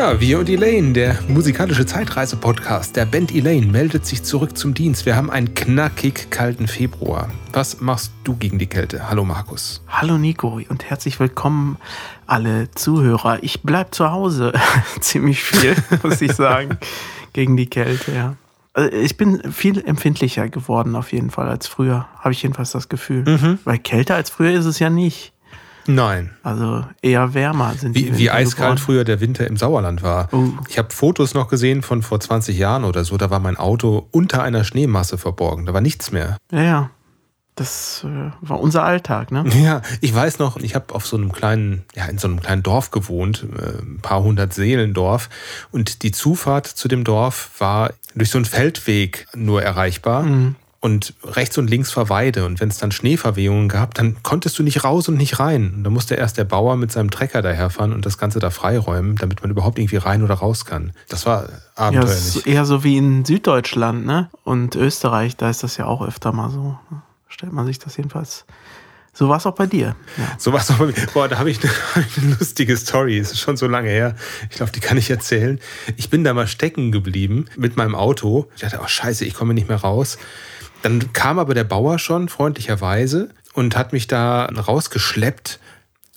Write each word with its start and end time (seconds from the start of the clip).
Ja, 0.00 0.18
wir 0.18 0.38
und 0.38 0.48
Elaine, 0.48 0.94
der 0.94 1.18
musikalische 1.28 1.84
Zeitreise-Podcast 1.84 2.96
der 2.96 3.04
Band 3.04 3.34
Elaine 3.34 3.66
meldet 3.66 4.06
sich 4.06 4.22
zurück 4.22 4.56
zum 4.56 4.72
Dienst. 4.72 5.04
Wir 5.04 5.14
haben 5.14 5.28
einen 5.30 5.52
knackig 5.52 6.30
kalten 6.30 6.68
Februar. 6.68 7.28
Was 7.52 7.82
machst 7.82 8.10
du 8.24 8.34
gegen 8.34 8.58
die 8.58 8.66
Kälte? 8.66 9.10
Hallo 9.10 9.26
Markus. 9.26 9.82
Hallo 9.88 10.16
Nico 10.16 10.58
und 10.70 10.88
herzlich 10.88 11.20
willkommen 11.20 11.76
alle 12.26 12.70
Zuhörer. 12.70 13.42
Ich 13.42 13.60
bleib 13.60 13.94
zu 13.94 14.10
Hause 14.10 14.54
ziemlich 15.00 15.42
viel, 15.42 15.76
muss 16.02 16.22
ich 16.22 16.32
sagen, 16.32 16.78
gegen 17.34 17.58
die 17.58 17.68
Kälte, 17.68 18.12
ja. 18.12 18.36
Also 18.72 18.90
ich 18.96 19.18
bin 19.18 19.52
viel 19.52 19.86
empfindlicher 19.86 20.48
geworden 20.48 20.96
auf 20.96 21.12
jeden 21.12 21.28
Fall 21.28 21.50
als 21.50 21.66
früher, 21.66 22.08
habe 22.20 22.32
ich 22.32 22.42
jedenfalls 22.42 22.70
das 22.70 22.88
Gefühl. 22.88 23.24
Mhm. 23.26 23.58
Weil 23.64 23.76
kälter 23.76 24.14
als 24.14 24.30
früher 24.30 24.52
ist 24.52 24.64
es 24.64 24.78
ja 24.78 24.88
nicht. 24.88 25.34
Nein. 25.86 26.30
Also 26.42 26.84
eher 27.02 27.34
wärmer 27.34 27.74
sind 27.74 27.94
Wie, 27.94 28.16
wie 28.16 28.30
eiskalt 28.30 28.56
geworden. 28.56 28.78
früher 28.78 29.04
der 29.04 29.20
Winter 29.20 29.46
im 29.46 29.56
Sauerland 29.56 30.02
war. 30.02 30.32
Uh. 30.32 30.52
Ich 30.68 30.78
habe 30.78 30.92
Fotos 30.92 31.34
noch 31.34 31.48
gesehen 31.48 31.82
von 31.82 32.02
vor 32.02 32.20
20 32.20 32.56
Jahren 32.56 32.84
oder 32.84 33.04
so. 33.04 33.16
Da 33.16 33.30
war 33.30 33.40
mein 33.40 33.56
Auto 33.56 34.06
unter 34.10 34.42
einer 34.42 34.64
Schneemasse 34.64 35.18
verborgen. 35.18 35.66
Da 35.66 35.74
war 35.74 35.80
nichts 35.80 36.12
mehr. 36.12 36.36
Ja, 36.52 36.62
ja. 36.62 36.90
Das 37.56 38.06
äh, 38.06 38.30
war 38.40 38.58
unser 38.60 38.84
Alltag, 38.84 39.32
ne? 39.32 39.44
Ja, 39.62 39.82
ich 40.00 40.14
weiß 40.14 40.38
noch, 40.38 40.56
ich 40.56 40.74
habe 40.74 40.94
auf 40.94 41.06
so 41.06 41.16
einem 41.16 41.30
kleinen, 41.30 41.84
ja, 41.94 42.06
in 42.06 42.16
so 42.16 42.26
einem 42.26 42.40
kleinen 42.40 42.62
Dorf 42.62 42.90
gewohnt, 42.90 43.44
äh, 43.54 43.82
ein 43.82 43.98
paar 44.00 44.22
hundert 44.22 44.54
Seelendorf. 44.54 45.28
Und 45.70 46.02
die 46.02 46.12
Zufahrt 46.12 46.66
zu 46.66 46.88
dem 46.88 47.04
Dorf 47.04 47.50
war 47.58 47.92
durch 48.14 48.30
so 48.30 48.38
einen 48.38 48.46
Feldweg 48.46 49.26
nur 49.34 49.62
erreichbar. 49.62 50.22
Mhm 50.22 50.56
und 50.80 51.12
rechts 51.22 51.58
und 51.58 51.68
links 51.68 51.94
war 51.96 52.08
Weide. 52.08 52.46
Und 52.46 52.60
wenn 52.60 52.70
es 52.70 52.78
dann 52.78 52.90
Schneeverwehungen 52.90 53.68
gab, 53.68 53.94
dann 53.94 54.22
konntest 54.22 54.58
du 54.58 54.62
nicht 54.62 54.82
raus 54.82 55.08
und 55.08 55.16
nicht 55.16 55.38
rein. 55.38 55.74
Und 55.76 55.84
da 55.84 55.90
musste 55.90 56.14
erst 56.14 56.38
der 56.38 56.44
Bauer 56.44 56.76
mit 56.76 56.90
seinem 56.90 57.10
Trecker 57.10 57.42
daherfahren 57.42 57.92
und 57.92 58.06
das 58.06 58.16
Ganze 58.16 58.38
da 58.38 58.48
freiräumen, 58.48 59.16
damit 59.16 59.42
man 59.42 59.50
überhaupt 59.50 59.78
irgendwie 59.78 59.98
rein 59.98 60.22
oder 60.22 60.34
raus 60.34 60.64
kann. 60.64 60.92
Das 61.08 61.26
war 61.26 61.48
abenteuerlich. 61.74 61.94
Ja, 61.94 62.24
das 62.24 62.36
ist 62.36 62.46
eher 62.46 62.64
so 62.64 62.82
wie 62.82 62.96
in 62.96 63.26
Süddeutschland, 63.26 64.06
ne? 64.06 64.30
Und 64.42 64.74
Österreich, 64.74 65.36
da 65.36 65.50
ist 65.50 65.62
das 65.62 65.76
ja 65.76 65.84
auch 65.84 66.00
öfter 66.00 66.32
mal 66.32 66.50
so. 66.50 66.78
Stellt 67.28 67.52
man 67.52 67.66
sich 67.66 67.78
das 67.78 67.98
jedenfalls. 67.98 68.46
So 69.12 69.28
war 69.28 69.36
es 69.36 69.44
auch 69.44 69.54
bei 69.54 69.66
dir. 69.66 69.96
Ja. 70.16 70.24
So 70.38 70.52
war 70.52 70.60
es 70.60 70.70
auch 70.70 70.78
bei 70.78 70.86
mir. 70.86 70.94
Boah, 71.12 71.28
da 71.28 71.38
habe 71.38 71.50
ich, 71.50 71.60
eine, 71.62 71.72
eine 72.16 72.36
lustige 72.36 72.74
Story. 72.78 73.18
Es 73.18 73.32
ist 73.32 73.40
schon 73.40 73.58
so 73.58 73.66
lange 73.66 73.90
her. 73.90 74.14
Ich 74.48 74.56
glaube, 74.56 74.72
die 74.72 74.80
kann 74.80 74.96
ich 74.96 75.10
erzählen. 75.10 75.60
Ich 75.98 76.08
bin 76.08 76.24
da 76.24 76.32
mal 76.32 76.46
stecken 76.46 76.90
geblieben 76.90 77.46
mit 77.56 77.76
meinem 77.76 77.94
Auto. 77.94 78.48
Ich 78.54 78.62
dachte, 78.62 78.80
oh 78.82 78.86
scheiße, 78.86 79.26
ich 79.26 79.34
komme 79.34 79.52
nicht 79.52 79.68
mehr 79.68 79.78
raus. 79.78 80.16
Dann 80.82 81.12
kam 81.12 81.38
aber 81.38 81.54
der 81.54 81.64
Bauer 81.64 81.98
schon 81.98 82.28
freundlicherweise 82.28 83.30
und 83.54 83.76
hat 83.76 83.92
mich 83.92 84.06
da 84.06 84.46
rausgeschleppt. 84.46 85.60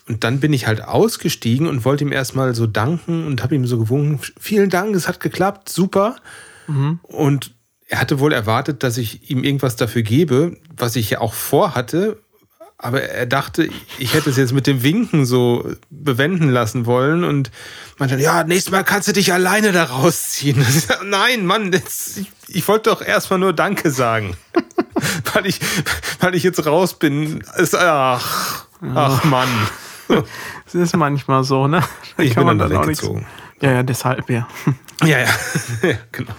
Und 0.07 0.23
dann 0.23 0.39
bin 0.39 0.51
ich 0.51 0.67
halt 0.67 0.83
ausgestiegen 0.83 1.67
und 1.67 1.85
wollte 1.85 2.03
ihm 2.03 2.11
erstmal 2.11 2.55
so 2.55 2.67
danken 2.67 3.25
und 3.25 3.41
habe 3.41 3.55
ihm 3.55 3.65
so 3.65 3.79
gewunken, 3.79 4.19
vielen 4.39 4.69
Dank, 4.69 4.95
es 4.95 5.07
hat 5.07 5.19
geklappt, 5.19 5.69
super. 5.69 6.17
Mhm. 6.67 6.99
Und 7.03 7.53
er 7.87 7.99
hatte 7.99 8.19
wohl 8.19 8.33
erwartet, 8.33 8.83
dass 8.83 8.97
ich 8.97 9.29
ihm 9.29 9.43
irgendwas 9.43 9.75
dafür 9.75 10.01
gebe, 10.01 10.57
was 10.75 10.95
ich 10.95 11.09
ja 11.11 11.21
auch 11.21 11.33
vorhatte, 11.33 12.17
aber 12.83 13.01
er 13.01 13.25
dachte, 13.25 13.69
ich 13.97 14.13
hätte 14.13 14.29
es 14.29 14.35
jetzt 14.35 14.51
mit 14.51 14.67
dem 14.67 14.83
Winken 14.83 15.25
so 15.25 15.65
bewenden 15.89 16.49
lassen 16.49 16.85
wollen 16.85 17.23
und 17.23 17.49
meinte, 17.97 18.17
ja, 18.17 18.43
nächstes 18.43 18.73
Mal 18.73 18.83
kannst 18.83 19.07
du 19.07 19.13
dich 19.13 19.31
alleine 19.31 19.71
da 19.71 19.85
rausziehen. 19.85 20.65
Nein, 21.05 21.45
Mann, 21.45 21.71
das, 21.71 22.17
ich, 22.17 22.29
ich 22.53 22.67
wollte 22.67 22.89
doch 22.91 23.01
erstmal 23.01 23.39
nur 23.39 23.53
Danke 23.53 23.89
sagen. 23.89 24.37
weil, 25.33 25.45
ich, 25.45 25.59
weil 26.19 26.35
ich 26.35 26.43
jetzt 26.43 26.65
raus 26.65 26.97
bin. 26.97 27.43
Ist, 27.57 27.75
ach, 27.75 28.65
ach 28.95 29.23
Mann. 29.23 29.49
Es 30.67 30.75
ist 30.75 30.95
manchmal 30.95 31.43
so, 31.43 31.67
ne? 31.67 31.83
Da 32.17 32.23
ich 32.23 32.33
kann 32.33 32.45
bin 32.45 32.57
man 32.57 32.69
dann 32.69 32.77
auch 32.77 32.85
nichts. 32.85 33.07
Ja, 33.61 33.71
ja, 33.71 33.83
deshalb, 33.83 34.29
ja. 34.29 34.47
Ja, 35.01 35.19
ja, 35.19 35.27
ja 35.81 35.97
genau. 36.13 36.31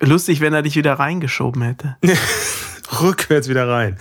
Lustig, 0.00 0.40
wenn 0.40 0.54
er 0.54 0.62
dich 0.62 0.76
wieder 0.76 0.92
reingeschoben 0.92 1.62
hätte. 1.62 1.96
Rückwärts 3.00 3.48
wieder 3.48 3.68
rein. 3.68 3.98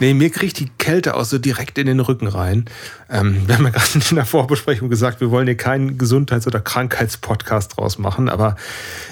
Nee, 0.00 0.14
mir 0.14 0.30
kriegt 0.30 0.58
die 0.58 0.68
Kälte 0.78 1.14
auch 1.14 1.24
so 1.24 1.38
direkt 1.38 1.78
in 1.78 1.86
den 1.86 2.00
Rücken 2.00 2.26
rein. 2.26 2.64
Ähm, 3.10 3.46
wir 3.46 3.56
haben 3.56 3.64
ja 3.64 3.70
gerade 3.70 4.00
in 4.10 4.16
der 4.16 4.24
Vorbesprechung 4.24 4.88
gesagt, 4.88 5.20
wir 5.20 5.30
wollen 5.30 5.46
hier 5.46 5.56
keinen 5.56 5.98
Gesundheits- 5.98 6.46
oder 6.46 6.60
Krankheitspodcast 6.60 7.76
draus 7.76 7.98
machen, 7.98 8.28
aber 8.28 8.56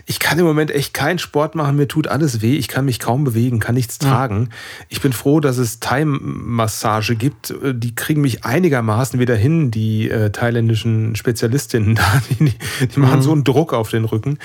ich 0.07 0.19
kann 0.19 0.39
im 0.39 0.45
Moment 0.45 0.71
echt 0.71 0.95
keinen 0.95 1.19
Sport 1.19 1.55
machen, 1.55 1.77
mir 1.77 1.89
tut 1.89 2.09
alles 2.09 2.41
weh, 2.43 2.57
ich 2.57 2.69
kann 2.69 2.85
mich 2.85 2.99
kaum 2.99 3.25
bewegen, 3.25 3.61
kann 3.61 3.75
nichts 3.75 3.99
ja. 4.03 4.09
tragen. 4.09 4.51
Ich 4.89 5.01
bin 5.01 5.13
froh, 5.13 5.41
dass 5.41 5.59
es 5.59 5.81
Thai-Massage 5.81 7.17
gibt, 7.17 7.55
die 7.63 7.95
kriegen 7.95 8.21
mich 8.21 8.45
einigermaßen 8.45 9.21
wieder 9.21 9.37
hin, 9.37 9.71
die 9.71 10.11
äh, 10.11 10.31
thailändischen 10.31 11.15
Spezialistinnen 11.17 11.95
da, 11.97 12.23
die, 12.31 12.55
die 12.87 13.01
machen 13.01 13.19
mhm. 13.19 13.23
so 13.23 13.33
einen 13.33 13.45
Druck 13.45 13.73
auf 13.73 13.91
den 13.91 14.05
Rücken, 14.05 14.39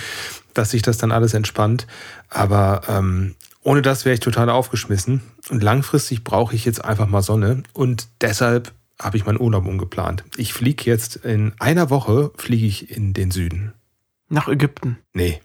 dass 0.53 0.71
sich 0.71 0.81
das 0.81 0.97
dann 0.97 1.11
alles 1.11 1.33
entspannt. 1.33 1.87
Aber 2.29 2.81
ähm, 2.89 3.35
ohne 3.67 3.81
das 3.81 4.05
wäre 4.05 4.13
ich 4.13 4.21
total 4.21 4.49
aufgeschmissen. 4.49 5.19
Und 5.49 5.61
langfristig 5.61 6.23
brauche 6.23 6.55
ich 6.55 6.63
jetzt 6.63 6.85
einfach 6.85 7.09
mal 7.09 7.21
Sonne. 7.21 7.63
Und 7.73 8.07
deshalb 8.21 8.71
habe 8.97 9.17
ich 9.17 9.25
meinen 9.25 9.41
Urlaub 9.41 9.65
umgeplant. 9.65 10.23
Ich 10.37 10.53
fliege 10.53 10.85
jetzt 10.85 11.17
in 11.17 11.51
einer 11.59 11.89
Woche 11.89 12.31
fliege 12.37 12.65
ich 12.65 12.89
in 12.95 13.11
den 13.13 13.29
Süden. 13.29 13.73
Nach 14.29 14.47
Ägypten? 14.47 14.99
Nee, 15.13 15.41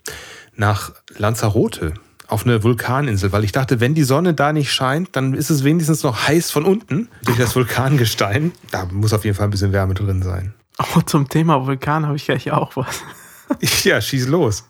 nach 0.55 0.93
Lanzarote 1.17 1.95
auf 2.27 2.45
eine 2.45 2.63
Vulkaninsel, 2.63 3.33
weil 3.33 3.43
ich 3.43 3.51
dachte, 3.51 3.81
wenn 3.81 3.93
die 3.93 4.03
Sonne 4.03 4.33
da 4.33 4.53
nicht 4.53 4.71
scheint, 4.71 5.17
dann 5.17 5.33
ist 5.33 5.49
es 5.49 5.65
wenigstens 5.65 6.03
noch 6.03 6.25
heiß 6.25 6.49
von 6.49 6.63
unten 6.63 7.09
durch 7.25 7.37
das 7.37 7.57
Vulkangestein. 7.57 8.53
Da 8.71 8.85
muss 8.85 9.11
auf 9.11 9.25
jeden 9.25 9.35
Fall 9.35 9.47
ein 9.47 9.51
bisschen 9.51 9.73
Wärme 9.73 9.95
drin 9.95 10.21
sein. 10.21 10.53
Oh, 10.79 11.01
zum 11.01 11.27
Thema 11.27 11.65
Vulkan 11.67 12.05
habe 12.05 12.15
ich 12.15 12.23
gleich 12.23 12.53
auch 12.53 12.77
was. 12.77 13.03
Ja, 13.83 14.01
schieß 14.01 14.27
los. 14.27 14.69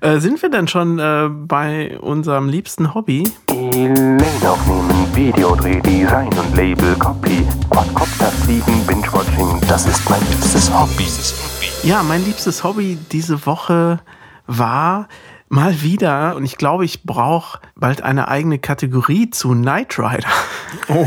Äh, 0.00 0.20
sind 0.20 0.40
wir 0.42 0.50
denn 0.50 0.68
schon 0.68 0.98
äh, 0.98 1.28
bei 1.28 1.98
unserem 1.98 2.48
liebsten 2.48 2.94
Hobby? 2.94 3.24
Lane 3.50 4.18
aufnehmen, 4.42 5.06
Videodreh, 5.14 5.80
Design 5.80 6.28
und 6.28 6.56
Label, 6.56 6.94
Copy, 6.96 7.46
Quadcopter 7.70 8.26
fliegen, 8.26 8.86
Binge-Watching, 8.86 9.60
das 9.68 9.86
ist 9.86 10.08
mein 10.08 10.20
liebstes 10.28 10.72
Hobby. 10.72 11.06
Ja, 11.82 12.02
mein 12.02 12.24
liebstes 12.24 12.62
Hobby 12.64 12.98
diese 13.10 13.44
Woche 13.46 14.00
war 14.46 15.08
mal 15.48 15.80
wieder, 15.82 16.36
und 16.36 16.44
ich 16.44 16.56
glaube, 16.56 16.84
ich 16.84 17.04
brauche 17.04 17.60
bald 17.74 18.02
eine 18.02 18.28
eigene 18.28 18.58
Kategorie 18.58 19.30
zu 19.30 19.50
Knight 19.50 19.98
Rider. 19.98 20.28
Oh. 20.88 21.06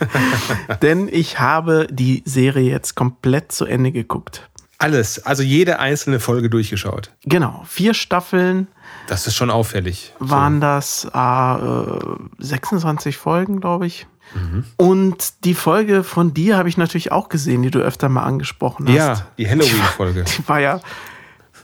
Denn 0.82 1.08
ich 1.10 1.40
habe 1.40 1.86
die 1.90 2.22
Serie 2.24 2.70
jetzt 2.70 2.94
komplett 2.94 3.52
zu 3.52 3.66
Ende 3.66 3.92
geguckt. 3.92 4.48
Alles, 4.78 5.24
also 5.24 5.42
jede 5.42 5.78
einzelne 5.78 6.20
Folge 6.20 6.50
durchgeschaut. 6.50 7.10
Genau, 7.24 7.64
vier 7.66 7.94
Staffeln. 7.94 8.68
Das 9.06 9.26
ist 9.26 9.34
schon 9.34 9.50
auffällig. 9.50 10.12
Waren 10.18 10.60
das 10.60 11.06
äh, 11.12 11.98
26 12.38 13.16
Folgen, 13.16 13.60
glaube 13.60 13.86
ich. 13.86 14.06
Mhm. 14.34 14.64
Und 14.76 15.44
die 15.44 15.54
Folge 15.54 16.04
von 16.04 16.34
dir 16.34 16.56
habe 16.56 16.68
ich 16.68 16.76
natürlich 16.76 17.12
auch 17.12 17.28
gesehen, 17.28 17.62
die 17.62 17.70
du 17.70 17.78
öfter 17.78 18.08
mal 18.08 18.24
angesprochen 18.24 18.86
hast. 18.88 18.94
Ja, 18.94 19.26
die 19.38 19.48
Halloween-Folge. 19.48 20.24
Die, 20.24 20.42
die, 20.42 20.48
war 20.48 20.60
ja, 20.60 20.80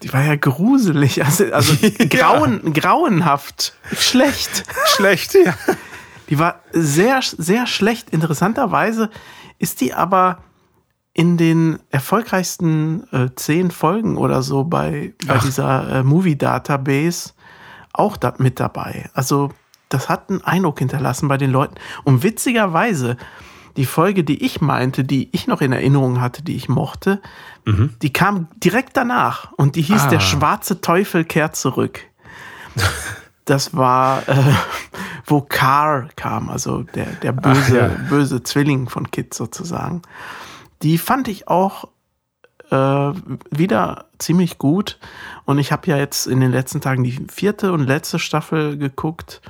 die 0.03 0.13
war 0.13 0.23
ja 0.23 0.37
gruselig, 0.37 1.25
also, 1.25 1.45
also 1.53 1.75
grauen, 2.09 2.61
ja. 2.65 2.71
grauenhaft, 2.73 3.75
schlecht. 3.95 4.65
Schlecht, 4.87 5.35
ja. 5.35 5.55
Die 6.31 6.39
war 6.39 6.61
sehr, 6.73 7.21
sehr 7.23 7.67
schlecht. 7.67 8.11
Interessanterweise 8.11 9.11
ist 9.59 9.81
die 9.81 9.93
aber 9.93 10.39
in 11.15 11.37
den 11.37 11.79
erfolgreichsten 11.91 13.07
äh, 13.13 13.29
zehn 13.37 13.71
Folgen 13.71 14.17
oder 14.17 14.43
so 14.43 14.65
bei, 14.65 15.13
bei 15.27 15.39
dieser 15.39 15.99
äh, 15.99 16.03
Movie 16.03 16.37
Database 16.37 17.33
auch 17.93 18.17
da 18.17 18.35
mit 18.39 18.59
dabei. 18.61 19.11
Also 19.13 19.51
das 19.91 20.09
hat 20.09 20.31
einen 20.31 20.43
Eindruck 20.43 20.79
hinterlassen 20.79 21.29
bei 21.29 21.37
den 21.37 21.51
Leuten. 21.51 21.75
Und 22.05 22.23
witzigerweise, 22.23 23.19
die 23.77 23.85
Folge, 23.85 24.25
die 24.25 24.43
ich 24.43 24.61
meinte, 24.61 25.05
die 25.05 25.29
ich 25.33 25.47
noch 25.47 25.61
in 25.61 25.73
Erinnerung 25.73 26.21
hatte, 26.21 26.43
die 26.43 26.57
ich 26.57 26.69
mochte, 26.69 27.21
mhm. 27.67 27.95
die 28.01 28.13
kam 28.13 28.49
direkt 28.57 28.97
danach 28.97 29.53
und 29.53 29.77
die 29.77 29.83
hieß 29.83 30.05
ah. 30.05 30.09
Der 30.09 30.21
schwarze 30.21 30.81
Teufel 30.81 31.25
kehrt 31.25 31.57
zurück. 31.57 32.01
Das 33.45 33.77
war, 33.77 34.29
äh, 34.29 34.37
wo 35.27 35.41
Car 35.41 36.09
kam, 36.15 36.49
also 36.49 36.85
der, 36.95 37.07
der 37.07 37.33
böse, 37.33 37.91
Ach, 37.91 37.99
ja. 37.99 38.09
böse 38.09 38.43
Zwilling 38.45 38.89
von 38.89 39.11
Kid 39.11 39.35
sozusagen. 39.35 40.03
Die 40.83 40.99
fand 40.99 41.29
ich 41.29 41.49
auch 41.49 41.89
äh, 42.71 43.13
wieder 43.51 44.07
ziemlich 44.19 44.59
gut. 44.59 44.99
Und 45.45 45.59
ich 45.59 45.73
habe 45.73 45.87
ja 45.89 45.97
jetzt 45.97 46.27
in 46.27 46.41
den 46.41 46.51
letzten 46.51 46.81
Tagen 46.81 47.05
die 47.05 47.19
vierte 47.31 47.73
und 47.73 47.87
letzte 47.87 48.19
Staffel 48.19 48.79
geguckt. 48.79 49.43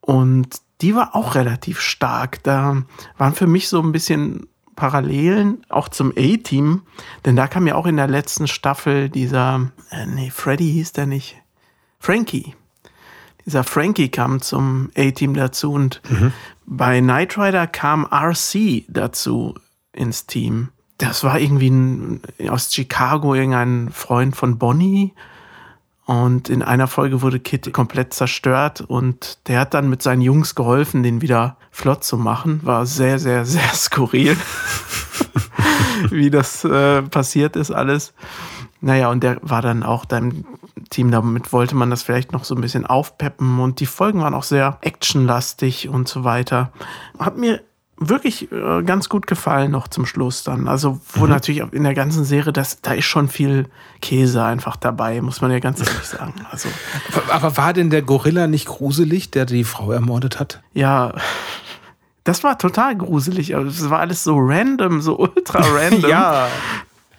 Und 0.00 0.60
die 0.80 0.94
war 0.94 1.16
auch 1.16 1.34
relativ 1.34 1.80
stark. 1.80 2.42
Da 2.44 2.82
waren 3.18 3.34
für 3.34 3.46
mich 3.46 3.68
so 3.68 3.82
ein 3.82 3.92
bisschen 3.92 4.46
Parallelen 4.76 5.64
auch 5.68 5.88
zum 5.88 6.12
A-Team. 6.16 6.82
Denn 7.24 7.34
da 7.34 7.48
kam 7.48 7.66
ja 7.66 7.74
auch 7.74 7.86
in 7.86 7.96
der 7.96 8.08
letzten 8.08 8.46
Staffel 8.46 9.08
dieser, 9.08 9.72
äh, 9.90 10.06
nee, 10.06 10.30
Freddy 10.30 10.70
hieß 10.70 10.92
der 10.92 11.06
nicht. 11.06 11.36
Frankie. 11.98 12.54
Dieser 13.44 13.64
Frankie 13.64 14.08
kam 14.08 14.40
zum 14.40 14.90
A-Team 14.96 15.34
dazu 15.34 15.72
und 15.72 16.02
mhm. 16.08 16.32
bei 16.66 17.00
Knight 17.00 17.38
Rider 17.38 17.66
kam 17.66 18.04
RC 18.04 18.84
dazu 18.88 19.54
ins 19.96 20.26
Team. 20.26 20.68
das 20.98 21.24
war 21.24 21.38
irgendwie 21.38 21.70
ein, 21.70 22.20
aus 22.48 22.72
Chicago 22.72 23.34
irgendein 23.34 23.90
Freund 23.90 24.36
von 24.36 24.58
Bonnie. 24.58 25.12
Und 26.06 26.48
in 26.48 26.62
einer 26.62 26.86
Folge 26.86 27.20
wurde 27.20 27.40
Kit 27.40 27.72
komplett 27.72 28.14
zerstört 28.14 28.80
und 28.80 29.38
der 29.48 29.58
hat 29.58 29.74
dann 29.74 29.90
mit 29.90 30.02
seinen 30.02 30.22
Jungs 30.22 30.54
geholfen, 30.54 31.02
den 31.02 31.20
wieder 31.20 31.56
flott 31.72 32.04
zu 32.04 32.16
machen. 32.16 32.60
War 32.62 32.86
sehr, 32.86 33.18
sehr, 33.18 33.44
sehr 33.44 33.68
skurril, 33.74 34.36
wie 36.10 36.30
das 36.30 36.64
äh, 36.64 37.02
passiert 37.02 37.56
ist 37.56 37.72
alles. 37.72 38.14
Naja, 38.80 39.10
und 39.10 39.24
der 39.24 39.38
war 39.42 39.62
dann 39.62 39.82
auch 39.82 40.04
deinem 40.04 40.44
Team. 40.90 41.10
Damit 41.10 41.52
wollte 41.52 41.74
man 41.74 41.90
das 41.90 42.04
vielleicht 42.04 42.30
noch 42.30 42.44
so 42.44 42.54
ein 42.54 42.60
bisschen 42.60 42.86
aufpeppen 42.86 43.58
und 43.58 43.80
die 43.80 43.86
Folgen 43.86 44.20
waren 44.20 44.34
auch 44.34 44.44
sehr 44.44 44.78
actionlastig 44.82 45.88
und 45.88 46.06
so 46.06 46.22
weiter. 46.22 46.70
Hat 47.18 47.36
mir 47.36 47.62
wirklich 47.98 48.50
äh, 48.52 48.82
ganz 48.82 49.08
gut 49.08 49.26
gefallen 49.26 49.70
noch 49.70 49.88
zum 49.88 50.06
Schluss 50.06 50.44
dann. 50.44 50.68
Also, 50.68 51.00
wo 51.14 51.24
mhm. 51.24 51.30
natürlich 51.30 51.62
in 51.72 51.84
der 51.84 51.94
ganzen 51.94 52.24
Serie, 52.24 52.52
das, 52.52 52.80
da 52.80 52.92
ist 52.92 53.06
schon 53.06 53.28
viel 53.28 53.68
Käse 54.02 54.44
einfach 54.44 54.76
dabei, 54.76 55.20
muss 55.20 55.40
man 55.40 55.50
ja 55.50 55.58
ganz 55.58 55.80
ehrlich 55.86 56.02
sagen. 56.02 56.34
Also, 56.50 56.68
aber, 57.30 57.56
war 57.56 57.72
denn 57.72 57.90
der 57.90 58.02
Gorilla 58.02 58.46
nicht 58.46 58.66
gruselig, 58.66 59.30
der 59.30 59.46
die 59.46 59.64
Frau 59.64 59.92
ermordet 59.92 60.40
hat? 60.40 60.62
Ja. 60.72 61.12
Das 62.24 62.42
war 62.42 62.58
total 62.58 62.96
gruselig. 62.96 63.54
Also, 63.54 63.68
es 63.68 63.88
war 63.88 64.00
alles 64.00 64.24
so 64.24 64.36
random, 64.36 65.00
so 65.00 65.16
ultra 65.16 65.60
random. 65.64 66.10
ja. 66.10 66.48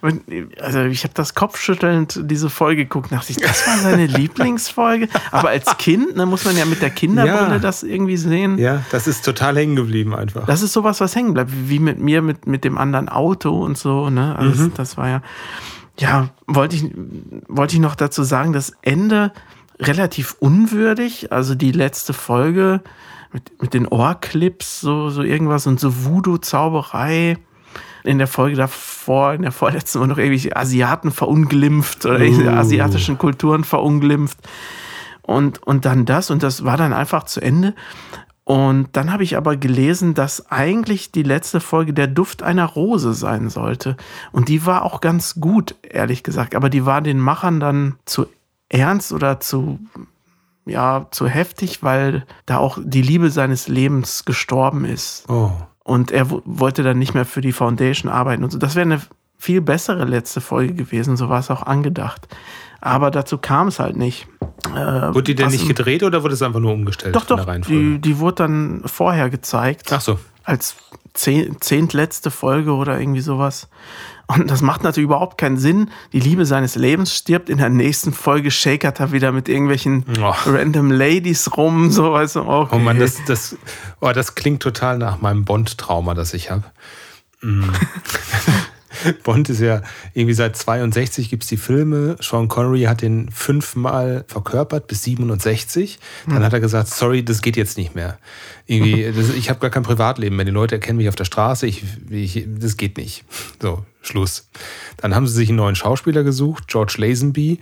Also 0.01 0.81
ich 0.83 1.03
habe 1.03 1.13
das 1.15 1.33
kopfschüttelnd 1.33 2.21
diese 2.23 2.49
Folge 2.49 2.83
geguckt, 2.83 3.11
dachte 3.11 3.31
ich, 3.31 3.37
das 3.37 3.65
war 3.67 3.77
seine 3.77 4.05
Lieblingsfolge. 4.17 5.09
Aber 5.31 5.49
als 5.49 5.77
Kind, 5.77 6.15
ne, 6.15 6.25
muss 6.25 6.45
man 6.45 6.55
ja 6.55 6.65
mit 6.65 6.81
der 6.81 6.91
Kinderbrille 6.91 7.53
ja. 7.53 7.59
das 7.59 7.81
irgendwie 7.81 8.17
sehen. 8.17 8.59
Ja, 8.59 8.83
das 8.91 9.07
ist 9.07 9.25
total 9.25 9.57
hängen 9.57 9.75
geblieben 9.75 10.13
einfach. 10.13 10.45
Das 10.45 10.61
ist 10.61 10.73
sowas, 10.73 10.99
was 11.01 11.15
hängen 11.15 11.33
bleibt, 11.33 11.51
wie 11.51 11.79
mit 11.79 11.99
mir, 11.99 12.21
mit, 12.21 12.45
mit 12.45 12.63
dem 12.63 12.77
anderen 12.77 13.09
Auto 13.09 13.59
und 13.63 13.77
so. 13.77 14.09
Ne? 14.11 14.35
Also 14.37 14.65
mhm. 14.65 14.73
das 14.75 14.97
war 14.97 15.09
ja, 15.09 15.21
ja, 15.99 16.29
wollte 16.45 16.75
ich, 16.75 16.91
wollte 17.47 17.73
ich 17.75 17.81
noch 17.81 17.95
dazu 17.95 18.21
sagen, 18.21 18.53
das 18.53 18.73
Ende 18.83 19.31
relativ 19.79 20.35
unwürdig. 20.39 21.31
Also 21.31 21.55
die 21.55 21.71
letzte 21.71 22.13
Folge 22.13 22.81
mit, 23.33 23.61
mit 23.61 23.73
den 23.73 23.87
Ohrclips, 23.87 24.79
so, 24.79 25.09
so 25.09 25.23
irgendwas 25.23 25.65
und 25.65 25.79
so 25.79 26.05
Voodoo-Zauberei 26.05 27.37
in 28.07 28.17
der 28.17 28.27
Folge 28.27 28.55
davor, 28.55 29.33
in 29.33 29.41
der 29.41 29.51
vorletzten, 29.51 29.99
war 29.99 30.07
noch 30.07 30.17
irgendwie 30.17 30.55
Asiaten 30.55 31.11
verunglimpft 31.11 32.05
oder 32.05 32.19
uh. 32.19 32.49
asiatischen 32.49 33.17
Kulturen 33.17 33.63
verunglimpft. 33.63 34.37
Und, 35.21 35.61
und 35.63 35.85
dann 35.85 36.05
das 36.05 36.31
und 36.31 36.41
das 36.41 36.63
war 36.63 36.77
dann 36.77 36.93
einfach 36.93 37.23
zu 37.23 37.41
Ende. 37.41 37.75
Und 38.45 38.87
dann 38.93 39.11
habe 39.11 39.23
ich 39.23 39.35
aber 39.35 39.57
gelesen, 39.57 40.13
dass 40.13 40.49
eigentlich 40.49 41.11
die 41.11 41.23
letzte 41.23 41.59
Folge 41.59 41.93
der 41.93 42.07
Duft 42.07 42.43
einer 42.43 42.65
Rose 42.65 43.13
sein 43.13 43.49
sollte. 43.49 43.97
Und 44.31 44.47
die 44.47 44.65
war 44.65 44.83
auch 44.83 45.01
ganz 45.01 45.41
gut, 45.41 45.75
ehrlich 45.83 46.23
gesagt. 46.23 46.55
Aber 46.55 46.69
die 46.69 46.85
war 46.85 47.01
den 47.01 47.19
Machern 47.19 47.59
dann 47.59 47.95
zu 48.05 48.25
ernst 48.69 49.11
oder 49.11 49.41
zu, 49.41 49.79
ja, 50.65 51.07
zu 51.11 51.27
heftig, 51.27 51.83
weil 51.83 52.25
da 52.45 52.59
auch 52.59 52.79
die 52.81 53.01
Liebe 53.01 53.31
seines 53.31 53.67
Lebens 53.67 54.23
gestorben 54.23 54.85
ist. 54.85 55.25
Oh. 55.27 55.51
Und 55.87 56.11
er 56.11 56.29
wollte 56.29 56.83
dann 56.83 56.99
nicht 56.99 57.13
mehr 57.13 57.23
für 57.23 57.39
die 57.39 57.53
Foundation 57.53 58.11
arbeiten 58.11 58.43
und 58.43 58.51
so. 58.51 58.57
Das 58.57 58.75
wäre 58.75 58.85
eine 58.85 59.01
viel 59.37 59.61
bessere 59.61 60.03
letzte 60.03 60.41
Folge 60.41 60.73
gewesen, 60.73 61.15
so 61.15 61.29
war 61.29 61.39
es 61.39 61.49
auch 61.49 61.63
angedacht. 61.63 62.27
Aber 62.81 63.09
dazu 63.09 63.37
kam 63.37 63.69
es 63.69 63.79
halt 63.79 63.95
nicht. 63.95 64.27
Äh, 64.75 65.13
wurde 65.13 65.23
die 65.23 65.35
denn 65.35 65.47
nicht 65.47 65.65
gedreht 65.65 66.03
oder 66.03 66.23
wurde 66.23 66.33
es 66.33 66.41
einfach 66.41 66.59
nur 66.59 66.73
umgestellt? 66.73 67.15
Doch, 67.15 67.23
doch, 67.23 67.45
die, 67.61 67.99
die 67.99 68.19
wurde 68.19 68.35
dann 68.35 68.81
vorher 68.85 69.29
gezeigt. 69.29 69.93
Ach 69.93 70.01
so. 70.01 70.19
Als 70.43 70.75
zehntletzte 71.13 72.31
Folge 72.31 72.73
oder 72.73 72.99
irgendwie 72.99 73.21
sowas. 73.21 73.69
Und 74.27 74.51
das 74.51 74.61
macht 74.61 74.83
natürlich 74.83 75.05
überhaupt 75.05 75.37
keinen 75.37 75.57
Sinn. 75.57 75.89
Die 76.11 76.19
Liebe 76.19 76.45
seines 76.45 76.75
Lebens 76.75 77.13
stirbt. 77.13 77.49
In 77.49 77.59
der 77.59 77.69
nächsten 77.69 78.11
Folge 78.11 78.51
shakert 78.51 78.99
er 78.99 79.11
wieder 79.13 79.31
mit 79.31 79.47
irgendwelchen 79.47 80.05
oh. 80.19 80.33
random 80.45 80.91
Ladies 80.91 81.55
rum. 81.55 81.91
So, 81.91 82.11
weißt 82.11 82.35
du, 82.35 82.41
okay. 82.41 82.75
Oh 82.75 82.79
Mann, 82.79 82.99
das, 82.99 83.17
das, 83.25 83.55
oh, 84.01 84.11
das 84.11 84.35
klingt 84.35 84.61
total 84.61 84.97
nach 84.97 85.21
meinem 85.21 85.45
Bond-Trauma, 85.45 86.13
das 86.13 86.33
ich 86.33 86.51
habe. 86.51 86.63
Mm. 87.41 87.63
Bond 89.23 89.49
ist 89.49 89.61
ja 89.61 89.81
irgendwie 90.13 90.33
seit 90.33 90.55
62 90.55 91.29
gibt 91.29 91.43
es 91.43 91.49
die 91.49 91.57
Filme. 91.57 92.15
Sean 92.19 92.47
Connery 92.47 92.83
hat 92.83 93.01
den 93.01 93.29
fünfmal 93.31 94.25
verkörpert 94.27 94.87
bis 94.87 95.03
67. 95.03 95.99
Dann 96.25 96.37
hm. 96.37 96.43
hat 96.43 96.53
er 96.53 96.59
gesagt, 96.59 96.89
sorry, 96.89 97.23
das 97.23 97.41
geht 97.41 97.57
jetzt 97.57 97.77
nicht 97.77 97.95
mehr. 97.95 98.17
Irgendwie, 98.65 99.11
das, 99.15 99.29
ich 99.29 99.49
habe 99.49 99.59
gar 99.59 99.69
kein 99.69 99.83
Privatleben 99.83 100.35
mehr. 100.35 100.45
Die 100.45 100.51
Leute 100.51 100.75
erkennen 100.75 100.97
mich 100.97 101.09
auf 101.09 101.15
der 101.15 101.25
Straße. 101.25 101.67
Ich, 101.67 101.83
ich, 102.09 102.45
das 102.59 102.77
geht 102.77 102.97
nicht. 102.97 103.23
So, 103.61 103.85
Schluss. 104.07 104.49
Dann 104.97 105.13
haben 105.13 105.27
sie 105.27 105.35
sich 105.35 105.49
einen 105.49 105.57
neuen 105.57 105.75
Schauspieler 105.75 106.23
gesucht, 106.23 106.67
George 106.67 106.95
Lazenby 106.97 107.59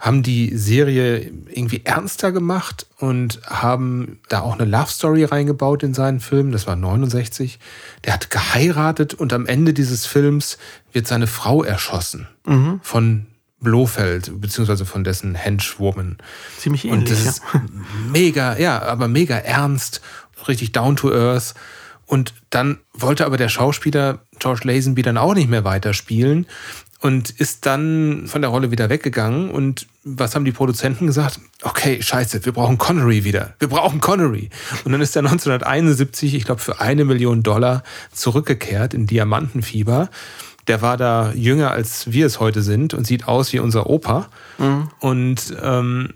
haben 0.00 0.22
die 0.22 0.56
Serie 0.56 1.32
irgendwie 1.48 1.84
ernster 1.84 2.32
gemacht 2.32 2.86
und 2.98 3.40
haben 3.44 4.20
da 4.28 4.40
auch 4.40 4.58
eine 4.58 4.64
Love 4.64 4.90
Story 4.90 5.24
reingebaut 5.24 5.82
in 5.82 5.94
seinen 5.94 6.20
Film. 6.20 6.52
Das 6.52 6.66
war 6.66 6.76
69. 6.76 7.58
Der 8.04 8.14
hat 8.14 8.30
geheiratet 8.30 9.14
und 9.14 9.32
am 9.32 9.46
Ende 9.46 9.74
dieses 9.74 10.06
Films 10.06 10.58
wird 10.92 11.06
seine 11.06 11.26
Frau 11.26 11.64
erschossen 11.64 12.28
mhm. 12.46 12.80
von 12.82 13.26
Blofeld, 13.60 14.40
beziehungsweise 14.40 14.86
von 14.86 15.02
dessen 15.02 15.34
Henchwoman. 15.34 16.18
Ziemlich 16.58 16.84
ähnlich. 16.84 17.00
Und 17.00 17.10
das 17.10 17.24
ist 17.24 17.42
mega, 18.12 18.56
ja, 18.56 18.80
aber 18.82 19.08
mega 19.08 19.36
ernst, 19.36 20.00
richtig 20.46 20.72
down 20.72 20.94
to 20.94 21.12
earth. 21.12 21.54
Und 22.08 22.32
dann 22.50 22.78
wollte 22.94 23.26
aber 23.26 23.36
der 23.36 23.50
Schauspieler 23.50 24.20
George 24.38 24.62
Lazenby 24.64 25.02
dann 25.02 25.18
auch 25.18 25.34
nicht 25.34 25.50
mehr 25.50 25.64
weiterspielen 25.64 26.46
und 27.00 27.30
ist 27.30 27.66
dann 27.66 28.24
von 28.26 28.40
der 28.40 28.50
Rolle 28.50 28.70
wieder 28.70 28.88
weggegangen. 28.88 29.50
Und 29.50 29.86
was 30.04 30.34
haben 30.34 30.46
die 30.46 30.52
Produzenten 30.52 31.06
gesagt? 31.06 31.38
Okay, 31.62 32.02
scheiße, 32.02 32.44
wir 32.46 32.52
brauchen 32.52 32.78
Connery 32.78 33.24
wieder. 33.24 33.54
Wir 33.58 33.68
brauchen 33.68 34.00
Connery. 34.00 34.48
Und 34.84 34.92
dann 34.92 35.02
ist 35.02 35.14
er 35.14 35.20
1971, 35.20 36.34
ich 36.34 36.44
glaube, 36.44 36.62
für 36.62 36.80
eine 36.80 37.04
Million 37.04 37.42
Dollar 37.42 37.84
zurückgekehrt 38.12 38.94
in 38.94 39.06
Diamantenfieber. 39.06 40.08
Der 40.66 40.80
war 40.80 40.96
da 40.96 41.32
jünger, 41.32 41.70
als 41.72 42.10
wir 42.10 42.26
es 42.26 42.40
heute 42.40 42.62
sind 42.62 42.94
und 42.94 43.06
sieht 43.06 43.28
aus 43.28 43.52
wie 43.52 43.58
unser 43.58 43.88
Opa. 43.88 44.28
Mhm. 44.56 44.90
Und 44.98 45.56
ähm, 45.62 46.14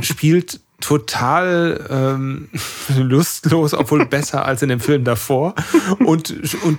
spielt 0.00 0.60
total 0.80 1.86
ähm, 1.90 2.48
lustlos, 2.96 3.74
obwohl 3.74 4.06
besser 4.06 4.44
als 4.44 4.62
in 4.62 4.68
dem 4.68 4.80
Film 4.80 5.04
davor. 5.04 5.54
Und, 5.98 6.34
und 6.62 6.78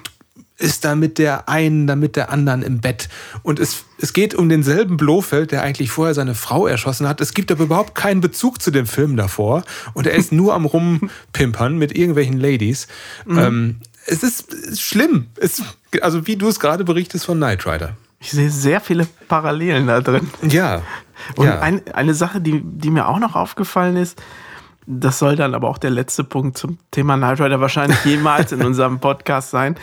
ist 0.58 0.86
da 0.86 0.96
mit 0.96 1.18
der 1.18 1.48
einen, 1.50 1.88
da 1.88 1.96
mit 1.96 2.16
der 2.16 2.32
anderen 2.32 2.64
im 2.64 2.82
Bett. 2.82 3.10
Und 3.44 3.60
es, 3.60 3.86
es 4.00 4.14
geht 4.14 4.34
um 4.34 4.50
denselben 4.50 4.98
Blofeld, 4.98 5.52
der 5.52 5.62
eigentlich 5.62 5.92
vorher 5.92 6.16
seine 6.16 6.36
Frau 6.36 6.66
erschossen 6.66 7.08
hat. 7.08 7.22
Es 7.22 7.34
gibt 7.34 7.52
aber 7.52 7.66
überhaupt 7.66 7.96
keinen 7.96 8.22
Bezug 8.22 8.62
zu 8.62 8.72
dem 8.72 8.88
Film 8.88 9.16
davor. 9.18 9.64
Und 9.94 10.08
er 10.08 10.14
ist 10.14 10.32
nur 10.32 10.54
am 10.54 10.66
Rumpimpern 10.66 11.78
mit 11.78 11.96
irgendwelchen 11.96 12.40
Ladies. 12.40 12.88
Mhm. 13.26 13.38
Ähm, 13.38 13.76
es 14.08 14.24
ist, 14.24 14.52
ist 14.52 14.82
schlimm. 14.82 15.28
Es, 15.40 15.62
also 16.02 16.26
wie 16.26 16.38
du 16.38 16.48
es 16.48 16.60
gerade 16.60 16.84
berichtest 16.84 17.26
von 17.26 17.38
Knight 17.38 17.68
Rider. 17.68 17.96
Ich 18.20 18.32
sehe 18.32 18.50
sehr 18.50 18.82
viele 18.82 19.08
Parallelen 19.28 19.86
da 19.88 20.02
drin. 20.02 20.28
Ja. 20.42 20.82
Und 21.36 21.48
ja. 21.48 21.60
Ein, 21.60 21.82
eine 21.94 22.14
Sache, 22.14 22.42
die, 22.42 22.62
die 22.64 22.90
mir 22.90 23.08
auch 23.08 23.20
noch 23.20 23.36
aufgefallen 23.36 23.96
ist, 23.96 24.22
das 24.86 25.20
soll 25.20 25.36
dann 25.36 25.54
aber 25.54 25.70
auch 25.70 25.78
der 25.78 25.90
letzte 25.90 26.24
Punkt 26.24 26.58
zum 26.58 26.78
Thema 26.92 27.18
Knight 27.18 27.42
Rider 27.42 27.60
wahrscheinlich 27.60 28.04
jemals 28.06 28.52
in 28.52 28.62
unserem 28.66 29.00
Podcast 29.00 29.52
sein 29.52 29.76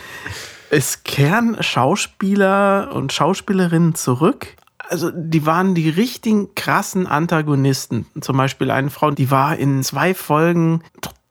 es 0.69 1.03
kehren 1.03 1.61
Schauspieler 1.61 2.91
und 2.93 3.13
Schauspielerinnen 3.13 3.95
zurück. 3.95 4.55
Also 4.77 5.09
die 5.11 5.45
waren 5.45 5.73
die 5.73 5.89
richtigen 5.89 6.53
krassen 6.53 7.07
Antagonisten. 7.07 8.05
Zum 8.19 8.37
Beispiel 8.37 8.69
eine 8.69 8.89
Frau, 8.89 9.11
die 9.11 9.31
war 9.31 9.55
in 9.55 9.83
zwei 9.83 10.13
Folgen 10.13 10.83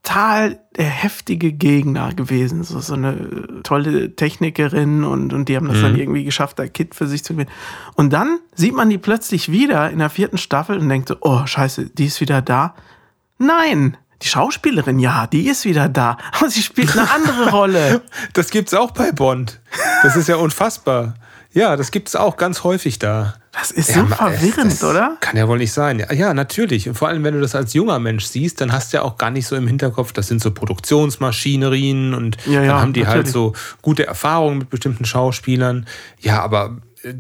total 0.05 0.61
der 0.77 0.85
heftige 0.85 1.53
Gegner 1.53 2.13
gewesen. 2.15 2.63
So, 2.63 2.81
so 2.81 2.95
eine 2.95 3.63
tolle 3.63 4.15
Technikerin 4.15 5.03
und, 5.05 5.33
und 5.33 5.49
die 5.49 5.57
haben 5.57 5.67
das 5.67 5.79
mhm. 5.79 5.83
dann 5.83 5.97
irgendwie 5.97 6.25
geschafft, 6.25 6.59
da 6.59 6.67
Kit 6.67 6.95
für 6.95 7.07
sich 7.07 7.25
zu 7.25 7.35
gewinnen. 7.35 7.51
Und 7.95 8.13
dann 8.13 8.39
sieht 8.55 8.75
man 8.75 8.91
die 8.91 8.99
plötzlich 8.99 9.51
wieder 9.51 9.91
in 9.91 9.99
der 9.99 10.11
vierten 10.11 10.39
Staffel 10.39 10.79
und 10.79 10.89
denkt 10.89 11.09
so, 11.09 11.17
oh 11.21 11.47
scheiße, 11.47 11.91
die 11.91 12.07
ist 12.07 12.21
wieder 12.21 12.43
da. 12.43 12.75
Nein, 13.39 13.97
die 14.23 14.29
Schauspielerin, 14.29 14.99
ja, 14.99 15.27
die 15.27 15.49
ist 15.49 15.65
wieder 15.65 15.89
da. 15.89 16.19
Aber 16.33 16.51
sie 16.51 16.63
spielt 16.63 16.97
eine 16.97 17.11
andere 17.11 17.51
Rolle. 17.57 18.03
Das 18.35 18.51
gibt's 18.51 18.75
auch 18.75 18.91
bei 18.91 19.11
Bond. 19.11 19.61
Das 20.03 20.17
ist 20.17 20.29
ja 20.29 20.37
unfassbar. 20.37 21.15
Ja, 21.55 21.77
das 21.77 21.93
gibt's 21.93 22.17
auch 22.17 22.37
ganz 22.37 22.65
häufig 22.65 22.99
da. 22.99 23.35
Das 23.53 23.71
ist 23.71 23.95
so 23.95 24.01
ja, 24.01 24.07
verwirrend, 24.07 24.73
das 24.73 24.83
oder? 24.83 25.17
Kann 25.21 25.37
ja 25.37 25.47
wohl 25.47 25.59
nicht 25.59 25.73
sein. 25.73 26.05
Ja, 26.13 26.35
natürlich. 26.35 26.89
Und 26.89 26.97
vor 26.97 27.07
allem, 27.07 27.23
wenn 27.23 27.35
du 27.35 27.41
das 27.41 27.55
als 27.55 27.73
junger 27.73 28.01
Mensch 28.01 28.25
siehst, 28.25 28.61
dann 28.61 28.73
hast 28.73 28.93
du 28.93 28.97
ja 28.97 29.03
auch 29.05 29.17
gar 29.17 29.31
nicht 29.31 29.47
so 29.47 29.55
im 29.55 29.69
Hinterkopf, 29.69 30.13
das 30.13 30.27
sind 30.27 30.43
so 30.43 30.51
Produktionsmaschinerien 30.51 32.13
und 32.13 32.37
ja, 32.47 32.55
ja, 32.55 32.67
dann 32.67 32.81
haben 32.81 32.93
die 32.93 33.07
halt 33.07 33.27
natürlich. 33.27 33.47
halt 33.47 33.55
so 33.55 33.77
gute 33.83 34.05
Erfahrungen 34.07 34.59
mit 34.59 34.71
bestimmten 34.71 35.05
Schauspielern. 35.05 35.87
Ja, 36.19 36.43
aber 36.43 36.79
äh, 37.05 37.15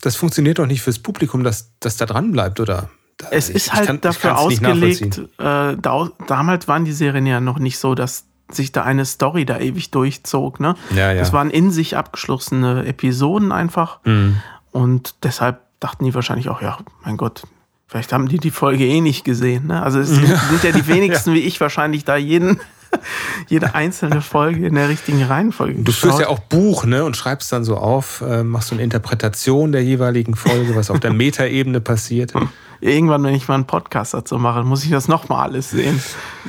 das 0.00 0.16
funktioniert 0.16 0.58
doch 0.58 0.66
nicht 0.66 0.80
fürs 0.80 0.98
Publikum, 0.98 1.44
dass 1.44 1.72
das 1.80 1.98
da 1.98 2.06
dran 2.06 2.32
bleibt, 2.32 2.60
oder? 2.60 2.88
es 3.30 3.50
ist 3.50 3.72
halt 3.72 3.86
kann, 3.86 4.00
dafür 4.00 4.38
ausgelegt, 4.38 5.18
äh, 5.18 5.76
da, 5.76 6.10
damals 6.28 6.68
waren 6.68 6.84
die 6.84 6.92
Serien 6.92 7.26
ja 7.26 7.40
noch 7.40 7.58
nicht 7.58 7.78
so, 7.78 7.94
dass 7.94 8.27
sich 8.50 8.72
da 8.72 8.82
eine 8.82 9.04
Story 9.04 9.44
da 9.44 9.58
ewig 9.58 9.90
durchzog. 9.90 10.60
Ne? 10.60 10.74
Ja, 10.94 11.12
ja. 11.12 11.18
Das 11.18 11.32
waren 11.32 11.50
in 11.50 11.70
sich 11.70 11.96
abgeschlossene 11.96 12.86
Episoden 12.86 13.52
einfach. 13.52 14.00
Mhm. 14.04 14.40
Und 14.72 15.14
deshalb 15.22 15.60
dachten 15.80 16.04
die 16.04 16.14
wahrscheinlich 16.14 16.48
auch, 16.48 16.62
ja, 16.62 16.78
mein 17.04 17.16
Gott, 17.16 17.42
vielleicht 17.86 18.12
haben 18.12 18.28
die 18.28 18.38
die 18.38 18.50
Folge 18.50 18.84
eh 18.84 19.00
nicht 19.00 19.24
gesehen. 19.24 19.66
Ne? 19.66 19.82
Also 19.82 19.98
es 20.00 20.08
sind 20.08 20.62
ja 20.62 20.72
die 20.72 20.86
wenigsten 20.86 21.32
wie 21.34 21.40
ich 21.40 21.60
wahrscheinlich 21.60 22.04
da 22.04 22.16
jeden, 22.16 22.60
jede 23.48 23.74
einzelne 23.74 24.20
Folge 24.20 24.66
in 24.66 24.74
der 24.74 24.88
richtigen 24.88 25.22
Reihenfolge 25.22 25.82
Du 25.82 25.92
führst 25.92 26.20
ja 26.20 26.28
auch 26.28 26.38
Buch, 26.38 26.84
ne, 26.84 27.04
und 27.04 27.16
schreibst 27.16 27.52
dann 27.52 27.64
so 27.64 27.76
auf, 27.76 28.22
äh, 28.22 28.42
machst 28.42 28.68
so 28.68 28.74
eine 28.74 28.82
Interpretation 28.82 29.72
der 29.72 29.84
jeweiligen 29.84 30.34
Folge, 30.34 30.74
was 30.74 30.90
auf 30.90 31.00
der 31.00 31.12
Metaebene 31.14 31.80
passiert. 31.80 32.32
Irgendwann, 32.80 33.22
wenn 33.24 33.34
ich 33.34 33.48
mal 33.48 33.54
einen 33.54 33.66
Podcast 33.66 34.14
dazu 34.14 34.38
mache, 34.38 34.62
muss 34.62 34.84
ich 34.84 34.90
das 34.90 35.08
nochmal 35.08 35.48
alles 35.48 35.70
sehen. 35.70 36.00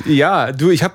Ja, 0.06 0.52
du, 0.52 0.70
ich 0.70 0.82
habe, 0.82 0.94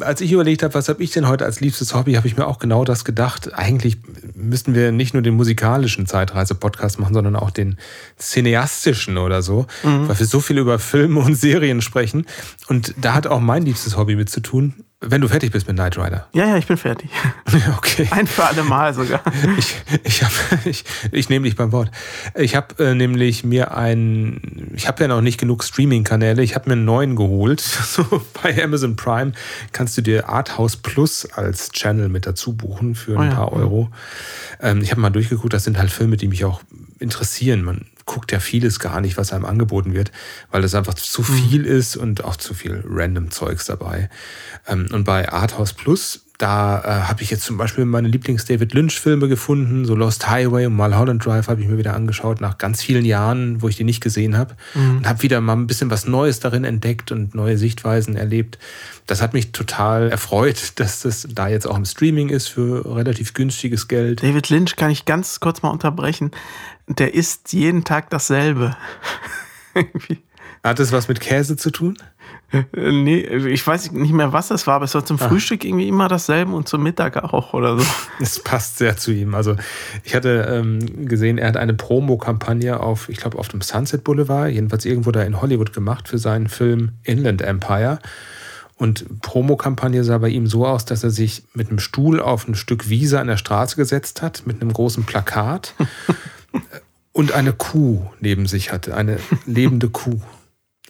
als 0.00 0.20
ich 0.20 0.32
überlegt 0.32 0.62
habe, 0.62 0.74
was 0.74 0.88
habe 0.88 1.02
ich 1.02 1.10
denn 1.10 1.28
heute 1.28 1.44
als 1.44 1.60
liebstes 1.60 1.94
Hobby, 1.94 2.14
habe 2.14 2.26
ich 2.26 2.36
mir 2.36 2.46
auch 2.46 2.58
genau 2.58 2.84
das 2.84 3.04
gedacht. 3.04 3.54
Eigentlich 3.54 3.98
müssten 4.34 4.74
wir 4.74 4.90
nicht 4.92 5.14
nur 5.14 5.22
den 5.22 5.34
musikalischen 5.34 6.06
Zeitreise-Podcast 6.06 6.98
machen, 6.98 7.14
sondern 7.14 7.36
auch 7.36 7.50
den 7.50 7.78
cineastischen 8.18 9.18
oder 9.18 9.42
so, 9.42 9.66
weil 9.82 10.18
wir 10.18 10.26
so 10.26 10.40
viel 10.40 10.58
über 10.58 10.78
Filme 10.78 11.20
und 11.20 11.34
Serien 11.34 11.82
sprechen. 11.82 12.26
Und 12.68 12.94
da 12.96 13.14
hat 13.14 13.26
auch 13.26 13.40
mein 13.40 13.64
liebstes 13.64 13.96
Hobby 13.96 14.16
mit 14.16 14.30
zu 14.30 14.40
tun. 14.40 14.84
Wenn 15.06 15.20
du 15.20 15.28
fertig 15.28 15.52
bist 15.52 15.66
mit 15.66 15.76
Knight 15.76 15.96
Rider. 15.98 16.26
Ja, 16.32 16.46
ja, 16.46 16.56
ich 16.56 16.66
bin 16.66 16.76
fertig. 16.76 17.10
Okay. 17.76 18.08
Ein 18.10 18.26
für 18.26 18.44
alle 18.44 18.62
Mal 18.64 18.94
sogar. 18.94 19.22
Ich, 19.58 19.74
ich, 20.02 20.22
hab, 20.24 20.32
ich, 20.66 20.84
ich 21.12 21.28
nehme 21.28 21.44
dich 21.44 21.54
beim 21.56 21.70
Wort. 21.72 21.90
Ich 22.34 22.56
habe 22.56 22.82
äh, 22.84 22.94
nämlich 22.94 23.44
mir 23.44 23.76
einen, 23.76 24.72
ich 24.74 24.88
habe 24.88 25.02
ja 25.02 25.08
noch 25.08 25.20
nicht 25.20 25.38
genug 25.38 25.62
Streaming-Kanäle, 25.62 26.42
ich 26.42 26.54
habe 26.54 26.68
mir 26.68 26.72
einen 26.74 26.84
neuen 26.84 27.16
geholt. 27.16 27.60
So 27.94 28.04
bei 28.42 28.62
Amazon 28.62 28.96
Prime 28.96 29.32
kannst 29.72 29.96
du 29.96 30.02
dir 30.02 30.28
Arthouse 30.28 30.76
Plus 30.76 31.26
als 31.32 31.70
Channel 31.70 32.08
mit 32.08 32.26
dazu 32.26 32.54
buchen 32.54 32.94
für 32.94 33.12
ein 33.12 33.18
Oh 33.18 33.22
ja. 33.24 33.34
paar 33.34 33.52
Euro. 33.52 33.90
Ähm, 34.60 34.80
ich 34.82 34.90
habe 34.90 35.00
mal 35.00 35.10
durchgeguckt, 35.10 35.52
das 35.52 35.64
sind 35.64 35.78
halt 35.78 35.90
Filme, 35.90 36.16
die 36.16 36.26
mich 36.28 36.44
auch 36.44 36.62
interessieren. 36.98 37.62
Man 37.62 37.86
guckt 38.06 38.32
ja 38.32 38.40
vieles 38.40 38.78
gar 38.78 39.00
nicht, 39.00 39.16
was 39.16 39.32
einem 39.32 39.44
angeboten 39.44 39.94
wird, 39.94 40.12
weil 40.50 40.62
das 40.62 40.74
einfach 40.74 40.94
zu 40.94 41.22
viel 41.22 41.64
ist 41.64 41.96
und 41.96 42.24
auch 42.24 42.36
zu 42.36 42.54
viel 42.54 42.82
random 42.86 43.30
Zeugs 43.30 43.66
dabei. 43.66 44.10
Ähm, 44.66 44.88
und 44.92 45.04
bei 45.04 45.30
Arthouse 45.32 45.72
Plus, 45.72 46.23
da 46.38 46.80
äh, 46.80 47.08
habe 47.08 47.22
ich 47.22 47.30
jetzt 47.30 47.44
zum 47.44 47.56
Beispiel 47.56 47.84
meine 47.84 48.08
Lieblings-David 48.08 48.74
Lynch-Filme 48.74 49.28
gefunden, 49.28 49.84
so 49.84 49.94
Lost 49.94 50.28
Highway 50.28 50.66
und 50.66 50.74
Mulholland 50.74 51.24
Drive 51.24 51.46
habe 51.46 51.60
ich 51.62 51.68
mir 51.68 51.78
wieder 51.78 51.94
angeschaut, 51.94 52.40
nach 52.40 52.58
ganz 52.58 52.82
vielen 52.82 53.04
Jahren, 53.04 53.62
wo 53.62 53.68
ich 53.68 53.76
die 53.76 53.84
nicht 53.84 54.02
gesehen 54.02 54.36
habe. 54.36 54.56
Und 54.74 55.06
habe 55.06 55.22
wieder 55.22 55.40
mal 55.40 55.52
ein 55.52 55.68
bisschen 55.68 55.90
was 55.90 56.06
Neues 56.06 56.40
darin 56.40 56.64
entdeckt 56.64 57.12
und 57.12 57.36
neue 57.36 57.56
Sichtweisen 57.56 58.16
erlebt. 58.16 58.58
Das 59.06 59.22
hat 59.22 59.32
mich 59.32 59.52
total 59.52 60.10
erfreut, 60.10 60.72
dass 60.80 61.02
das 61.02 61.28
da 61.30 61.48
jetzt 61.48 61.66
auch 61.66 61.76
im 61.76 61.84
Streaming 61.84 62.30
ist 62.30 62.48
für 62.48 62.84
relativ 62.96 63.34
günstiges 63.34 63.86
Geld. 63.86 64.22
David 64.22 64.50
Lynch 64.50 64.74
kann 64.74 64.90
ich 64.90 65.04
ganz 65.04 65.38
kurz 65.38 65.62
mal 65.62 65.70
unterbrechen. 65.70 66.32
Der 66.88 67.14
isst 67.14 67.52
jeden 67.52 67.84
Tag 67.84 68.10
dasselbe. 68.10 68.76
Hat 70.64 70.78
das 70.78 70.92
was 70.92 71.08
mit 71.08 71.20
Käse 71.20 71.56
zu 71.56 71.70
tun? 71.70 71.96
Äh, 72.76 72.92
Nee, 72.92 73.20
ich 73.20 73.66
weiß 73.66 73.92
nicht 73.92 74.12
mehr, 74.12 74.32
was 74.32 74.48
das 74.48 74.66
war, 74.66 74.76
aber 74.76 74.84
es 74.84 74.94
war 74.94 75.04
zum 75.04 75.18
Frühstück 75.18 75.64
irgendwie 75.64 75.88
immer 75.88 76.08
dasselbe 76.08 76.52
und 76.52 76.68
zum 76.68 76.82
Mittag 76.82 77.16
auch 77.22 77.52
oder 77.52 77.78
so. 77.78 77.84
Es 78.20 78.42
passt 78.42 78.78
sehr 78.78 78.96
zu 78.96 79.12
ihm. 79.12 79.34
Also 79.34 79.56
ich 80.04 80.14
hatte 80.14 80.46
ähm, 80.50 81.06
gesehen, 81.06 81.38
er 81.38 81.48
hat 81.48 81.56
eine 81.56 81.74
Promo-Kampagne 81.74 82.80
auf, 82.80 83.08
ich 83.08 83.18
glaube, 83.18 83.38
auf 83.38 83.48
dem 83.48 83.60
Sunset 83.60 84.04
Boulevard, 84.04 84.50
jedenfalls 84.50 84.84
irgendwo 84.84 85.10
da 85.10 85.22
in 85.22 85.40
Hollywood 85.40 85.72
gemacht 85.72 86.08
für 86.08 86.18
seinen 86.18 86.48
Film 86.48 86.92
Inland 87.02 87.42
Empire. 87.42 87.98
Und 88.76 89.20
Promokampagne 89.22 90.02
sah 90.02 90.18
bei 90.18 90.28
ihm 90.28 90.46
so 90.46 90.66
aus, 90.66 90.84
dass 90.84 91.04
er 91.04 91.10
sich 91.10 91.44
mit 91.54 91.68
einem 91.68 91.78
Stuhl 91.78 92.20
auf 92.20 92.48
ein 92.48 92.56
Stück 92.56 92.88
Wiese 92.88 93.20
an 93.20 93.28
der 93.28 93.36
Straße 93.36 93.76
gesetzt 93.76 94.20
hat, 94.20 94.46
mit 94.46 94.60
einem 94.60 94.72
großen 94.72 95.04
Plakat 95.04 95.74
und 97.12 97.32
eine 97.32 97.52
Kuh 97.52 98.10
neben 98.20 98.46
sich 98.46 98.72
hatte, 98.72 98.96
eine 98.96 99.18
lebende 99.46 99.88
Kuh. 99.90 100.20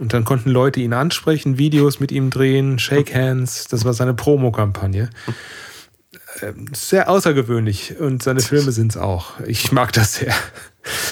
Und 0.01 0.13
dann 0.13 0.25
konnten 0.25 0.51
Leute 0.51 0.81
ihn 0.81 0.93
ansprechen, 0.93 1.57
Videos 1.57 2.01
mit 2.01 2.11
ihm 2.11 2.31
drehen, 2.31 2.79
Shake 2.79 3.15
Hands. 3.15 3.69
Das 3.69 3.85
war 3.85 3.95
seine 3.95 4.15
Promokampagne. 4.15 5.11
Ähm, 6.43 6.67
Sehr 6.75 7.09
außergewöhnlich 7.09 7.99
und 8.01 8.23
seine 8.23 8.41
Filme 8.41 8.73
sind 8.73 8.93
es 8.93 8.97
auch. 8.97 9.39
Ich 9.47 9.71
mag 9.71 9.93
das 9.93 10.15
sehr. 10.15 10.35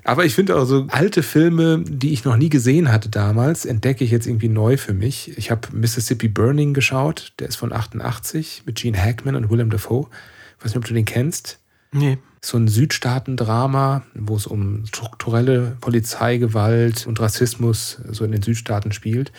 Aber 0.05 0.25
ich 0.25 0.35
finde 0.35 0.57
auch 0.57 0.65
so 0.65 0.87
alte 0.91 1.23
Filme, 1.23 1.83
die 1.87 2.13
ich 2.13 2.25
noch 2.25 2.37
nie 2.37 2.49
gesehen 2.49 2.91
hatte 2.91 3.09
damals, 3.09 3.65
entdecke 3.65 4.05
ich 4.05 4.11
jetzt 4.11 4.27
irgendwie 4.27 4.49
neu 4.49 4.77
für 4.77 4.93
mich. 4.93 5.37
Ich 5.39 5.51
habe 5.51 5.69
Mississippi 5.73 6.29
Burning 6.29 6.75
geschaut, 6.75 7.33
der 7.39 7.49
ist 7.49 7.57
von 7.57 7.73
88 7.73 8.65
mit 8.67 8.77
Gene 8.77 9.01
Hackman 9.01 9.37
und 9.37 9.49
Willem 9.49 9.71
Dafoe. 9.71 10.09
Ich 10.59 10.65
weiß 10.65 10.73
nicht, 10.73 10.79
ob 10.79 10.85
du 10.85 10.95
den 10.95 11.05
kennst. 11.05 11.59
Nee. 11.93 12.19
So 12.45 12.59
ein 12.59 12.67
Südstaaten-Drama, 12.67 14.03
wo 14.15 14.35
es 14.35 14.49
um 14.49 14.85
strukturelle 14.87 15.77
Polizeigewalt 15.81 17.07
und 17.07 17.21
Rassismus 17.21 17.99
so 18.11 18.25
in 18.25 18.33
den 18.33 18.43
Südstaaten 18.43 18.91
spielt. 18.91 19.31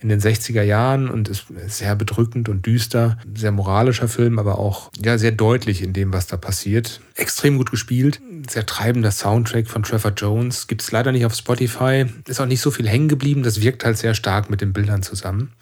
In 0.00 0.10
den 0.10 0.20
60er 0.20 0.62
Jahren 0.62 1.08
und 1.08 1.30
ist 1.30 1.46
sehr 1.68 1.96
bedrückend 1.96 2.50
und 2.50 2.66
düster. 2.66 3.16
Sehr 3.34 3.52
moralischer 3.52 4.06
Film, 4.06 4.38
aber 4.38 4.58
auch 4.58 4.90
ja, 5.02 5.16
sehr 5.16 5.32
deutlich 5.32 5.82
in 5.82 5.94
dem, 5.94 6.12
was 6.12 6.26
da 6.26 6.36
passiert. 6.36 7.00
Extrem 7.14 7.56
gut 7.56 7.70
gespielt. 7.70 8.20
Sehr 8.50 8.66
treibender 8.66 9.12
Soundtrack 9.12 9.68
von 9.68 9.82
Trevor 9.82 10.12
Jones. 10.14 10.66
Gibt 10.66 10.82
es 10.82 10.92
leider 10.92 11.10
nicht 11.10 11.24
auf 11.24 11.34
Spotify. 11.34 12.04
Ist 12.26 12.40
auch 12.40 12.46
nicht 12.46 12.60
so 12.60 12.70
viel 12.70 12.86
hängen 12.86 13.08
geblieben. 13.08 13.42
Das 13.42 13.62
wirkt 13.62 13.84
halt 13.84 13.96
sehr 13.96 14.12
stark 14.12 14.50
mit 14.50 14.60
den 14.60 14.74
Bildern 14.74 15.02
zusammen. 15.02 15.52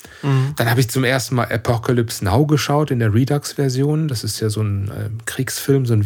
Dann 0.57 0.69
habe 0.69 0.81
ich 0.81 0.91
zum 0.91 1.05
ersten 1.05 1.37
Mal 1.37 1.53
Apocalypse 1.53 2.25
Now 2.25 2.47
geschaut 2.47 2.91
in 2.91 2.99
der 2.99 3.15
Redux-Version. 3.15 4.09
Das 4.09 4.25
ist 4.25 4.41
ja 4.41 4.51
so 4.51 4.63
ein 4.63 4.89
äh, 4.89 5.11
Kriegsfilm, 5.27 5.87
so 5.87 5.95
ein 5.95 6.05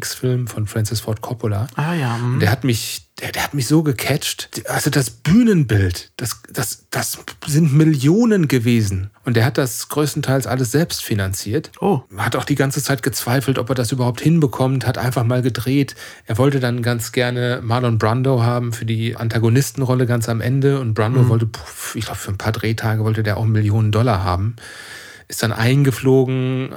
Vietnam-Kriegsfilm 0.00 0.46
von 0.46 0.66
Francis 0.66 1.00
Ford 1.00 1.20
Coppola. 1.20 1.66
Ah 1.76 1.94
ja. 1.94 2.16
hm. 2.16 2.40
Der 2.40 2.50
hat 2.50 2.64
mich, 2.64 3.08
der, 3.20 3.32
der 3.32 3.44
hat 3.44 3.54
mich 3.54 3.66
so 3.66 3.82
gecatcht. 3.82 4.62
Also 4.68 4.90
das 4.90 5.10
Bühnenbild, 5.10 6.10
das, 6.16 6.42
das, 6.52 6.86
das 6.90 7.18
sind 7.46 7.72
Millionen 7.72 8.48
gewesen. 8.48 9.10
Und 9.24 9.36
der 9.36 9.44
hat 9.44 9.58
das 9.58 9.88
größtenteils 9.88 10.46
alles 10.46 10.72
selbst 10.72 11.02
finanziert. 11.02 11.70
Oh. 11.80 12.00
Hat 12.16 12.36
auch 12.36 12.44
die 12.44 12.54
ganze 12.54 12.82
Zeit 12.82 13.02
gezweifelt, 13.02 13.58
ob 13.58 13.68
er 13.68 13.74
das 13.74 13.92
überhaupt 13.92 14.20
hinbekommt, 14.20 14.86
hat 14.86 14.98
einfach 14.98 15.24
mal 15.24 15.42
gedreht. 15.42 15.94
Er 16.26 16.38
wollte 16.38 16.60
dann 16.60 16.82
ganz 16.82 17.12
gerne 17.12 17.60
Marlon 17.62 17.98
Brando 17.98 18.42
haben 18.42 18.72
für 18.72 18.86
die 18.86 19.16
Antagonistenrolle 19.16 20.06
ganz 20.06 20.28
am 20.28 20.40
Ende. 20.40 20.80
Und 20.80 20.94
Brando 20.94 21.28
wollte, 21.28 21.46
puh, 21.46 21.60
ich 21.94 22.06
glaube, 22.06 22.18
für 22.18 22.30
ein 22.30 22.38
paar 22.38 22.52
Drehtage 22.52 23.04
wollte 23.04 23.22
der 23.22 23.36
auch 23.36 23.44
Millionen 23.44 23.92
Dollar 23.92 24.24
haben 24.24 24.56
ist 25.30 25.42
dann 25.44 25.52
eingeflogen, 25.52 26.70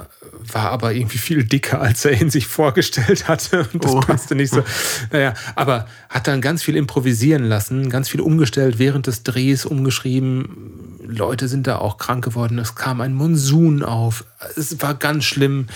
war 0.52 0.70
aber 0.70 0.92
irgendwie 0.94 1.18
viel 1.18 1.42
dicker, 1.44 1.80
als 1.80 2.04
er 2.04 2.20
ihn 2.20 2.30
sich 2.30 2.46
vorgestellt 2.46 3.26
hatte. 3.28 3.68
Und 3.72 3.84
das 3.84 3.92
Oh. 3.92 4.00
passte 4.00 4.34
nicht 4.36 4.52
so. 4.54 4.62
Naja, 5.10 5.34
aber 5.56 5.86
hat 6.08 6.28
dann 6.28 6.40
ganz 6.40 6.62
viel 6.62 6.76
improvisieren 6.76 7.44
lassen, 7.44 7.90
ganz 7.90 8.08
viel 8.08 8.20
umgestellt 8.20 8.78
während 8.78 9.08
des 9.08 9.24
Drehs, 9.24 9.66
umgeschrieben. 9.66 10.98
Leute 11.04 11.48
sind 11.48 11.66
da 11.66 11.78
auch 11.78 11.98
krank 11.98 12.24
geworden. 12.24 12.58
Es 12.58 12.76
kam 12.76 13.00
ein 13.00 13.12
Monsun 13.14 13.82
auf. 13.82 14.24
Es 14.56 14.80
war 14.80 14.94
ganz 14.94 15.24
schlimm. 15.24 15.66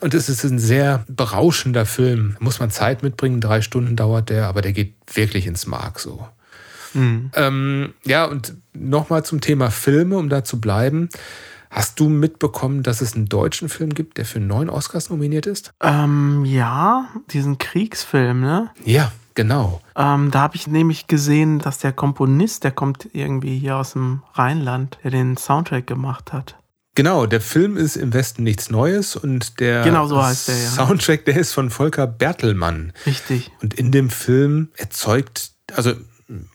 Und 0.00 0.14
es 0.14 0.28
ist 0.28 0.44
ein 0.44 0.58
sehr 0.58 1.04
berauschender 1.08 1.86
Film. 1.86 2.36
Muss 2.40 2.60
man 2.60 2.70
Zeit 2.70 3.02
mitbringen, 3.02 3.40
drei 3.40 3.62
Stunden 3.62 3.96
dauert 3.96 4.28
der, 4.28 4.46
aber 4.46 4.60
der 4.62 4.72
geht 4.72 4.94
wirklich 5.12 5.46
ins 5.46 5.66
Mark 5.66 5.98
so. 6.00 6.26
Ähm, 6.94 7.92
ja, 8.04 8.24
und 8.24 8.54
nochmal 8.72 9.24
zum 9.24 9.40
Thema 9.40 9.70
Filme, 9.70 10.16
um 10.16 10.28
da 10.28 10.42
zu 10.42 10.60
bleiben. 10.60 11.08
Hast 11.70 12.00
du 12.00 12.08
mitbekommen, 12.08 12.82
dass 12.82 13.00
es 13.00 13.14
einen 13.14 13.28
deutschen 13.28 13.68
Film 13.68 13.94
gibt, 13.94 14.18
der 14.18 14.24
für 14.24 14.40
neun 14.40 14.70
Oscars 14.70 15.10
nominiert 15.10 15.46
ist? 15.46 15.72
Ähm, 15.82 16.44
ja, 16.44 17.08
diesen 17.30 17.58
Kriegsfilm, 17.58 18.40
ne? 18.40 18.70
Ja, 18.84 19.12
genau. 19.34 19.80
Ähm, 19.96 20.30
da 20.30 20.40
habe 20.40 20.56
ich 20.56 20.66
nämlich 20.66 21.06
gesehen, 21.06 21.58
dass 21.58 21.78
der 21.78 21.92
Komponist, 21.92 22.64
der 22.64 22.70
kommt 22.70 23.08
irgendwie 23.12 23.58
hier 23.58 23.76
aus 23.76 23.92
dem 23.92 24.22
Rheinland, 24.34 24.98
der 25.04 25.10
den 25.10 25.36
Soundtrack 25.36 25.86
gemacht 25.86 26.32
hat. 26.32 26.56
Genau, 26.94 27.26
der 27.26 27.40
Film 27.40 27.76
ist 27.76 27.94
im 27.94 28.12
Westen 28.12 28.42
nichts 28.42 28.70
Neues 28.70 29.14
und 29.14 29.60
der 29.60 29.84
Genau 29.84 30.08
so 30.08 30.20
heißt 30.20 30.48
der, 30.48 30.56
ja. 30.56 30.70
Soundtrack, 30.70 31.24
der 31.26 31.36
ist 31.36 31.52
von 31.52 31.70
Volker 31.70 32.08
Bertelmann. 32.08 32.92
Richtig. 33.06 33.52
Und 33.62 33.74
in 33.74 33.92
dem 33.92 34.10
Film 34.10 34.70
erzeugt, 34.76 35.52
also 35.76 35.92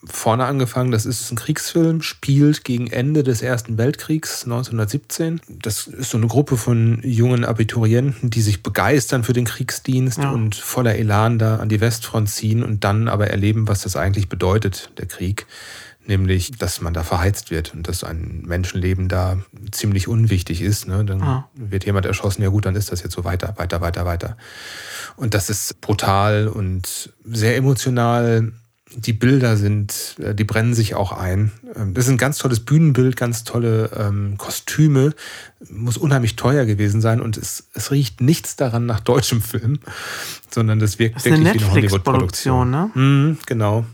vorne 0.05 0.45
angefangen, 0.45 0.91
das 0.91 1.05
ist 1.05 1.31
ein 1.31 1.35
Kriegsfilm, 1.35 2.01
spielt 2.03 2.63
gegen 2.63 2.87
Ende 2.87 3.23
des 3.23 3.41
Ersten 3.41 3.77
Weltkriegs 3.77 4.43
1917. 4.43 5.41
Das 5.49 5.87
ist 5.87 6.11
so 6.11 6.17
eine 6.17 6.27
Gruppe 6.27 6.57
von 6.57 6.99
jungen 7.03 7.43
Abiturienten, 7.43 8.29
die 8.29 8.41
sich 8.41 8.61
begeistern 8.61 9.23
für 9.23 9.33
den 9.33 9.45
Kriegsdienst 9.45 10.19
Ja. 10.19 10.29
und 10.31 10.55
voller 10.55 10.95
Elan 10.95 11.39
da 11.39 11.57
an 11.57 11.69
die 11.69 11.81
Westfront 11.81 12.29
ziehen 12.29 12.63
und 12.63 12.83
dann 12.83 13.07
aber 13.07 13.27
erleben, 13.27 13.67
was 13.67 13.81
das 13.81 13.95
eigentlich 13.95 14.29
bedeutet, 14.29 14.91
der 14.97 15.07
Krieg. 15.07 15.47
Nämlich, 16.05 16.51
dass 16.51 16.81
man 16.81 16.93
da 16.93 17.01
verheizt 17.01 17.49
wird 17.49 17.73
und 17.73 17.87
dass 17.87 18.03
ein 18.03 18.43
Menschenleben 18.45 19.07
da 19.07 19.37
ziemlich 19.71 20.09
unwichtig 20.09 20.61
ist. 20.61 20.85
Ne? 20.85 21.05
Dann 21.05 21.21
Ah. 21.23 21.49
wird 21.55 21.85
jemand 21.85 22.05
erschossen, 22.05 22.41
ja 22.43 22.49
gut, 22.49 22.65
dann 22.65 22.75
ist 22.75 22.91
das 22.91 23.01
jetzt 23.03 23.13
so 23.13 23.23
weiter, 23.23 23.53
weiter, 23.55 23.79
weiter, 23.79 24.05
weiter. 24.05 24.35
Und 25.15 25.33
das 25.33 25.49
ist 25.49 25.79
brutal 25.79 26.49
und 26.49 27.13
sehr 27.23 27.55
emotional. 27.55 28.51
Die 28.95 29.13
Bilder 29.13 29.57
sind, 29.57 30.15
äh, 30.19 30.35
die 30.35 30.43
brennen 30.43 30.73
sich 30.73 30.95
auch 30.95 31.11
ein. 31.11 31.51
Ähm, 31.75 31.93
Das 31.93 32.05
ist 32.05 32.11
ein 32.11 32.17
ganz 32.17 32.37
tolles 32.37 32.59
Bühnenbild, 32.59 33.17
ganz 33.17 33.43
tolle 33.43 33.89
ähm, 33.97 34.35
Kostüme. 34.37 35.13
Muss 35.69 35.97
unheimlich 35.97 36.35
teuer 36.35 36.65
gewesen 36.65 37.01
sein 37.01 37.21
und 37.21 37.37
es, 37.37 37.67
es 37.73 37.91
riecht 37.91 38.21
nichts 38.21 38.55
daran 38.55 38.85
nach 38.85 38.99
deutschem 38.99 39.41
Film, 39.41 39.79
sondern 40.49 40.79
das 40.79 40.99
wirkt 40.99 41.15
Das 41.15 41.25
ist 41.25 41.31
eine 41.31 41.45
wirklich 41.45 41.61
wie 41.63 41.65
eine 41.71 41.81
Netflix-Produktion, 41.81 42.71
Hollywood-Produktion. 42.71 42.71
ne? 42.71 43.27
Mhm, 43.29 43.37
genau. 43.45 43.85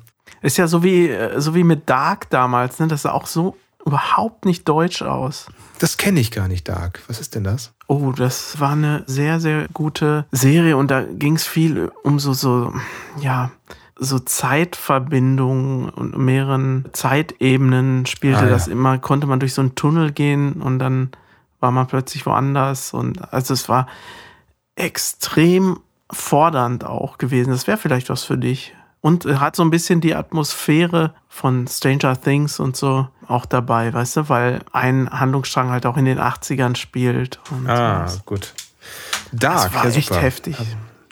Ist 0.42 0.58
ja 0.58 0.68
so 0.68 0.84
wie, 0.84 1.10
äh, 1.10 1.40
so 1.40 1.54
wie 1.56 1.64
mit 1.64 1.90
Dark 1.90 2.30
damals, 2.30 2.80
ne? 2.80 2.88
Das 2.88 3.04
sah 3.04 3.12
auch 3.12 3.28
so 3.28 3.56
überhaupt 3.86 4.46
nicht 4.46 4.68
deutsch 4.68 5.02
aus. 5.02 5.48
Das 5.80 5.98
kenne 5.98 6.20
ich 6.20 6.32
gar 6.32 6.48
nicht, 6.48 6.68
Dark. 6.68 7.02
Was 7.08 7.20
ist 7.20 7.36
denn 7.36 7.44
das? 7.44 7.72
Oh, 7.88 8.12
das 8.12 8.60
war 8.60 8.74
eine 8.74 9.04
sehr, 9.08 9.40
sehr 9.40 9.68
gute 9.74 10.26
Serie 10.32 10.76
und 10.78 10.92
da 10.92 11.04
ging 11.04 11.36
es 11.36 11.48
viel 11.48 11.92
um 12.04 12.20
so, 12.20 12.34
so, 12.34 12.74
ja, 13.22 13.52
so 14.00 14.18
Zeitverbindungen 14.20 15.90
und 15.90 16.18
mehreren 16.18 16.86
Zeitebenen 16.94 18.06
spielte 18.06 18.40
Ah, 18.40 18.44
ja. 18.46 18.50
das 18.50 18.68
immer, 18.68 18.98
konnte 18.98 19.28
man 19.28 19.40
durch 19.40 19.54
so 19.54 19.62
einen 19.62 19.76
Tunnel 19.76 20.12
gehen 20.12 20.54
und 20.62 20.80
dann 20.80 21.12
war 21.60 21.72
man 21.72 21.88
plötzlich 21.88 22.26
woanders 22.26 22.94
und 22.94 23.34
also 23.34 23.54
es 23.54 23.68
war 23.68 23.88
extrem 24.76 25.80
fordernd 26.12 26.86
auch 26.86 27.18
gewesen. 27.18 27.52
Das 27.52 27.68
wäre 27.68 27.78
vielleicht 27.78 28.10
was 28.10 28.24
für 28.24 28.38
dich. 28.38 28.74
Und 29.02 29.26
hat 29.26 29.56
so 29.56 29.64
ein 29.64 29.70
bisschen 29.70 30.02
die 30.02 30.14
Atmosphäre 30.16 31.14
von 31.30 31.68
Stranger 31.68 32.20
Things 32.20 32.60
und 32.60 32.76
so 32.76 33.08
auch 33.28 33.46
dabei, 33.46 33.94
weißt 33.94 34.18
du, 34.18 34.30
weil 34.30 34.60
ein 34.74 35.10
Handlungsstrang 35.10 35.70
halt 35.70 35.86
auch 35.86 35.96
in 35.96 36.04
den 36.06 36.20
80ern 36.20 36.76
spielt. 36.76 37.40
Und 37.52 37.70
Ah, 37.70 38.08
sowas. 38.08 38.26
gut. 38.26 38.54
Dark, 39.32 39.72
das 39.72 39.74
war 39.74 39.88
ja, 39.90 39.96
echt 39.96 40.08
super. 40.10 40.22
heftig. 40.22 40.58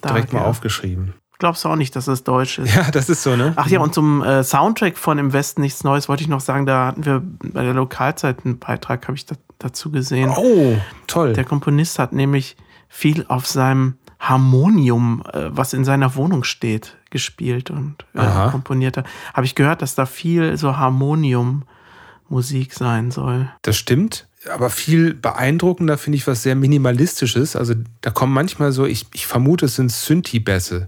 Dark, 0.02 0.14
Direkt 0.16 0.34
mal 0.34 0.40
ja. 0.42 0.46
aufgeschrieben. 0.48 1.14
Glaubst 1.40 1.64
du 1.64 1.70
auch 1.70 1.76
nicht, 1.76 1.96
dass 1.96 2.08
es 2.08 2.24
deutsch 2.24 2.58
ist? 2.58 2.76
Ja, 2.76 2.90
das 2.90 3.10
ist 3.10 3.22
so, 3.22 3.36
ne? 3.36 3.54
Ach 3.56 3.68
ja, 3.68 3.80
und 3.80 3.94
zum 3.94 4.24
äh, 4.24 4.44
Soundtrack 4.44 4.98
von 4.98 5.20
Im 5.20 5.34
Westen 5.34 5.62
nichts 5.62 5.84
Neues 5.84 6.10
wollte 6.10 6.24
ich 6.24 6.30
noch 6.30 6.42
sagen, 6.42 6.66
da 6.66 6.88
hatten 6.88 7.06
wir 7.06 7.22
bei 7.24 7.64
der 7.64 7.74
Lokalzeit 7.74 8.44
einen 8.44 8.58
Beitrag, 8.58 9.08
habe 9.08 9.16
ich 9.16 9.26
da, 9.26 9.36
dazu 9.60 9.92
gesehen. 9.92 10.32
Oh, 10.36 10.78
toll. 11.06 11.34
Der 11.34 11.44
Komponist 11.44 12.00
hat 12.00 12.12
nämlich 12.12 12.58
viel 12.90 13.26
auf 13.28 13.46
seinem 13.46 13.98
Harmonium, 14.20 15.22
äh, 15.32 15.50
was 15.50 15.74
in 15.74 15.86
seiner 15.86 16.16
Wohnung 16.16 16.44
steht, 16.44 16.98
gespielt 17.12 17.70
und 17.70 18.06
äh, 18.14 18.50
komponiert. 18.50 18.98
Habe 19.34 19.46
ich 19.46 19.54
gehört, 19.54 19.82
dass 19.82 19.96
da 19.96 20.06
viel 20.08 20.58
so 20.58 20.78
Harmonium-Musik 20.78 22.74
sein 22.74 23.12
soll. 23.12 23.50
Das 23.62 23.78
stimmt. 23.78 24.28
Aber 24.52 24.70
viel 24.70 25.14
beeindruckender 25.14 25.98
finde 25.98 26.18
ich 26.18 26.26
was 26.26 26.44
sehr 26.44 26.56
Minimalistisches. 26.56 27.56
Also 27.56 27.74
da 28.02 28.12
kommen 28.12 28.34
manchmal 28.34 28.72
so, 28.72 28.86
ich, 28.86 29.06
ich 29.14 29.28
vermute, 29.28 29.66
es 29.66 29.76
sind 29.76 29.92
Synthi-Bässe. 29.92 30.88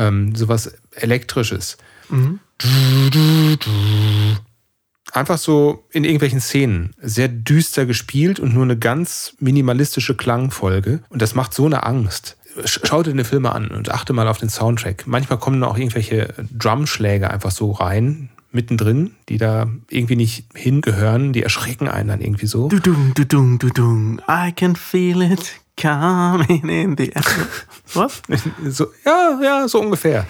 Ähm, 0.00 0.34
sowas 0.34 0.72
Elektrisches. 0.92 1.76
Einfach 5.12 5.38
so 5.38 5.84
in 5.90 6.04
irgendwelchen 6.04 6.40
Szenen. 6.40 6.94
Sehr 7.02 7.28
düster 7.28 7.84
gespielt 7.86 8.40
und 8.40 8.54
nur 8.54 8.62
eine 8.62 8.78
ganz 8.78 9.34
minimalistische 9.40 10.16
Klangfolge. 10.16 11.02
Und 11.08 11.20
das 11.20 11.34
macht 11.34 11.52
so 11.52 11.66
eine 11.66 11.84
Angst. 11.84 12.36
Sch- 12.62 12.80
Schau 12.84 13.02
dir 13.02 13.12
den 13.12 13.24
Film 13.24 13.46
an 13.46 13.68
und 13.68 13.90
achte 13.90 14.12
mal 14.12 14.28
auf 14.28 14.38
den 14.38 14.48
Soundtrack. 14.48 15.06
Manchmal 15.06 15.38
kommen 15.38 15.62
auch 15.64 15.76
irgendwelche 15.76 16.34
Drumschläge 16.56 17.30
einfach 17.30 17.50
so 17.50 17.72
rein, 17.72 18.30
mittendrin, 18.52 19.12
die 19.28 19.38
da 19.38 19.68
irgendwie 19.88 20.16
nicht 20.16 20.46
hingehören. 20.54 21.32
Die 21.32 21.42
erschrecken 21.42 21.88
einen 21.88 22.08
dann 22.08 22.20
irgendwie 22.20 22.46
so. 22.46 22.68
Du 22.68 22.80
dung, 22.80 23.12
du 23.14 23.24
dung, 23.26 23.58
du 23.58 23.68
dung. 23.68 24.20
I 24.28 24.52
can 24.52 24.74
feel 24.76 25.22
it 25.22 25.59
coming 25.76 26.68
in 26.68 26.96
the 26.96 27.10
air. 27.10 27.22
Was? 27.94 28.22
So, 28.68 28.86
ja, 29.04 29.38
ja, 29.42 29.68
so 29.68 29.80
ungefähr. 29.80 30.26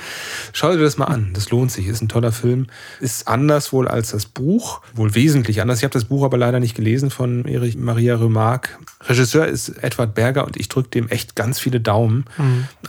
Schau 0.52 0.72
dir 0.72 0.82
das 0.82 0.96
mal 0.96 1.06
an. 1.06 1.30
Das 1.34 1.50
lohnt 1.50 1.70
sich. 1.70 1.86
Ist 1.86 2.00
ein 2.02 2.08
toller 2.08 2.32
Film. 2.32 2.68
Ist 3.00 3.28
anders 3.28 3.72
wohl 3.72 3.86
als 3.86 4.12
das 4.12 4.26
Buch. 4.26 4.80
Wohl 4.94 5.14
wesentlich 5.14 5.60
anders. 5.60 5.78
Ich 5.78 5.84
habe 5.84 5.92
das 5.92 6.06
Buch 6.06 6.24
aber 6.24 6.38
leider 6.38 6.60
nicht 6.60 6.74
gelesen 6.74 7.10
von 7.10 7.44
Erich 7.44 7.76
Maria 7.76 8.16
Remarque. 8.16 8.78
Regisseur 9.02 9.46
ist 9.46 9.68
Edward 9.82 10.14
Berger 10.14 10.46
und 10.46 10.56
ich 10.56 10.68
drücke 10.68 10.88
dem 10.90 11.08
echt 11.08 11.36
ganz 11.36 11.58
viele 11.58 11.80
Daumen. 11.80 12.24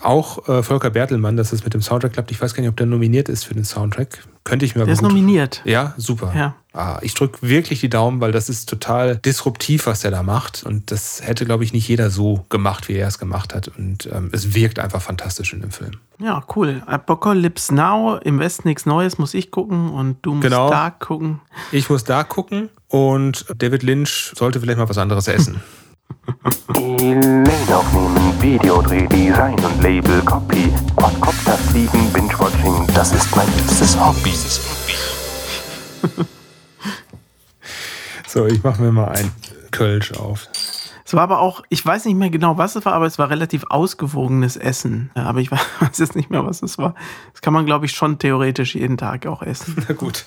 Auch 0.02 0.48
äh, 0.48 0.64
Volker 0.64 0.92
Bertelmann, 0.92 1.38
dass 1.38 1.52
es 1.52 1.64
mit 1.64 1.74
dem 1.74 1.82
Soundtrack 1.82 2.14
klappt. 2.14 2.32
Ich 2.32 2.42
weiß 2.42 2.54
gar 2.54 2.62
nicht, 2.62 2.70
ob 2.70 2.78
der 2.78 2.86
nominiert 2.86 3.30
ist 3.30 3.44
für 3.44 3.54
den 3.54 3.66
Soundtrack. 3.66 4.24
Könnte 4.44 4.66
ich 4.66 4.76
mir 4.76 4.86
Der 4.86 4.94
ist 4.94 5.02
nominiert. 5.04 5.62
Ja, 5.66 5.94
super. 5.98 6.34
Ja. 6.36 6.56
Ah, 6.74 7.00
ich 7.02 7.14
drücke 7.14 7.38
wirklich 7.48 7.80
die 7.82 7.90
Daumen, 7.90 8.22
weil 8.22 8.32
das 8.32 8.50
ist 8.50 8.68
total 8.70 9.18
disruptiv, 9.18 9.86
was 9.86 10.00
der 10.00 10.10
da 10.12 10.24
macht. 10.24 10.64
Und 10.64 10.90
das 10.90 11.22
hätte, 11.24 11.46
glaube 11.46 11.64
ich, 11.64 11.74
nicht 11.74 11.88
jeder 11.88 12.10
so 12.10 12.46
gemacht, 12.50 12.88
wie 12.88 12.94
er 12.94 13.08
es 13.08 13.20
gemacht 13.20 13.54
hat. 13.54 13.68
Und 13.78 14.10
ähm, 14.12 14.30
es 14.32 14.56
wirkt 14.56 14.80
einfach 14.80 15.02
fantastisch 15.02 15.54
in 15.54 15.62
dem 15.62 15.72
Film. 15.72 15.92
Ja, 16.20 16.44
cool. 16.56 16.82
Apocalypse 16.88 17.76
Now, 17.76 18.18
im 18.24 18.40
Westen 18.40 18.68
nichts 18.68 18.86
Neues, 18.86 19.18
muss 19.18 19.34
ich 19.34 19.52
gucken 19.52 19.90
und 19.90 20.18
du 20.22 20.32
musst 20.34 20.44
Genau. 20.44 20.70
da 20.70 20.90
gucken. 20.90 21.42
Ich 21.72 21.90
muss 21.90 22.04
da 22.04 22.24
gucken 22.24 22.70
und 22.88 23.46
David 23.58 23.84
Lynch 23.84 24.32
sollte 24.36 24.60
vielleicht 24.62 24.80
mal 24.80 24.90
was 24.90 24.98
anderes 24.98 25.28
essen. 25.28 25.62
E-Mail 26.76 27.74
aufnehmen, 27.74 28.42
Videodreh, 28.42 29.08
Design 29.08 29.60
und 29.64 29.82
Label, 29.82 30.22
Copy, 30.22 30.72
Quadcopter 30.96 31.58
fliegen, 31.58 32.12
Binge-Watching, 32.14 32.88
das 32.94 33.14
ist 33.14 33.36
mein 33.36 33.48
liebstes 33.56 34.00
Hobby. 34.00 34.34
So, 38.28 38.48
ich 38.48 38.64
mache 38.64 38.82
mir 38.82 38.94
mal 38.94 39.10
ein 39.10 39.30
Kölsch 39.72 40.14
auf. 40.14 40.48
Es 41.06 41.14
war 41.14 41.24
aber 41.24 41.40
auch, 41.40 41.64
ich 41.68 41.86
weiß 41.86 42.06
nicht 42.06 42.16
mehr 42.16 42.30
genau, 42.30 42.58
was 42.58 42.78
es 42.78 42.86
war, 42.86 42.94
aber 42.94 43.06
es 43.06 43.20
war 43.20 43.30
relativ 43.30 43.66
ausgewogenes 43.70 44.56
Essen. 44.56 45.12
Aber 45.14 45.42
ich 45.42 45.52
weiß 45.82 45.98
jetzt 45.98 46.16
nicht 46.16 46.30
mehr, 46.30 46.46
was 46.46 46.62
es 46.62 46.78
war. 46.78 46.96
Das 47.34 47.42
kann 47.42 47.54
man, 47.54 47.66
glaube 47.66 47.86
ich, 47.86 47.92
schon 47.92 48.20
theoretisch 48.20 48.76
jeden 48.76 48.96
Tag 48.96 49.28
auch 49.28 49.42
essen. 49.42 49.86
Na 49.86 49.94
gut. 49.94 50.24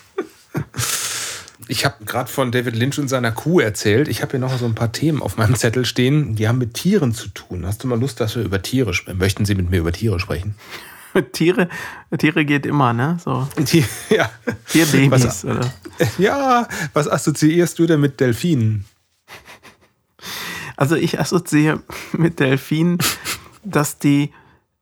Ich 1.69 1.85
habe 1.85 2.05
gerade 2.05 2.31
von 2.31 2.53
David 2.53 2.77
Lynch 2.77 2.99
und 2.99 3.09
seiner 3.09 3.33
Kuh 3.33 3.61
erzählt. 3.61 4.09
Ich 4.09 4.23
habe 4.23 4.33
hier 4.33 4.41
noch 4.41 4.59
so 4.59 4.67
ein 4.67 4.75
paar 4.75 4.93
Themen 4.93 5.23
auf 5.23 5.37
meinem 5.37 5.55
Zettel 5.55 5.85
stehen, 5.87 6.35
die 6.37 6.47
haben 6.47 6.59
mit 6.59 6.75
Tieren 6.75 7.15
zu 7.15 7.29
tun. 7.29 7.67
Hast 7.67 7.83
du 7.83 7.89
mal 7.89 7.99
Lust, 7.99 8.21
dass 8.21 8.37
wir 8.37 8.43
über 8.43 8.61
Tiere 8.61 8.93
sprechen? 8.93 9.19
Möchten 9.19 9.45
Sie 9.45 9.55
mit 9.55 9.71
mir 9.71 9.81
über 9.81 9.93
Tiere 9.93 10.21
sprechen? 10.21 10.55
Tiere, 11.33 11.69
Tiere 12.19 12.45
geht 12.45 12.67
immer, 12.67 12.93
ne? 12.93 13.19
So 13.25 13.49
Die, 13.57 13.85
ja. 14.11 14.31
Tierbabys, 14.69 15.25
Was, 15.25 15.45
oder? 15.45 15.73
ja, 16.19 16.69
was 16.93 17.09
assoziierst 17.09 17.79
du 17.79 17.87
denn 17.87 18.01
mit 18.01 18.21
Delfinen? 18.21 18.85
Also 20.77 20.97
ich 20.97 21.21
assoziiere 21.21 21.81
mit 22.13 22.41
Delfinen, 22.41 22.99
dass 23.63 23.99
die 23.99 24.33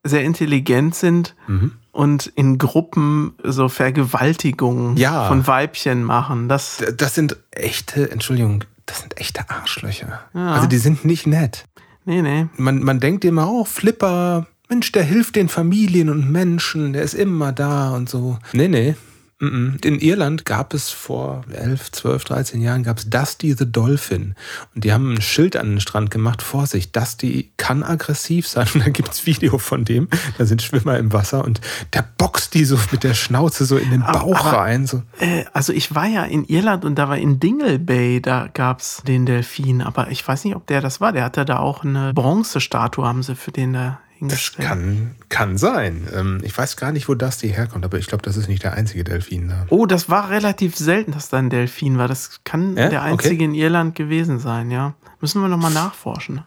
sehr 0.05 0.23
intelligent 0.25 0.95
sind 0.95 1.35
Mhm. 1.47 1.73
und 1.93 2.27
in 2.35 2.59
Gruppen 2.59 3.35
so 3.45 3.69
Vergewaltigungen 3.69 4.97
Ja. 4.97 5.29
von 5.29 5.47
Weibchen 5.47 6.05
machen. 6.05 6.49
Das, 6.49 6.83
Das 6.97 7.15
sind 7.15 7.37
echte, 7.51 8.11
Entschuldigung, 8.11 8.65
das 8.87 9.01
sind 9.01 9.19
echte 9.19 9.49
Arschlöcher. 9.49 10.21
Also 10.35 10.67
die 10.67 10.79
sind 10.79 11.05
nicht 11.05 11.27
nett. 11.27 11.67
nee, 12.05 12.21
nee. 12.23 12.47
Man, 12.57 12.83
man 12.83 12.99
denkt 12.99 13.25
immer, 13.25 13.49
oh, 13.51 13.65
Flipper, 13.65 14.47
Mensch, 14.69 14.91
der 14.91 15.05
hilft 15.05 15.37
den 15.37 15.49
Familien 15.49 16.09
und 16.09 16.31
Menschen, 16.33 16.93
der 16.95 17.03
ist 17.03 17.15
immer 17.15 17.53
da 17.53 17.91
und 17.91 18.09
so. 18.09 18.39
Nee, 18.53 18.69
nee. 18.69 18.97
Mm. 19.43 19.79
In 19.85 19.99
Irland 19.99 20.45
gab 20.45 20.75
es 20.75 20.91
vor 20.91 21.45
11, 21.53 21.93
12, 21.93 22.25
13 22.25 22.61
Jahren 22.61 22.83
gab 22.83 22.99
es 22.99 23.11
Dusty 23.11 23.53
the 23.53 23.71
Dolphin. 23.71 24.35
Und 24.75 24.85
die 24.85 24.93
haben 24.93 25.15
ein 25.15 25.21
Schild 25.21 25.57
an 25.57 25.71
den 25.71 25.81
Strand 25.81 26.11
gemacht. 26.11 26.43
Vorsicht, 26.43 26.95
Dusty 26.97 27.53
kann 27.57 27.83
aggressiv 27.83 28.49
sein. 28.49 28.69
Und 28.75 28.87
da 28.87 28.91
gibt's 28.91 29.27
Video 29.27 29.59
von 29.59 29.85
dem. 29.85 30.09
Da 30.39 30.47
sind 30.47 30.63
Schwimmer 30.63 30.99
im 30.99 31.13
Wasser 31.13 31.45
und 31.45 31.61
der 31.93 32.05
boxt 32.17 32.55
die 32.55 32.65
so 32.65 32.79
mit 32.91 33.03
der 33.03 33.15
Schnauze 33.15 33.65
so 33.65 33.77
in 33.77 33.91
den 33.91 34.01
Bauch 34.03 34.41
aber- 34.41 34.59
rein. 34.59 34.87
So. 34.87 35.03
Äh, 35.19 35.45
also 35.53 35.73
ich 35.73 35.95
war 35.95 36.07
ja 36.07 36.25
in 36.25 36.45
Irland 36.45 36.85
und 36.85 36.97
da 36.97 37.09
war 37.09 37.19
in 37.19 37.41
Dingle 37.41 37.79
Bay, 37.79 38.21
da 38.21 38.49
gab's 38.53 39.03
den 39.07 39.27
Delfin. 39.27 39.83
Aber 39.83 40.11
ich 40.11 40.27
weiß 40.27 40.45
nicht, 40.45 40.57
ob 40.57 40.67
der 40.67 40.81
das 40.81 41.01
war. 41.01 41.13
Der 41.13 41.25
hatte 41.25 41.45
da 41.45 41.59
auch 41.59 41.85
eine 41.85 42.13
Bronzestatue, 42.15 43.07
haben 43.07 43.23
sie 43.23 43.35
für 43.35 43.53
den 43.53 43.73
da 43.73 44.01
Das 44.29 44.53
kann, 44.53 45.17
kann 45.29 45.59
sein. 45.59 46.07
Ähm, 46.15 46.39
ich 46.43 46.57
weiß 46.57 46.77
gar 46.77 46.93
nicht, 46.93 47.09
wo 47.09 47.15
Dusty 47.15 47.49
herkommt, 47.51 47.85
aber 47.85 47.99
ich 47.99 48.07
glaube, 48.07 48.23
das 48.23 48.37
ist 48.37 48.49
nicht 48.49 48.63
der 48.63 48.75
einzige 48.75 49.03
Delfin 49.05 49.49
da. 49.49 49.67
Oh, 49.69 49.87
das 49.87 50.09
war 50.09 50.31
relativ 50.31 50.77
selten, 50.77 51.11
dass 51.13 51.29
da 51.29 51.39
ein 51.39 51.51
Delfin 51.51 51.99
war. 51.99 52.07
Das 52.09 52.41
kann 52.45 52.77
Ja? 52.77 52.89
der 52.89 53.03
einzige 53.03 53.45
in 53.45 53.55
Irland 53.55 53.95
gewesen 53.97 54.39
sein, 54.39 54.71
ja. 54.71 54.95
Müssen 55.21 55.41
wir 55.43 55.49
nochmal 55.49 55.73
nachforschen. 55.73 56.43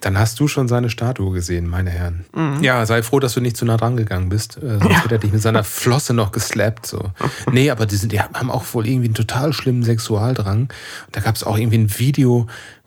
Dann 0.00 0.18
hast 0.18 0.38
du 0.38 0.48
schon 0.48 0.68
seine 0.68 0.90
Statue 0.90 1.32
gesehen, 1.32 1.66
meine 1.66 1.88
Herren. 1.88 2.26
Mhm. 2.34 2.62
Ja, 2.62 2.84
sei 2.84 3.02
froh, 3.02 3.20
dass 3.20 3.32
du 3.32 3.40
nicht 3.40 3.56
zu 3.56 3.64
nah 3.64 3.78
dran 3.78 3.96
gegangen 3.96 4.28
bist. 4.28 4.58
Äh, 4.58 4.78
sonst 4.78 5.04
hätte 5.04 5.14
er 5.14 5.18
dich 5.18 5.32
mit 5.32 5.40
seiner 5.40 5.64
Flosse 5.64 6.12
noch 6.12 6.30
geslappt. 6.32 6.84
So. 6.86 7.10
Nee, 7.52 7.70
aber 7.70 7.86
die, 7.86 7.96
sind, 7.96 8.12
die 8.12 8.20
haben 8.20 8.50
auch 8.50 8.64
wohl 8.74 8.86
irgendwie 8.86 9.06
einen 9.06 9.14
total 9.14 9.52
schlimmen 9.54 9.82
Sexualdrang. 9.82 10.68
Da 11.12 11.20
gab 11.20 11.36
es 11.36 11.44
auch 11.44 11.56
irgendwie 11.56 11.78
ein 11.78 11.98
Video, 11.98 12.46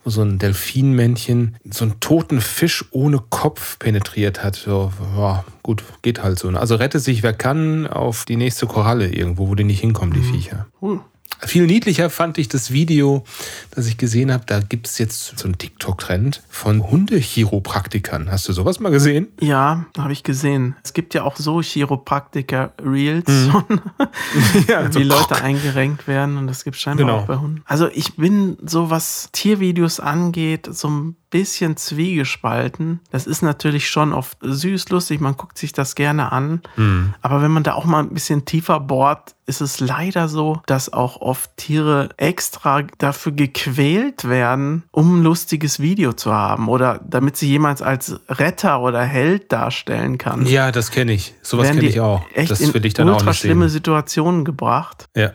so 0.09 0.21
ein 0.21 0.39
Delfinmännchen 0.39 1.55
so 1.69 1.85
einen 1.85 1.99
toten 1.99 2.41
Fisch 2.41 2.85
ohne 2.91 3.19
Kopf 3.29 3.77
penetriert 3.79 4.43
hat. 4.43 4.55
So, 4.55 4.91
ja, 5.17 5.43
gut, 5.63 5.83
geht 6.01 6.23
halt 6.23 6.39
so. 6.39 6.49
ne? 6.51 6.59
Also 6.59 6.75
rette 6.75 6.99
sich, 6.99 7.23
wer 7.23 7.33
kann, 7.33 7.87
auf 7.87 8.25
die 8.25 8.35
nächste 8.37 8.67
Koralle 8.67 9.07
irgendwo, 9.09 9.49
wo 9.49 9.55
die 9.55 9.63
nicht 9.63 9.81
hinkommen, 9.81 10.15
Mhm. 10.17 10.21
die 10.21 10.27
Viecher. 10.31 10.67
Uh, 10.81 10.99
Viel 11.45 11.67
niedlicher 11.67 12.09
fand 12.09 12.37
ich 12.37 12.47
das 12.49 12.71
Video, 12.71 13.23
das 13.71 13.87
ich 13.87 13.97
gesehen 13.97 14.31
habe. 14.31 14.43
Da 14.47 14.59
gibt 14.59 14.87
es 14.87 14.97
jetzt 14.97 15.37
so 15.37 15.45
einen 15.45 15.57
TikTok-Trend 15.57 16.41
von 16.49 16.89
Hundechiropraktikern. 16.89 18.31
Hast 18.31 18.47
du 18.47 18.53
sowas 18.53 18.79
mal 18.79 18.89
gesehen? 18.91 19.27
Ja, 19.39 19.85
habe 19.97 20.13
ich 20.13 20.23
gesehen. 20.23 20.75
Es 20.83 20.93
gibt 20.93 21.13
ja 21.13 21.23
auch 21.23 21.35
so 21.35 21.61
Chiropraktiker-Reels, 21.61 23.27
Mhm. 23.27 23.81
Ja, 24.67 24.87
wie 24.89 24.93
so 24.93 24.99
Leute 24.99 25.35
eingerenkt 25.41 26.07
werden 26.07 26.37
und 26.37 26.47
das 26.47 26.63
gibt 26.63 26.77
scheinbar 26.77 27.05
Genau. 27.05 27.19
auch 27.19 27.25
bei 27.27 27.37
Hunden. 27.37 27.61
Also 27.65 27.87
ich 27.93 28.15
bin 28.15 28.57
so, 28.65 28.89
was 28.89 29.29
Tiervideos 29.31 29.99
angeht, 29.99 30.67
so 30.71 30.89
ein 30.89 31.15
bisschen 31.29 31.77
zwiegespalten. 31.77 33.01
Das 33.11 33.27
ist 33.27 33.41
natürlich 33.41 33.89
schon 33.89 34.13
oft 34.13 34.37
süß, 34.41 34.89
lustig, 34.89 35.19
man 35.19 35.35
guckt 35.35 35.57
sich 35.57 35.73
das 35.73 35.95
gerne 35.95 36.31
an. 36.31 36.61
Mhm. 36.75 37.13
Aber 37.21 37.41
wenn 37.41 37.51
man 37.51 37.63
da 37.63 37.73
auch 37.73 37.85
mal 37.85 37.99
ein 37.99 38.13
bisschen 38.13 38.45
tiefer 38.45 38.79
bohrt, 38.79 39.35
ist 39.45 39.61
es 39.61 39.79
leider 39.79 40.27
so, 40.27 40.61
dass 40.65 40.91
auch 40.91 41.21
oft 41.21 41.55
Tiere 41.57 42.09
extra 42.17 42.83
dafür 42.97 43.31
gequält 43.31 44.27
werden, 44.27 44.83
um 44.91 45.19
ein 45.19 45.23
lustiges 45.23 45.79
Video 45.79 46.13
zu 46.13 46.33
haben 46.33 46.67
oder 46.67 46.99
damit 47.07 47.37
sie 47.37 47.47
jemals 47.47 47.81
als 47.81 48.19
Retter 48.27 48.81
oder 48.81 49.03
Held 49.03 49.51
darstellen 49.51 50.17
kann. 50.17 50.45
Ja, 50.45 50.71
das 50.71 50.91
kenne 50.91 51.13
ich. 51.13 51.33
Sowas 51.41 51.69
kenne 51.69 51.81
ich 51.81 51.99
auch. 51.99 52.21
Echt 52.33 52.51
Das 52.51 52.59
in 52.59 52.73
will 52.73 52.85
ich 52.85 52.93
dann 52.93 53.09
auch 53.09 53.15
ultra 53.15 53.29
nicht 53.29 53.39
schlimme 53.39 53.69
sehen. 53.69 53.73
Situationen 53.77 54.43
gebracht. 54.43 55.07
Ja. 55.15 55.31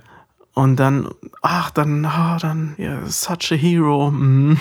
Und 0.54 0.76
dann, 0.76 1.08
ach, 1.40 1.70
dann, 1.70 2.04
ah, 2.04 2.36
dann, 2.38 2.74
ja, 2.76 3.06
such 3.06 3.52
a 3.52 3.54
hero. 3.54 4.10
Mhm. 4.10 4.58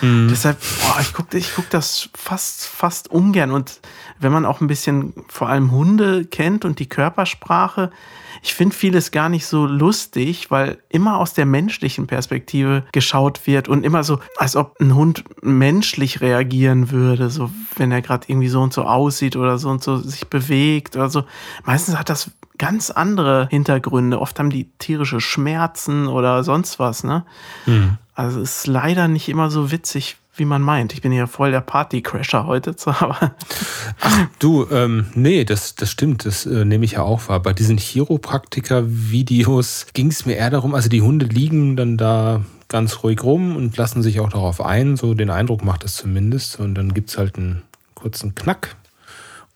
Mhm. 0.00 0.28
Deshalb, 0.30 0.58
boah, 0.80 1.00
ich 1.00 1.12
gucke 1.12 1.36
ich 1.36 1.54
guck 1.54 1.68
das 1.68 2.08
fast, 2.14 2.66
fast 2.66 3.10
ungern. 3.10 3.50
Und 3.50 3.80
wenn 4.18 4.32
man 4.32 4.46
auch 4.46 4.62
ein 4.62 4.68
bisschen 4.68 5.12
vor 5.28 5.50
allem 5.50 5.70
Hunde 5.70 6.24
kennt 6.24 6.64
und 6.64 6.78
die 6.78 6.88
Körpersprache, 6.88 7.90
ich 8.42 8.54
finde 8.54 8.74
vieles 8.74 9.10
gar 9.10 9.28
nicht 9.28 9.46
so 9.46 9.66
lustig, 9.66 10.50
weil 10.50 10.78
immer 10.88 11.18
aus 11.18 11.34
der 11.34 11.46
menschlichen 11.46 12.06
Perspektive 12.06 12.84
geschaut 12.92 13.46
wird 13.46 13.68
und 13.68 13.84
immer 13.84 14.04
so, 14.04 14.20
als 14.36 14.56
ob 14.56 14.80
ein 14.80 14.94
Hund 14.94 15.24
menschlich 15.42 16.20
reagieren 16.20 16.90
würde, 16.90 17.30
so 17.30 17.50
wenn 17.76 17.92
er 17.92 18.02
gerade 18.02 18.26
irgendwie 18.28 18.48
so 18.48 18.60
und 18.60 18.72
so 18.72 18.84
aussieht 18.84 19.36
oder 19.36 19.58
so 19.58 19.68
und 19.68 19.82
so 19.82 19.96
sich 19.96 20.28
bewegt 20.28 20.96
oder 20.96 21.10
so. 21.10 21.24
Meistens 21.64 21.98
hat 21.98 22.08
das 22.08 22.30
ganz 22.58 22.90
andere 22.90 23.48
Hintergründe. 23.50 24.20
Oft 24.20 24.38
haben 24.38 24.50
die 24.50 24.68
tierische 24.78 25.20
Schmerzen 25.20 26.06
oder 26.06 26.44
sonst 26.44 26.78
was, 26.78 27.04
ne? 27.04 27.24
Also 28.14 28.40
es 28.40 28.58
ist 28.58 28.66
leider 28.66 29.08
nicht 29.08 29.28
immer 29.28 29.50
so 29.50 29.70
witzig, 29.70 30.16
wie 30.34 30.44
man 30.44 30.62
meint. 30.62 30.92
Ich 30.92 31.02
bin 31.02 31.12
ja 31.12 31.26
voll 31.26 31.50
der 31.50 31.60
Partycrasher 31.60 32.46
heute, 32.46 32.74
aber 32.84 33.34
Du, 34.38 34.66
ähm, 34.70 35.06
nee, 35.14 35.44
das, 35.44 35.74
das 35.74 35.90
stimmt, 35.90 36.24
das 36.24 36.46
äh, 36.46 36.64
nehme 36.64 36.84
ich 36.84 36.92
ja 36.92 37.02
auch 37.02 37.28
wahr. 37.28 37.40
Bei 37.40 37.52
diesen 37.52 37.78
Chiropraktiker-Videos 37.78 39.86
ging 39.94 40.08
es 40.08 40.26
mir 40.26 40.36
eher 40.36 40.50
darum, 40.50 40.74
also 40.74 40.88
die 40.88 41.02
Hunde 41.02 41.26
liegen 41.26 41.76
dann 41.76 41.96
da 41.96 42.44
ganz 42.68 43.02
ruhig 43.02 43.22
rum 43.22 43.56
und 43.56 43.76
lassen 43.76 44.02
sich 44.02 44.20
auch 44.20 44.28
darauf 44.28 44.60
ein, 44.60 44.96
so 44.96 45.14
den 45.14 45.30
Eindruck 45.30 45.64
macht 45.64 45.84
es 45.84 45.96
zumindest. 45.96 46.60
Und 46.60 46.74
dann 46.74 46.94
gibt 46.94 47.10
es 47.10 47.18
halt 47.18 47.36
einen 47.36 47.62
kurzen 47.94 48.34
Knack. 48.34 48.76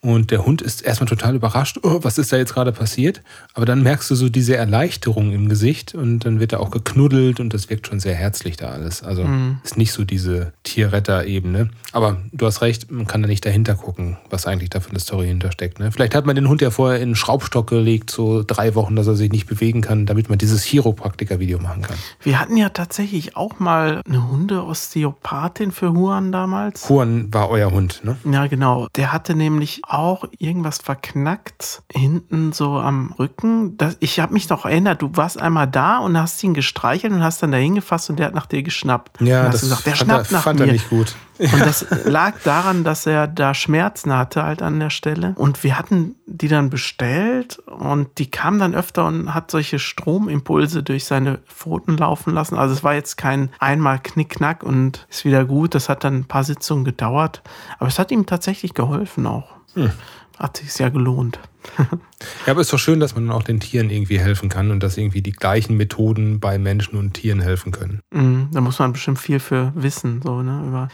Und 0.04 0.32
der 0.32 0.44
Hund 0.44 0.62
ist 0.62 0.82
erstmal 0.82 1.08
total 1.08 1.36
überrascht, 1.36 1.78
oh, 1.84 2.00
was 2.02 2.18
ist 2.18 2.32
da 2.32 2.36
jetzt 2.36 2.54
gerade 2.54 2.72
passiert? 2.72 3.22
Aber 3.54 3.66
dann 3.66 3.84
merkst 3.84 4.10
du 4.10 4.16
so 4.16 4.28
diese 4.28 4.56
Erleichterung 4.56 5.32
im 5.32 5.48
Gesicht 5.48 5.94
und 5.94 6.20
dann 6.20 6.40
wird 6.40 6.52
er 6.52 6.58
auch 6.58 6.72
geknuddelt 6.72 7.38
und 7.38 7.54
das 7.54 7.70
wirkt 7.70 7.86
schon 7.86 8.00
sehr 8.00 8.16
herzlich 8.16 8.56
da 8.56 8.70
alles. 8.70 9.04
Also 9.04 9.24
ist 9.62 9.76
nicht 9.76 9.92
so 9.92 10.04
diese 10.04 10.52
Tierretter-Ebene. 10.64 11.70
Aber 11.92 12.16
du 12.32 12.46
hast 12.46 12.62
recht, 12.62 12.90
man 12.90 13.06
kann 13.06 13.22
da 13.22 13.28
nicht 13.28 13.46
dahinter 13.46 13.76
gucken, 13.76 14.16
was 14.28 14.46
eigentlich 14.46 14.70
da 14.70 14.80
für 14.80 14.90
eine 14.90 14.98
Story 14.98 15.28
hintersteckt. 15.28 15.78
Ne? 15.78 15.92
Vielleicht 15.92 16.16
hat 16.16 16.26
man 16.26 16.34
den 16.34 16.48
Hund 16.48 16.62
ja 16.62 16.72
vorher 16.72 16.98
in 16.98 17.10
einen 17.10 17.14
Schraubstock 17.14 17.68
gelegt, 17.68 18.10
so 18.10 18.42
drei 18.44 18.74
Wochen, 18.74 18.96
dass 18.96 19.06
er 19.06 19.14
sich 19.14 19.30
nicht 19.30 19.46
bewegen 19.46 19.82
kann, 19.82 20.04
damit 20.06 20.28
man 20.28 20.36
dieses 20.36 20.64
Chiropraktiker-Video 20.64 21.60
machen 21.60 21.82
kann. 21.82 21.96
wir 22.22 22.40
hatten 22.40 22.56
ja 22.56 22.70
tatsächlich 22.70 23.36
auch 23.36 23.60
mal 23.60 24.00
eine 24.08 24.28
Hunde-Osteopathin 24.28 25.70
für 25.70 25.92
Huan 25.92 26.32
damals. 26.32 26.88
Juan 26.88 27.32
war 27.32 27.50
euer 27.50 27.70
Hund, 27.70 28.00
ne? 28.02 28.16
Ja, 28.24 28.48
genau. 28.48 28.88
Der 28.96 29.12
hatte 29.12 29.36
nämlich 29.36 29.80
auch 29.92 30.24
irgendwas 30.38 30.78
verknackt 30.78 31.83
hinten 31.92 32.52
so 32.52 32.78
am 32.78 33.12
Rücken. 33.18 33.76
Das, 33.76 33.96
ich 34.00 34.20
habe 34.20 34.33
mich 34.33 34.48
noch 34.48 34.64
erinnert, 34.64 35.02
du 35.02 35.11
warst 35.14 35.40
einmal 35.40 35.68
da 35.68 35.98
und 35.98 36.16
hast 36.16 36.42
ihn 36.42 36.55
gestreichelt 36.55 37.12
und 37.12 37.22
hast 37.22 37.42
dann 37.42 37.52
da 37.52 37.59
hingefasst 37.59 38.09
und 38.09 38.18
der 38.18 38.26
hat 38.26 38.35
nach 38.35 38.46
dir 38.46 38.62
geschnappt. 38.62 39.20
Ja, 39.20 39.40
und 39.40 39.46
hast 39.48 39.55
das 39.55 39.61
gesagt, 39.62 39.87
der 39.87 39.96
fand, 39.96 40.09
schnappt 40.09 40.31
er, 40.31 40.33
nach 40.33 40.42
fand 40.42 40.61
mir. 40.61 40.66
er 40.66 40.72
nicht 40.72 40.88
gut. 40.88 41.14
Und 41.38 41.61
das 41.61 41.87
lag 42.05 42.35
daran, 42.42 42.85
dass 42.85 43.05
er 43.05 43.26
da 43.26 43.52
Schmerzen 43.52 44.16
hatte 44.16 44.44
halt 44.44 44.62
an 44.62 44.81
der 44.81 44.90
Stelle. 44.90 45.35
Und 45.37 45.62
wir 45.62 45.78
hatten 45.78 46.16
die 46.26 46.48
dann 46.48 46.70
bestellt 46.70 47.59
und 47.66 48.18
die 48.18 48.31
kam 48.31 48.59
dann 48.59 48.74
öfter 48.74 49.07
und 49.07 49.35
hat 49.35 49.50
solche 49.50 49.78
Stromimpulse 49.78 50.83
durch 50.83 51.05
seine 51.05 51.38
Pfoten 51.46 51.98
laufen 51.98 52.33
lassen. 52.33 52.57
Also 52.57 52.74
es 52.74 52.83
war 52.83 52.94
jetzt 52.94 53.16
kein 53.16 53.50
einmal 53.59 53.98
Knickknack 53.98 54.62
und 54.62 55.07
ist 55.11 55.26
wieder 55.26 55.44
gut. 55.44 55.74
Das 55.74 55.90
hat 55.90 56.05
dann 56.05 56.20
ein 56.20 56.24
paar 56.24 56.44
Sitzungen 56.44 56.85
gedauert. 56.85 57.42
Aber 57.78 57.88
es 57.88 57.98
hat 57.98 58.11
ihm 58.11 58.24
tatsächlich 58.24 58.72
geholfen 58.72 59.26
auch. 59.26 59.62
Hat 60.38 60.56
sich 60.56 60.76
ja 60.78 60.88
gelohnt. 60.88 61.38
Ja, 61.78 62.52
aber 62.52 62.61
es 62.61 62.66
ist 62.66 62.72
doch 62.72 62.78
schön, 62.78 62.98
dass 63.00 63.14
man 63.14 63.30
auch 63.30 63.44
den 63.44 63.61
Tieren 63.61 63.90
irgendwie 63.90 64.18
helfen 64.18 64.48
kann 64.48 64.70
und 64.70 64.82
dass 64.82 64.96
irgendwie 64.96 65.22
die 65.22 65.32
gleichen 65.32 65.76
Methoden 65.76 66.40
bei 66.40 66.58
Menschen 66.58 66.96
und 66.96 67.14
Tieren 67.14 67.40
helfen 67.40 67.70
können. 67.72 68.00
Mhm, 68.12 68.48
da 68.52 68.61
muss 68.61 68.78
man 68.78 68.92
bestimmt 68.92 69.18
viel 69.18 69.38
für 69.38 69.72
wissen, 69.76 70.20
so, 70.22 70.42
ne, 70.42 70.64
über 70.66 70.88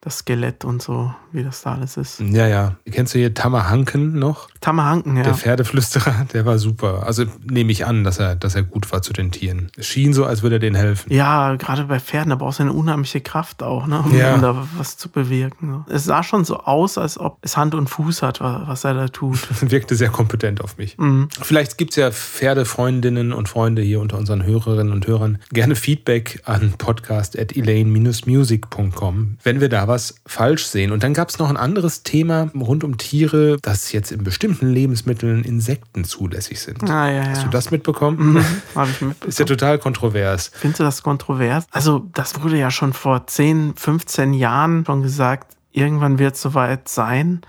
das 0.00 0.18
Skelett 0.18 0.64
und 0.64 0.80
so, 0.80 1.12
wie 1.32 1.42
das 1.42 1.62
da 1.62 1.72
alles 1.74 1.96
ist. 1.96 2.20
Ja, 2.20 2.46
ja. 2.46 2.76
Kennst 2.88 3.14
du 3.14 3.18
hier 3.18 3.34
Tammer 3.34 3.68
Hanken 3.68 4.16
noch? 4.16 4.48
Tammerhanken, 4.60 5.16
ja. 5.16 5.24
Der 5.24 5.34
Pferdeflüsterer, 5.34 6.26
der 6.32 6.46
war 6.46 6.56
super. 6.58 7.02
Also 7.04 7.24
nehme 7.44 7.72
ich 7.72 7.84
an, 7.84 8.04
dass 8.04 8.20
er, 8.20 8.36
dass 8.36 8.54
er 8.54 8.62
gut 8.62 8.92
war 8.92 9.02
zu 9.02 9.12
den 9.12 9.32
Tieren. 9.32 9.72
Es 9.76 9.88
schien 9.88 10.14
so, 10.14 10.24
als 10.24 10.42
würde 10.42 10.54
er 10.56 10.60
denen 10.60 10.76
helfen. 10.76 11.12
Ja, 11.12 11.56
gerade 11.56 11.82
bei 11.84 11.98
Pferden, 11.98 12.30
da 12.30 12.36
brauchst 12.36 12.60
du 12.60 12.62
eine 12.62 12.72
unheimliche 12.74 13.20
Kraft 13.20 13.64
auch, 13.64 13.88
ne, 13.88 13.98
um, 14.00 14.16
Ja. 14.16 14.36
um 14.36 14.40
da 14.42 14.68
was 14.76 14.96
zu 14.98 15.08
bewirken. 15.08 15.84
Es 15.88 16.04
sah 16.04 16.22
schon 16.22 16.44
so 16.44 16.58
aus, 16.60 16.96
als 16.96 17.18
ob 17.18 17.38
es 17.42 17.56
Hand 17.56 17.74
und 17.74 17.88
Fuß 17.90 18.22
hat, 18.22 18.40
wa- 18.40 18.62
was 18.66 18.84
er 18.84 18.94
da 18.94 19.08
tut. 19.08 19.48
Wirkte 19.70 19.96
sehr 19.96 20.10
kompetent 20.10 20.60
auf 20.62 20.78
mich. 20.78 20.96
Mhm. 20.98 21.28
Vielleicht 21.42 21.76
gibt 21.76 21.90
es 21.90 21.96
ja 21.96 22.12
Pferdefreundinnen 22.12 23.32
und 23.32 23.48
Freunde 23.48 23.82
hier 23.82 24.00
unter 24.00 24.16
unseren 24.16 24.44
Hörerinnen 24.44 24.92
und 24.92 25.08
Hörern. 25.08 25.38
Gerne 25.50 25.74
Feedback 25.74 26.40
an 26.44 26.74
podcast.elaine-music.com, 26.78 29.38
wenn 29.42 29.60
wir 29.60 29.68
da 29.68 29.87
was 29.88 30.14
falsch 30.26 30.66
sehen. 30.66 30.92
Und 30.92 31.02
dann 31.02 31.14
gab 31.14 31.28
es 31.30 31.38
noch 31.38 31.48
ein 31.50 31.56
anderes 31.56 32.02
Thema 32.04 32.50
rund 32.54 32.84
um 32.84 32.98
Tiere, 32.98 33.56
das 33.62 33.90
jetzt 33.92 34.12
in 34.12 34.22
bestimmten 34.22 34.68
Lebensmitteln 34.68 35.42
Insekten 35.42 36.04
zulässig 36.04 36.60
sind. 36.60 36.88
Ah, 36.88 37.10
ja, 37.10 37.24
Hast 37.28 37.38
ja. 37.38 37.44
du 37.44 37.50
das 37.50 37.70
mitbekommen? 37.70 38.34
Mhm, 38.34 38.44
Habe 38.74 38.90
ich 38.90 38.96
Ist 38.96 39.00
ja 39.00 39.06
mitbekommen. 39.08 39.46
total 39.48 39.78
kontrovers. 39.78 40.50
Findest 40.54 40.80
du 40.80 40.84
das 40.84 41.02
kontrovers? 41.02 41.64
Also, 41.72 42.06
das 42.12 42.40
wurde 42.42 42.58
ja 42.58 42.70
schon 42.70 42.92
vor 42.92 43.26
10, 43.26 43.74
15 43.76 44.34
Jahren 44.34 44.84
schon 44.86 45.02
gesagt, 45.02 45.56
irgendwann 45.72 46.18
wird 46.18 46.34
es 46.36 46.42
soweit 46.42 46.88
sein, 46.88 47.40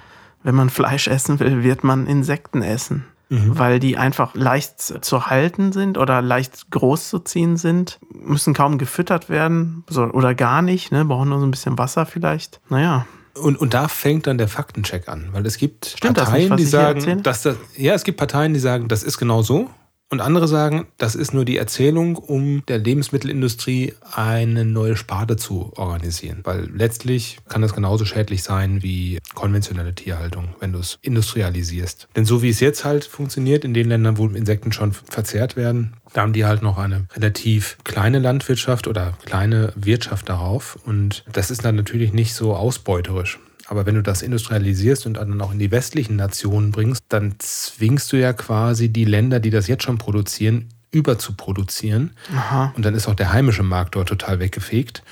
wenn 0.42 0.56
man 0.56 0.70
Fleisch 0.70 1.08
essen 1.08 1.40
will, 1.40 1.64
wird 1.64 1.84
man 1.84 2.08
Insekten 2.08 2.62
essen. 2.62 3.06
Weil 3.32 3.80
die 3.80 3.96
einfach 3.96 4.34
leicht 4.34 4.80
zu 4.80 5.28
halten 5.28 5.72
sind 5.72 5.98
oder 6.00 6.22
leicht 6.22 6.72
groß 6.72 7.10
zu 7.10 7.20
ziehen 7.20 7.58
sind, 7.58 8.00
müssen 8.12 8.56
kaum 8.56 8.80
gefüttert 8.80 9.30
werden 9.30 9.84
so, 9.88 10.04
oder 10.04 10.34
gar 10.34 10.64
nicht, 10.64 10.92
ne? 10.92 11.06
brauchen 11.06 11.30
nur 11.30 11.40
so 11.40 11.46
ein 11.46 11.52
bisschen 11.52 11.78
Wasser 11.78 12.08
vielleicht. 12.08 12.60
Naja, 12.70 13.06
Und, 13.36 13.58
und 13.58 13.74
da 13.74 13.88
fängt 13.88 14.26
dann 14.28 14.38
der 14.38 14.48
Faktencheck 14.48 15.08
an, 15.08 15.30
weil 15.32 15.46
es 15.46 15.58
gibt 15.58 15.86
Stimmt 15.98 16.18
Parteien, 16.18 16.50
nicht, 16.50 16.60
die 16.60 16.66
sagen, 16.66 17.24
dass 17.24 17.44
das, 17.44 17.58
ja, 17.78 17.94
es 17.94 18.04
gibt 18.04 18.18
Parteien, 18.18 18.54
die 18.54 18.60
sagen, 18.60 18.88
das 18.88 19.04
ist 19.04 19.18
genau 19.18 19.42
so. 19.44 19.70
Und 20.12 20.22
andere 20.22 20.48
sagen, 20.48 20.88
das 20.98 21.14
ist 21.14 21.36
nur 21.36 21.46
die 21.46 21.58
Erzählung, 21.58 22.16
um 22.16 22.64
der 22.68 22.80
Lebensmittelindustrie 22.80 23.94
eine 24.12 24.66
neue 24.66 24.98
Sparte 24.98 25.38
zu 25.38 25.72
organisieren. 25.76 26.40
Weil 26.44 26.68
letztlich 26.74 27.38
kann 27.48 27.62
das 27.62 27.76
genauso 27.76 28.06
schädlich 28.06 28.42
sein 28.42 28.82
wie 28.82 29.20
konventionelle 29.36 29.94
Tierhaltung, 29.94 30.56
wenn 30.60 30.74
du 30.74 30.80
es 30.80 30.98
industrialisierst. 31.04 32.08
Denn 32.16 32.26
so 32.26 32.42
wie 32.42 32.50
es 32.50 32.60
jetzt 32.60 32.86
halt 32.86 33.06
funktioniert, 33.06 33.64
in 33.64 33.76
den 33.76 33.88
Ländern, 33.88 34.18
wo 34.18 34.28
Insekten 34.28 34.72
schon 34.72 34.94
verzehrt 34.94 35.56
werden, 35.56 35.94
da 36.14 36.22
haben 36.22 36.34
die 36.34 36.46
halt 36.46 36.64
noch 36.64 36.80
eine 36.80 37.06
relativ 37.16 37.78
kleine 37.84 38.18
Landwirtschaft 38.18 38.88
oder 38.88 39.14
kleine 39.26 39.74
Wirtschaft 39.76 40.28
darauf. 40.28 40.80
Und 40.86 41.24
das 41.32 41.52
ist 41.52 41.64
dann 41.64 41.76
natürlich 41.76 42.14
nicht 42.14 42.34
so 42.34 42.56
ausbeuterisch. 42.56 43.38
Aber 43.70 43.86
wenn 43.86 43.94
du 43.94 44.02
das 44.02 44.24
industrialisierst 44.24 45.06
und 45.06 45.14
dann 45.14 45.40
auch 45.42 45.52
in 45.52 45.60
die 45.60 45.70
westlichen 45.70 46.16
Nationen 46.16 46.72
bringst, 46.72 47.04
dann 47.10 47.36
zwingst 47.38 48.12
du 48.12 48.18
ja 48.18 48.34
quasi 48.34 48.90
die 48.90 49.06
Länder, 49.06 49.40
die 49.40 49.52
das 49.52 49.68
jetzt 49.68 49.84
schon 49.84 50.00
produzieren, 50.00 50.70
überzuproduzieren. 50.90 52.16
aha. 52.36 52.74
Und 52.76 52.84
dann 52.84 52.96
ist 52.96 53.08
auch 53.08 53.14
der 53.14 53.32
heimische 53.32 53.62
Markt 53.62 53.94
dort 53.94 54.10
total 54.10 54.40
weggefegt. 54.40 55.04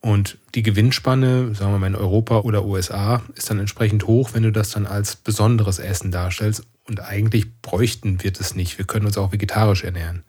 Und 0.00 0.38
die 0.54 0.62
Gewinnspanne, 0.62 1.54
sagen 1.54 1.72
wir 1.72 1.78
mal 1.78 1.88
in 1.88 1.94
Europa 1.94 2.38
oder 2.38 2.64
USA, 2.64 3.22
ist 3.34 3.50
dann 3.50 3.58
entsprechend 3.58 4.06
hoch, 4.06 4.30
wenn 4.32 4.44
du 4.44 4.50
das 4.50 4.70
dann 4.70 4.86
als 4.86 5.16
besonderes 5.16 5.78
Essen 5.78 6.10
darstellst. 6.10 6.62
Und 6.88 7.00
eigentlich 7.00 7.60
bräuchten 7.60 8.22
wir 8.22 8.32
das 8.32 8.54
nicht. 8.54 8.78
Wir 8.78 8.86
können 8.86 9.04
uns 9.04 9.18
auch 9.18 9.32
vegetarisch 9.32 9.84
ernähren. 9.84 10.22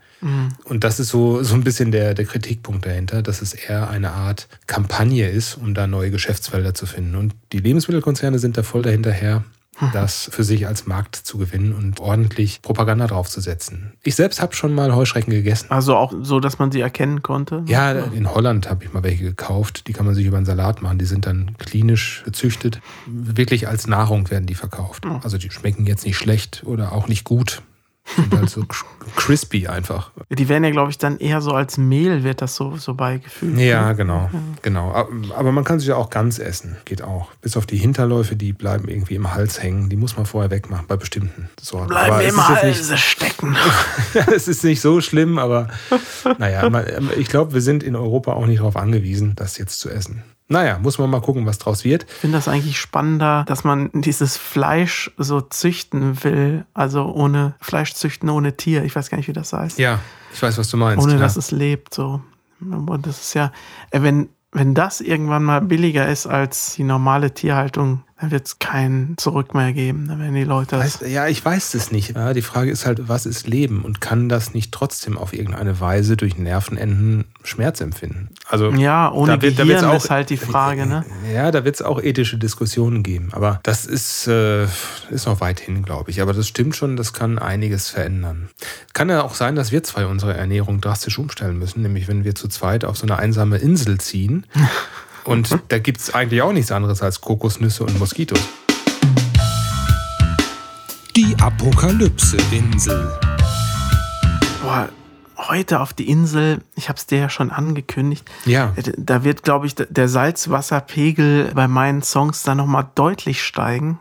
Und 0.64 0.84
das 0.84 1.00
ist 1.00 1.10
so, 1.10 1.44
so 1.44 1.54
ein 1.54 1.64
bisschen 1.64 1.92
der, 1.92 2.14
der 2.14 2.26
Kritikpunkt 2.26 2.86
dahinter, 2.86 3.22
dass 3.22 3.42
es 3.42 3.54
eher 3.54 3.90
eine 3.90 4.12
Art 4.12 4.48
Kampagne 4.66 5.30
ist, 5.30 5.56
um 5.56 5.74
da 5.74 5.88
neue 5.88 6.12
Geschäftsfelder 6.12 6.74
zu 6.74 6.86
finden. 6.86 7.16
Und 7.16 7.36
die 7.52 7.60
Lebensmittelkonzerne 7.60 8.40
sind 8.40 8.58
da 8.58 8.64
voll 8.64 8.82
dahinterher, 8.82 9.44
das 9.94 10.30
für 10.34 10.44
sich 10.44 10.66
als 10.66 10.88
Markt 10.88 11.16
zu 11.16 11.38
gewinnen 11.38 11.74
und 11.74 12.00
ordentlich 12.00 12.62
Propaganda 12.64 13.06
draufzusetzen. 13.06 13.94
Ich 14.04 14.16
selbst 14.16 14.42
habe 14.42 14.56
schon 14.56 14.74
mal 14.74 14.96
Heuschrecken 14.96 15.32
gegessen. 15.32 15.68
Also 15.70 15.96
auch 15.96 16.14
so, 16.22 16.40
dass 16.40 16.58
man 16.58 16.72
sie 16.72 16.82
erkennen 16.82 17.22
konnte? 17.22 17.64
Ja, 17.68 17.92
in 17.92 18.34
Holland 18.34 18.70
habe 18.70 18.84
ich 18.84 18.94
mal 18.94 19.04
welche 19.04 19.24
gekauft. 19.24 19.88
Die 19.88 19.94
kann 19.94 20.06
man 20.06 20.16
sich 20.16 20.26
über 20.26 20.38
einen 20.38 20.48
Salat 20.48 20.82
machen. 20.82 20.98
Die 20.98 21.06
sind 21.06 21.28
dann 21.28 21.56
klinisch 21.60 22.24
gezüchtet. 22.26 22.82
Wirklich 23.06 23.68
als 23.68 23.86
Nahrung 23.86 24.32
werden 24.32 24.48
die 24.48 24.56
verkauft. 24.56 25.06
Also 25.24 25.38
die 25.38 25.52
schmecken 25.52 25.86
jetzt 25.86 26.06
nicht 26.06 26.18
schlecht 26.18 26.64
oder 26.66 26.92
auch 26.92 27.08
nicht 27.08 27.24
gut. 27.24 27.62
Sind 28.16 28.34
halt 28.34 28.50
so 28.50 28.64
crispy 29.16 29.68
einfach. 29.68 30.12
Die 30.30 30.48
werden 30.50 30.64
ja, 30.64 30.72
glaube 30.72 30.92
ich, 30.92 30.98
dann 30.98 31.18
eher 31.20 31.42
so 31.42 31.52
als 31.52 31.78
Mehl 31.78 32.24
wird 32.24 32.42
das 32.42 32.56
so, 32.56 32.78
so 32.78 32.94
beigefügt. 32.94 33.58
Ja, 33.60 33.94
genau, 33.94 34.30
genau. 34.62 34.92
Aber 35.36 35.52
man 35.52 35.64
kann 35.64 35.80
sie 35.80 35.88
ja 35.90 35.96
auch 35.98 36.10
ganz 36.10 36.40
essen. 36.40 36.78
Geht 36.86 37.02
auch. 37.02 37.30
Bis 37.42 37.58
auf 37.58 37.66
die 37.66 37.78
Hinterläufe, 37.78 38.36
die 38.36 38.54
bleiben 38.54 38.88
irgendwie 38.88 39.16
im 39.16 39.34
Hals 39.34 39.62
hängen. 39.62 39.90
Die 39.90 39.98
muss 39.98 40.16
man 40.18 40.26
vorher 40.26 40.52
wegmachen 40.52 40.88
bei 40.88 40.96
bestimmten 40.96 41.50
Sorten. 41.62 41.90
Bleiben 41.90 42.14
Aber 42.14 42.24
es 42.24 42.34
im 42.34 42.40
ist 42.40 42.50
jetzt 42.50 42.64
Halse 42.64 42.92
nicht- 42.94 43.04
stecken. 43.04 43.56
es 44.36 44.48
ist 44.48 44.64
nicht 44.64 44.82
so 44.82 45.02
schlimm, 45.02 45.38
aber 45.38 45.68
naja, 46.38 46.70
man- 46.70 46.86
ich 47.18 47.28
glaube, 47.28 47.54
wir 47.54 47.62
sind 47.62 47.84
in 47.84 47.96
Europa 47.96 48.34
auch 48.34 48.46
nicht 48.46 48.60
darauf 48.60 48.78
angewiesen, 48.78 49.34
das 49.36 49.58
jetzt 49.58 49.80
zu 49.80 49.90
essen. 49.90 50.24
Naja, 50.50 50.80
muss 50.82 50.98
man 50.98 51.10
mal 51.10 51.20
gucken, 51.20 51.46
was 51.46 51.58
draus 51.58 51.84
wird. 51.84 52.06
Ich 52.08 52.14
finde 52.14 52.38
das 52.38 52.48
eigentlich 52.48 52.80
spannender, 52.80 53.44
dass 53.48 53.66
man 53.66 53.90
dieses 53.94 54.38
Fleisch 54.38 55.12
so 55.18 55.42
züchten 55.42 56.24
will. 56.24 56.66
Also 56.74 57.06
ohne 57.06 57.56
Fleisch 57.60 57.94
züchten, 57.94 58.30
ohne 58.30 58.56
Tier. 58.56 58.84
Ich 58.86 58.96
weiß 58.96 59.10
gar 59.10 59.18
nicht, 59.18 59.28
wie 59.28 59.34
das 59.34 59.52
heißt. 59.52 59.78
Ja, 59.78 60.00
ich 60.34 60.42
weiß, 60.42 60.58
was 60.58 60.70
du 60.70 60.78
meinst. 60.78 61.04
ohne 61.04 61.16
ja. 61.16 61.20
dass 61.20 61.36
es 61.36 61.52
lebt. 61.52 61.94
So. 61.94 62.22
Und 62.62 63.06
das 63.06 63.20
ist 63.20 63.34
ja, 63.34 63.52
äh, 63.92 64.02
wenn, 64.02 64.30
wenn 64.54 64.74
das 64.74 65.02
irgendwann 65.02 65.44
mal 65.44 65.62
billiger 65.62 66.08
ist 66.08 66.28
als 66.28 66.76
die 66.76 66.84
normale 66.84 67.34
Tierhaltung, 67.34 68.04
dann 68.20 68.32
wird 68.32 68.48
es 68.48 68.58
kein 68.60 69.14
Zurück 69.18 69.54
mehr 69.54 69.74
geben. 69.74 70.08
Dann 70.08 70.20
werden 70.20 70.34
die 70.34 70.44
Leute. 70.44 70.80
Weiß, 70.80 71.02
ja, 71.08 71.28
ich 71.28 71.44
weiß 71.46 71.76
es 71.76 71.92
nicht. 71.92 72.16
Ja, 72.16 72.34
die 72.34 72.42
Frage 72.42 72.72
ist 72.72 72.86
halt, 72.88 73.08
was 73.08 73.26
ist 73.28 73.48
Leben 73.48 73.84
und 73.84 74.02
kann 74.02 74.28
das 74.28 74.54
nicht 74.56 74.72
trotzdem 74.72 75.18
auf 75.20 75.34
irgendeine 75.34 75.80
Weise 75.80 76.18
durch 76.18 76.36
Nervenenden 76.38 77.26
Schmerz 77.44 77.80
empfinden? 77.80 78.30
Also 78.48 78.72
Ja, 78.72 79.12
ohne 79.12 79.38
da 79.38 79.42
wird- 79.44 79.60
da 79.60 79.64
Gehirn 79.66 79.92
wird's 79.92 80.06
ist 80.06 80.10
halt 80.10 80.30
die 80.32 80.38
Frage, 80.38 80.88
ne? 80.88 81.06
Ja, 81.32 81.52
da 81.52 81.64
wird 81.64 81.76
es 81.76 81.82
auch 81.84 82.02
ethische 82.02 82.38
Diskussionen 82.40 83.04
geben. 83.04 83.30
Aber 83.34 83.60
das 83.64 83.86
ist, 83.86 84.28
äh, 84.28 84.64
ist 85.12 85.28
noch 85.28 85.40
weit 85.40 85.60
hin, 85.60 85.84
glaube 85.84 86.10
ich. 86.10 86.20
Aber 86.22 86.34
das 86.34 86.48
stimmt 86.48 86.76
schon, 86.76 86.98
das 86.98 87.14
kann 87.14 87.38
einiges 87.38 87.90
verändern. 87.90 88.50
Kann 88.94 89.10
ja 89.10 89.22
auch 89.22 89.36
sein, 89.36 89.56
dass 89.56 89.72
wir 89.72 89.84
zwei 89.84 90.08
unsere 90.08 90.36
Ernährung 90.36 90.82
drastisch 90.82 91.20
umstellen 91.20 91.60
müssen, 91.60 91.84
nämlich 91.84 92.08
wenn 92.08 92.24
wir 92.24 92.34
zu 92.34 92.48
zweit 92.48 92.84
auf 92.84 92.98
so 92.98 93.06
eine 93.06 93.20
einsame 93.20 93.58
Insel 93.58 94.00
ziehen. 94.00 94.46
Und 95.28 95.60
da 95.68 95.78
gibt 95.78 96.00
es 96.00 96.14
eigentlich 96.14 96.42
auch 96.42 96.54
nichts 96.54 96.72
anderes 96.72 97.02
als 97.02 97.20
Kokosnüsse 97.20 97.84
und 97.84 98.00
Moskitos. 98.00 98.40
Die 101.18 101.36
Apokalypse-Insel. 101.42 103.12
Boah, 104.62 104.88
heute 105.38 105.82
auf 105.82 105.92
die 105.92 106.10
Insel, 106.10 106.60
ich 106.76 106.88
habe 106.88 106.98
es 106.98 107.08
dir 107.08 107.20
ja 107.20 107.30
schon 107.30 107.52
angekündigt. 107.52 108.24
Ja. 108.46 108.74
Da 108.96 109.26
wird, 109.26 109.44
glaube 109.44 109.68
ich, 109.68 109.76
der 109.76 110.08
Salzwasserpegel 110.08 111.52
bei 111.54 111.68
meinen 111.68 112.04
Songs 112.04 112.44
dann 112.44 112.56
nochmal 112.56 112.88
deutlich 112.96 113.44
steigen. 113.44 114.00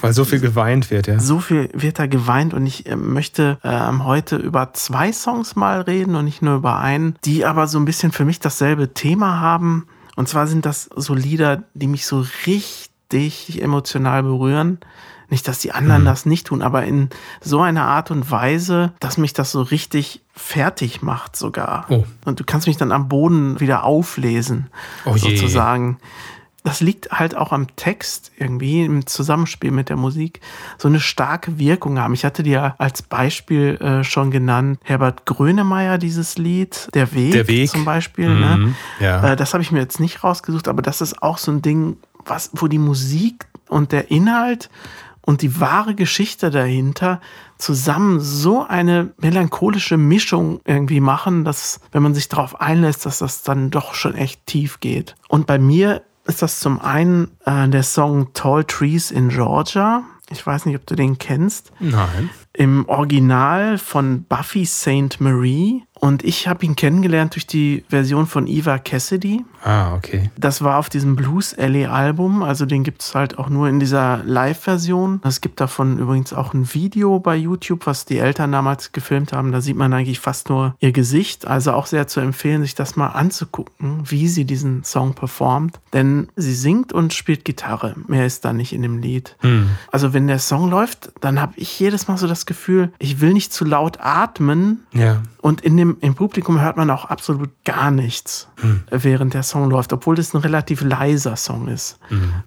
Weil 0.00 0.12
so 0.12 0.24
viel 0.24 0.38
geweint 0.38 0.92
wird, 0.92 1.08
ja. 1.08 1.18
So 1.18 1.40
viel 1.40 1.70
wird 1.72 1.98
da 1.98 2.06
geweint 2.06 2.54
und 2.54 2.66
ich 2.66 2.86
äh, 2.86 2.94
möchte 2.94 3.58
ähm, 3.64 4.04
heute 4.04 4.36
über 4.36 4.72
zwei 4.74 5.12
Songs 5.12 5.56
mal 5.56 5.80
reden 5.80 6.14
und 6.14 6.24
nicht 6.24 6.40
nur 6.40 6.56
über 6.56 6.78
einen, 6.78 7.16
die 7.24 7.44
aber 7.44 7.66
so 7.66 7.78
ein 7.78 7.84
bisschen 7.84 8.12
für 8.12 8.24
mich 8.24 8.38
dasselbe 8.38 8.94
Thema 8.94 9.40
haben. 9.40 9.86
Und 10.16 10.28
zwar 10.28 10.46
sind 10.46 10.66
das 10.66 10.90
so 10.96 11.14
Lieder, 11.14 11.62
die 11.74 11.86
mich 11.86 12.06
so 12.06 12.26
richtig 12.46 13.62
emotional 13.62 14.22
berühren. 14.22 14.78
Nicht, 15.28 15.48
dass 15.48 15.58
die 15.58 15.72
anderen 15.72 16.04
das 16.04 16.24
nicht 16.24 16.46
tun, 16.46 16.62
aber 16.62 16.84
in 16.84 17.10
so 17.40 17.60
einer 17.60 17.84
Art 17.84 18.12
und 18.12 18.30
Weise, 18.30 18.92
dass 19.00 19.18
mich 19.18 19.32
das 19.32 19.50
so 19.50 19.60
richtig 19.62 20.22
fertig 20.32 21.02
macht 21.02 21.34
sogar. 21.34 21.86
Oh. 21.88 22.04
Und 22.24 22.38
du 22.38 22.44
kannst 22.44 22.68
mich 22.68 22.76
dann 22.76 22.92
am 22.92 23.08
Boden 23.08 23.58
wieder 23.58 23.82
auflesen, 23.84 24.70
Oh 25.04 25.16
sozusagen. 25.16 25.98
Das 26.66 26.80
liegt 26.80 27.12
halt 27.12 27.36
auch 27.36 27.52
am 27.52 27.68
Text 27.76 28.32
irgendwie 28.36 28.82
im 28.84 29.06
Zusammenspiel 29.06 29.70
mit 29.70 29.88
der 29.88 29.96
Musik 29.96 30.40
so 30.78 30.88
eine 30.88 30.98
starke 30.98 31.60
Wirkung 31.60 32.00
haben. 32.00 32.12
Ich 32.12 32.24
hatte 32.24 32.42
dir 32.42 32.74
als 32.78 33.02
Beispiel 33.02 33.76
äh, 33.76 34.02
schon 34.02 34.32
genannt 34.32 34.80
Herbert 34.82 35.26
Grönemeyer 35.26 35.96
dieses 35.96 36.38
Lied, 36.38 36.88
Der 36.92 37.14
Weg, 37.14 37.30
Der 37.34 37.46
Weg. 37.46 37.70
zum 37.70 37.84
Beispiel. 37.84 38.28
Mhm, 38.30 38.40
Ne? 38.40 38.74
ja. 38.98 39.32
Äh, 39.32 39.36
das 39.36 39.54
habe 39.54 39.62
ich 39.62 39.70
mir 39.70 39.78
jetzt 39.78 40.00
nicht 40.00 40.24
rausgesucht, 40.24 40.66
aber 40.66 40.82
das 40.82 41.00
ist 41.00 41.22
auch 41.22 41.38
so 41.38 41.52
ein 41.52 41.62
Ding, 41.62 41.98
was, 42.24 42.50
wo 42.54 42.66
die 42.66 42.78
Musik 42.78 43.46
und 43.68 43.92
der 43.92 44.10
Inhalt 44.10 44.68
und 45.20 45.42
die 45.42 45.60
wahre 45.60 45.94
Geschichte 45.94 46.50
dahinter 46.50 47.20
zusammen 47.58 48.18
so 48.18 48.66
eine 48.66 49.12
melancholische 49.20 49.96
Mischung 49.96 50.60
irgendwie 50.64 51.00
machen, 51.00 51.44
dass, 51.44 51.78
wenn 51.92 52.02
man 52.02 52.14
sich 52.14 52.28
darauf 52.28 52.60
einlässt, 52.60 53.06
dass 53.06 53.18
das 53.18 53.44
dann 53.44 53.70
doch 53.70 53.94
schon 53.94 54.16
echt 54.16 54.46
tief 54.46 54.80
geht. 54.80 55.14
Und 55.28 55.46
bei 55.46 55.58
mir 55.58 56.02
ist 56.26 56.42
das 56.42 56.60
zum 56.60 56.80
einen 56.80 57.36
äh, 57.44 57.68
der 57.68 57.82
Song 57.82 58.32
Tall 58.34 58.64
Trees 58.64 59.10
in 59.10 59.28
Georgia. 59.28 60.04
Ich 60.30 60.44
weiß 60.44 60.66
nicht, 60.66 60.76
ob 60.76 60.86
du 60.86 60.96
den 60.96 61.18
kennst. 61.18 61.72
Nein. 61.78 62.30
Im 62.56 62.88
Original 62.88 63.78
von 63.78 64.24
Buffy 64.24 64.64
St. 64.64 65.20
Marie. 65.20 65.82
Und 65.98 66.24
ich 66.24 66.46
habe 66.46 66.64
ihn 66.66 66.76
kennengelernt 66.76 67.34
durch 67.34 67.46
die 67.46 67.82
Version 67.88 68.26
von 68.26 68.46
Eva 68.46 68.78
Cassidy. 68.78 69.44
Ah, 69.64 69.94
okay. 69.94 70.30
Das 70.36 70.62
war 70.62 70.78
auf 70.78 70.90
diesem 70.90 71.16
Blues 71.16 71.54
Alley 71.58 71.86
Album, 71.86 72.42
also 72.42 72.66
den 72.66 72.84
gibt 72.84 73.00
es 73.02 73.14
halt 73.14 73.38
auch 73.38 73.48
nur 73.48 73.68
in 73.68 73.80
dieser 73.80 74.22
Live-Version. 74.24 75.22
Es 75.24 75.40
gibt 75.40 75.58
davon 75.58 75.98
übrigens 75.98 76.34
auch 76.34 76.52
ein 76.52 76.72
Video 76.74 77.18
bei 77.18 77.34
YouTube, 77.34 77.86
was 77.86 78.04
die 78.04 78.18
Eltern 78.18 78.52
damals 78.52 78.92
gefilmt 78.92 79.32
haben. 79.32 79.52
Da 79.52 79.62
sieht 79.62 79.76
man 79.76 79.92
eigentlich 79.94 80.20
fast 80.20 80.50
nur 80.50 80.76
ihr 80.80 80.92
Gesicht. 80.92 81.46
Also 81.46 81.72
auch 81.72 81.86
sehr 81.86 82.06
zu 82.06 82.20
empfehlen, 82.20 82.60
sich 82.60 82.74
das 82.74 82.96
mal 82.96 83.08
anzugucken, 83.08 84.02
wie 84.04 84.28
sie 84.28 84.44
diesen 84.44 84.84
Song 84.84 85.14
performt. 85.14 85.80
Denn 85.94 86.28
sie 86.36 86.54
singt 86.54 86.92
und 86.92 87.14
spielt 87.14 87.46
Gitarre. 87.46 87.94
Mehr 88.06 88.26
ist 88.26 88.44
da 88.44 88.52
nicht 88.52 88.74
in 88.74 88.82
dem 88.82 88.98
Lied. 88.98 89.34
Also 89.90 90.12
wenn 90.12 90.26
der 90.26 90.38
Song 90.38 90.68
läuft, 90.68 91.10
dann 91.22 91.40
habe 91.40 91.54
ich 91.56 91.80
jedes 91.80 92.06
Mal 92.06 92.18
so 92.18 92.26
das 92.26 92.45
Gefühl, 92.46 92.92
ich 92.98 93.20
will 93.20 93.32
nicht 93.32 93.52
zu 93.52 93.64
laut 93.64 93.98
atmen, 94.00 94.84
Ja. 94.92 95.22
und 95.42 95.60
in 95.60 95.76
dem, 95.76 95.96
im 96.00 96.14
Publikum 96.14 96.60
hört 96.60 96.76
man 96.76 96.90
auch 96.90 97.04
absolut 97.06 97.50
gar 97.64 97.90
nichts, 97.90 98.48
während 98.90 99.34
der 99.34 99.42
Song 99.42 99.68
läuft, 99.70 99.92
obwohl 99.92 100.16
das 100.16 100.34
ein 100.34 100.38
relativ 100.40 100.80
leiser 100.82 101.36
Song 101.36 101.68
ist, 101.68 101.98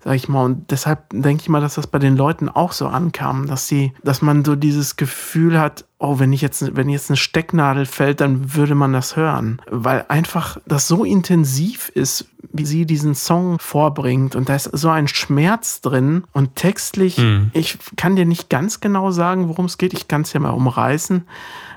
sag 0.03 0.15
ich 0.15 0.27
mal. 0.29 0.43
Und 0.45 0.71
deshalb 0.71 1.03
denke 1.11 1.41
ich 1.43 1.49
mal, 1.49 1.61
dass 1.61 1.75
das 1.75 1.87
bei 1.87 1.99
den 1.99 2.15
Leuten 2.17 2.49
auch 2.49 2.71
so 2.71 2.87
ankam, 2.87 3.47
dass 3.47 3.67
sie, 3.67 3.93
dass 4.03 4.21
man 4.21 4.43
so 4.45 4.55
dieses 4.55 4.95
Gefühl 4.95 5.59
hat, 5.59 5.85
oh, 5.99 6.17
wenn 6.17 6.31
ich 6.31 6.41
jetzt, 6.41 6.75
wenn 6.75 6.87
jetzt 6.87 7.09
eine 7.09 7.17
Stecknadel 7.17 7.85
fällt, 7.85 8.21
dann 8.21 8.55
würde 8.55 8.73
man 8.73 8.93
das 8.93 9.17
hören. 9.17 9.61
Weil 9.69 10.05
einfach 10.07 10.57
das 10.65 10.87
so 10.87 11.03
intensiv 11.03 11.89
ist, 11.89 12.25
wie 12.53 12.65
sie 12.65 12.85
diesen 12.85 13.15
Song 13.15 13.59
vorbringt. 13.59 14.35
Und 14.35 14.47
da 14.47 14.55
ist 14.55 14.69
so 14.71 14.89
ein 14.89 15.09
Schmerz 15.09 15.81
drin. 15.81 16.23
Und 16.31 16.55
textlich, 16.55 17.21
ich 17.53 17.77
kann 17.97 18.15
dir 18.15 18.25
nicht 18.25 18.49
ganz 18.49 18.79
genau 18.79 19.11
sagen, 19.11 19.49
worum 19.49 19.65
es 19.65 19.77
geht. 19.77 19.93
Ich 19.93 20.07
kann 20.07 20.21
es 20.21 20.31
ja 20.31 20.39
mal 20.39 20.51
umreißen. 20.51 21.27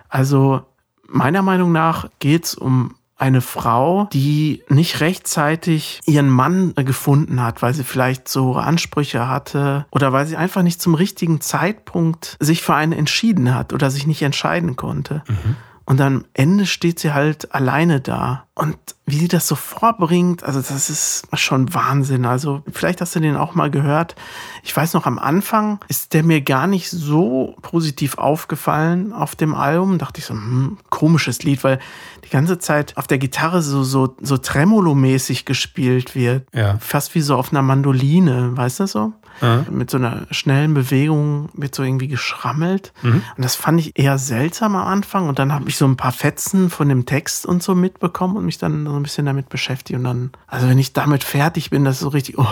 Also 0.08 0.62
meiner 1.08 1.42
Meinung 1.42 1.72
nach 1.72 2.08
geht 2.20 2.44
es 2.44 2.54
um 2.54 2.94
eine 3.22 3.40
Frau, 3.40 4.08
die 4.12 4.64
nicht 4.68 5.00
rechtzeitig 5.00 6.00
ihren 6.06 6.28
Mann 6.28 6.72
äh, 6.76 6.82
gefunden 6.82 7.40
hat, 7.40 7.62
weil 7.62 7.72
sie 7.72 7.84
vielleicht 7.84 8.28
so 8.28 8.54
Ansprüche 8.56 9.28
hatte 9.28 9.86
oder 9.92 10.12
weil 10.12 10.26
sie 10.26 10.36
einfach 10.36 10.62
nicht 10.62 10.82
zum 10.82 10.94
richtigen 10.94 11.40
Zeitpunkt 11.40 12.36
sich 12.40 12.62
für 12.62 12.74
einen 12.74 12.92
entschieden 12.92 13.54
hat 13.54 13.72
oder 13.72 13.90
sich 13.90 14.08
nicht 14.08 14.22
entscheiden 14.22 14.74
konnte. 14.74 15.22
Und 15.84 16.00
am 16.00 16.24
Ende 16.34 16.66
steht 16.66 17.00
sie 17.00 17.12
halt 17.12 17.54
alleine 17.54 18.00
da. 18.00 18.44
Und 18.54 18.76
wie 19.06 19.16
sie 19.18 19.28
das 19.28 19.48
so 19.48 19.56
vorbringt, 19.56 20.44
also 20.44 20.60
das 20.60 20.88
ist 20.88 21.26
schon 21.34 21.74
Wahnsinn. 21.74 22.24
Also 22.24 22.62
vielleicht 22.70 23.00
hast 23.00 23.16
du 23.16 23.20
den 23.20 23.36
auch 23.36 23.54
mal 23.54 23.70
gehört. 23.70 24.14
Ich 24.62 24.76
weiß 24.76 24.94
noch, 24.94 25.06
am 25.06 25.18
Anfang 25.18 25.80
ist 25.88 26.14
der 26.14 26.22
mir 26.22 26.40
gar 26.40 26.66
nicht 26.66 26.88
so 26.88 27.56
positiv 27.62 28.18
aufgefallen 28.18 29.12
auf 29.12 29.34
dem 29.34 29.54
Album. 29.54 29.98
Dachte 29.98 30.20
ich 30.20 30.26
so, 30.26 30.34
hm, 30.34 30.78
komisches 30.90 31.42
Lied, 31.42 31.64
weil 31.64 31.80
die 32.24 32.30
ganze 32.30 32.58
Zeit 32.58 32.96
auf 32.96 33.06
der 33.06 33.18
Gitarre 33.18 33.60
so, 33.62 33.82
so, 33.82 34.14
so 34.20 34.36
Tremolo-mäßig 34.36 35.44
gespielt 35.44 36.14
wird. 36.14 36.46
Ja. 36.54 36.78
Fast 36.78 37.14
wie 37.14 37.22
so 37.22 37.36
auf 37.36 37.52
einer 37.52 37.62
Mandoline, 37.62 38.56
weißt 38.56 38.80
du 38.80 38.86
so? 38.86 39.12
Mit 39.70 39.90
so 39.90 39.98
einer 39.98 40.26
schnellen 40.30 40.74
Bewegung 40.74 41.48
wird 41.54 41.74
so 41.74 41.82
irgendwie 41.82 42.08
geschrammelt. 42.08 42.92
Und 43.36 43.44
das 43.44 43.56
fand 43.56 43.80
ich 43.80 43.98
eher 43.98 44.18
seltsam 44.18 44.76
am 44.76 44.86
Anfang. 44.86 45.28
Und 45.28 45.38
dann 45.38 45.52
habe 45.52 45.68
ich 45.68 45.76
so 45.76 45.84
ein 45.84 45.96
paar 45.96 46.12
Fetzen 46.12 46.70
von 46.70 46.88
dem 46.88 47.06
Text 47.06 47.44
und 47.44 47.62
so 47.62 47.74
mitbekommen 47.74 48.36
und 48.36 48.44
mich 48.44 48.58
dann 48.58 48.86
so 48.86 48.94
ein 48.94 49.02
bisschen 49.02 49.26
damit 49.26 49.48
beschäftigt. 49.48 49.98
Und 49.98 50.04
dann, 50.04 50.30
also 50.46 50.68
wenn 50.68 50.78
ich 50.78 50.92
damit 50.92 51.24
fertig 51.24 51.70
bin, 51.70 51.84
das 51.84 51.96
ist 51.96 52.02
so 52.02 52.08
richtig, 52.08 52.38
oh, 52.38 52.46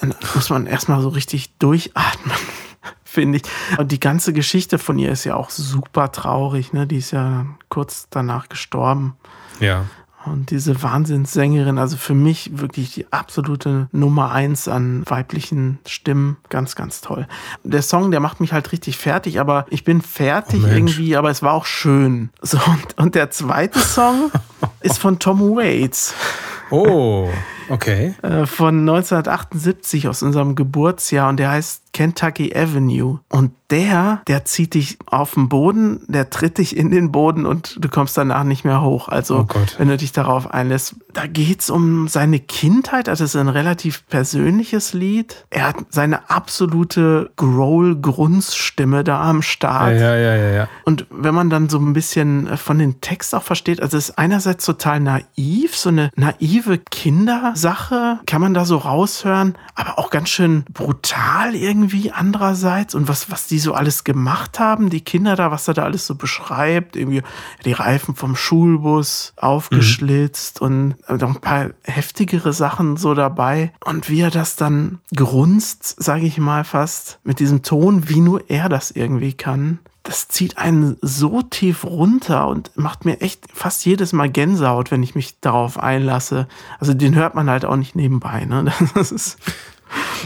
dann 0.00 0.14
muss 0.34 0.50
man 0.50 0.66
erstmal 0.66 1.00
so 1.00 1.08
richtig 1.08 1.56
durchatmen. 1.58 2.36
Finde 3.04 3.38
ich. 3.38 3.78
Und 3.78 3.92
die 3.92 4.00
ganze 4.00 4.32
Geschichte 4.32 4.78
von 4.78 4.98
ihr 4.98 5.12
ist 5.12 5.24
ja 5.24 5.36
auch 5.36 5.50
super 5.50 6.10
traurig, 6.10 6.72
ne? 6.72 6.86
Die 6.86 6.96
ist 6.96 7.12
ja 7.12 7.46
kurz 7.68 8.08
danach 8.10 8.48
gestorben. 8.48 9.16
Ja. 9.60 9.84
Und 10.26 10.50
diese 10.50 10.82
Wahnsinnssängerin, 10.82 11.76
also 11.78 11.96
für 11.96 12.14
mich 12.14 12.58
wirklich 12.58 12.94
die 12.94 13.12
absolute 13.12 13.88
Nummer 13.92 14.32
eins 14.32 14.68
an 14.68 15.02
weiblichen 15.06 15.78
Stimmen. 15.86 16.38
Ganz, 16.48 16.76
ganz 16.76 17.02
toll. 17.02 17.26
Der 17.62 17.82
Song, 17.82 18.10
der 18.10 18.20
macht 18.20 18.40
mich 18.40 18.52
halt 18.52 18.72
richtig 18.72 18.96
fertig, 18.96 19.38
aber 19.38 19.66
ich 19.68 19.84
bin 19.84 20.00
fertig 20.00 20.62
Oh 20.64 20.68
irgendwie, 20.68 21.16
aber 21.16 21.30
es 21.30 21.42
war 21.42 21.52
auch 21.52 21.66
schön. 21.66 22.30
So, 22.40 22.58
und, 22.58 22.98
und 22.98 23.14
der 23.14 23.30
zweite 23.30 23.78
Song 23.78 24.30
ist 24.80 24.98
von 24.98 25.18
Tom 25.18 25.40
Waits 25.40 26.14
Oh, 26.70 27.28
okay. 27.68 28.14
äh, 28.22 28.46
von 28.46 28.80
1978 28.80 30.08
aus 30.08 30.22
unserem 30.22 30.54
Geburtsjahr 30.54 31.28
und 31.28 31.38
der 31.38 31.50
heißt 31.50 31.84
Kentucky 31.94 32.54
Avenue. 32.54 33.20
Und 33.30 33.52
der, 33.70 34.20
der 34.28 34.44
zieht 34.44 34.74
dich 34.74 34.98
auf 35.06 35.34
den 35.34 35.48
Boden, 35.48 36.02
der 36.08 36.28
tritt 36.28 36.58
dich 36.58 36.76
in 36.76 36.90
den 36.90 37.12
Boden 37.12 37.46
und 37.46 37.82
du 37.82 37.88
kommst 37.88 38.18
danach 38.18 38.44
nicht 38.44 38.64
mehr 38.64 38.82
hoch. 38.82 39.08
Also, 39.08 39.46
Oh 39.48 39.60
wenn 39.78 39.88
du 39.88 39.96
dich 39.96 40.12
darauf 40.12 40.52
einlässt. 40.52 40.96
Da 41.12 41.26
geht's 41.26 41.70
um 41.70 42.08
seine 42.08 42.40
Kindheit. 42.40 43.08
Also, 43.08 43.24
es 43.24 43.34
ist 43.34 43.40
ein 43.40 43.48
relativ 43.48 44.06
persönliches 44.08 44.92
Lied. 44.92 45.46
Er 45.50 45.68
hat 45.68 45.76
seine 45.90 46.28
absolute 46.28 47.30
Growl-Grunzstimme 47.36 49.02
da 49.02 49.22
am 49.22 49.40
Start. 49.40 49.98
ja, 49.98 50.16
ja, 50.16 50.34
ja. 50.34 50.50
ja. 50.50 50.68
Und 50.84 51.06
wenn 51.10 51.34
man 51.34 51.48
dann 51.48 51.68
so 51.68 51.78
ein 51.78 51.92
bisschen 51.92 52.56
von 52.56 52.78
den 52.78 53.00
Text 53.00 53.34
auch 53.34 53.42
versteht, 53.42 53.80
also 53.80 53.96
es 53.96 54.10
ist 54.10 54.18
einerseits 54.18 54.64
total 54.66 55.00
naiv, 55.00 55.76
so 55.76 55.88
eine 55.88 56.10
naive 56.16 56.78
Kindersache, 57.54 58.18
kann 58.26 58.40
man 58.40 58.52
da 58.52 58.64
so 58.64 58.78
raushören, 58.78 59.54
aber 59.76 59.98
auch 59.98 60.10
ganz 60.10 60.28
schön 60.28 60.64
brutal 60.72 61.54
irgendwie 61.54 62.10
andererseits. 62.10 62.94
Und 62.96 63.08
was, 63.08 63.30
was 63.30 63.46
die 63.46 63.60
so 63.60 63.74
alles 63.74 64.02
gemacht 64.02 64.58
haben, 64.58 64.90
die 64.90 65.02
Kinder 65.02 65.36
da, 65.36 65.52
was 65.52 65.68
er 65.68 65.74
da 65.74 65.84
alles 65.84 66.06
so 66.06 66.16
beschreibt, 66.16 66.96
irgendwie 66.96 67.22
die 67.64 67.72
Reifen 67.72 68.16
vom 68.16 68.34
Schulbus 68.34 69.34
aufgeschlitzt 69.36 70.60
und 70.60 70.96
noch 71.08 71.34
ein 71.36 71.40
paar 71.40 71.70
heftigere 71.84 72.52
Sachen 72.52 72.96
so 72.96 73.14
dabei. 73.14 73.72
Und 73.84 74.10
wie 74.10 74.20
er 74.20 74.30
das 74.30 74.56
dann 74.56 74.98
grunzt, 75.14 76.02
sage 76.02 76.26
ich 76.26 76.38
mal 76.38 76.64
fast, 76.64 77.20
mit 77.22 77.38
diesem 77.38 77.62
Ton, 77.62 78.08
wie 78.08 78.20
nur 78.20 78.50
er 78.50 78.68
das 78.68 78.90
irgendwie 78.90 79.32
kann 79.32 79.78
das 80.04 80.28
zieht 80.28 80.58
einen 80.58 80.96
so 81.00 81.42
tief 81.42 81.84
runter 81.84 82.46
und 82.46 82.70
macht 82.76 83.04
mir 83.04 83.20
echt 83.20 83.48
fast 83.52 83.84
jedes 83.84 84.12
Mal 84.12 84.30
Gänsehaut, 84.30 84.90
wenn 84.90 85.02
ich 85.02 85.14
mich 85.14 85.40
darauf 85.40 85.78
einlasse. 85.78 86.46
Also 86.78 86.94
den 86.94 87.14
hört 87.14 87.34
man 87.34 87.50
halt 87.50 87.64
auch 87.64 87.76
nicht 87.76 87.96
nebenbei. 87.96 88.44
Ne? 88.44 88.72
Das 88.94 89.10
ist 89.10 89.38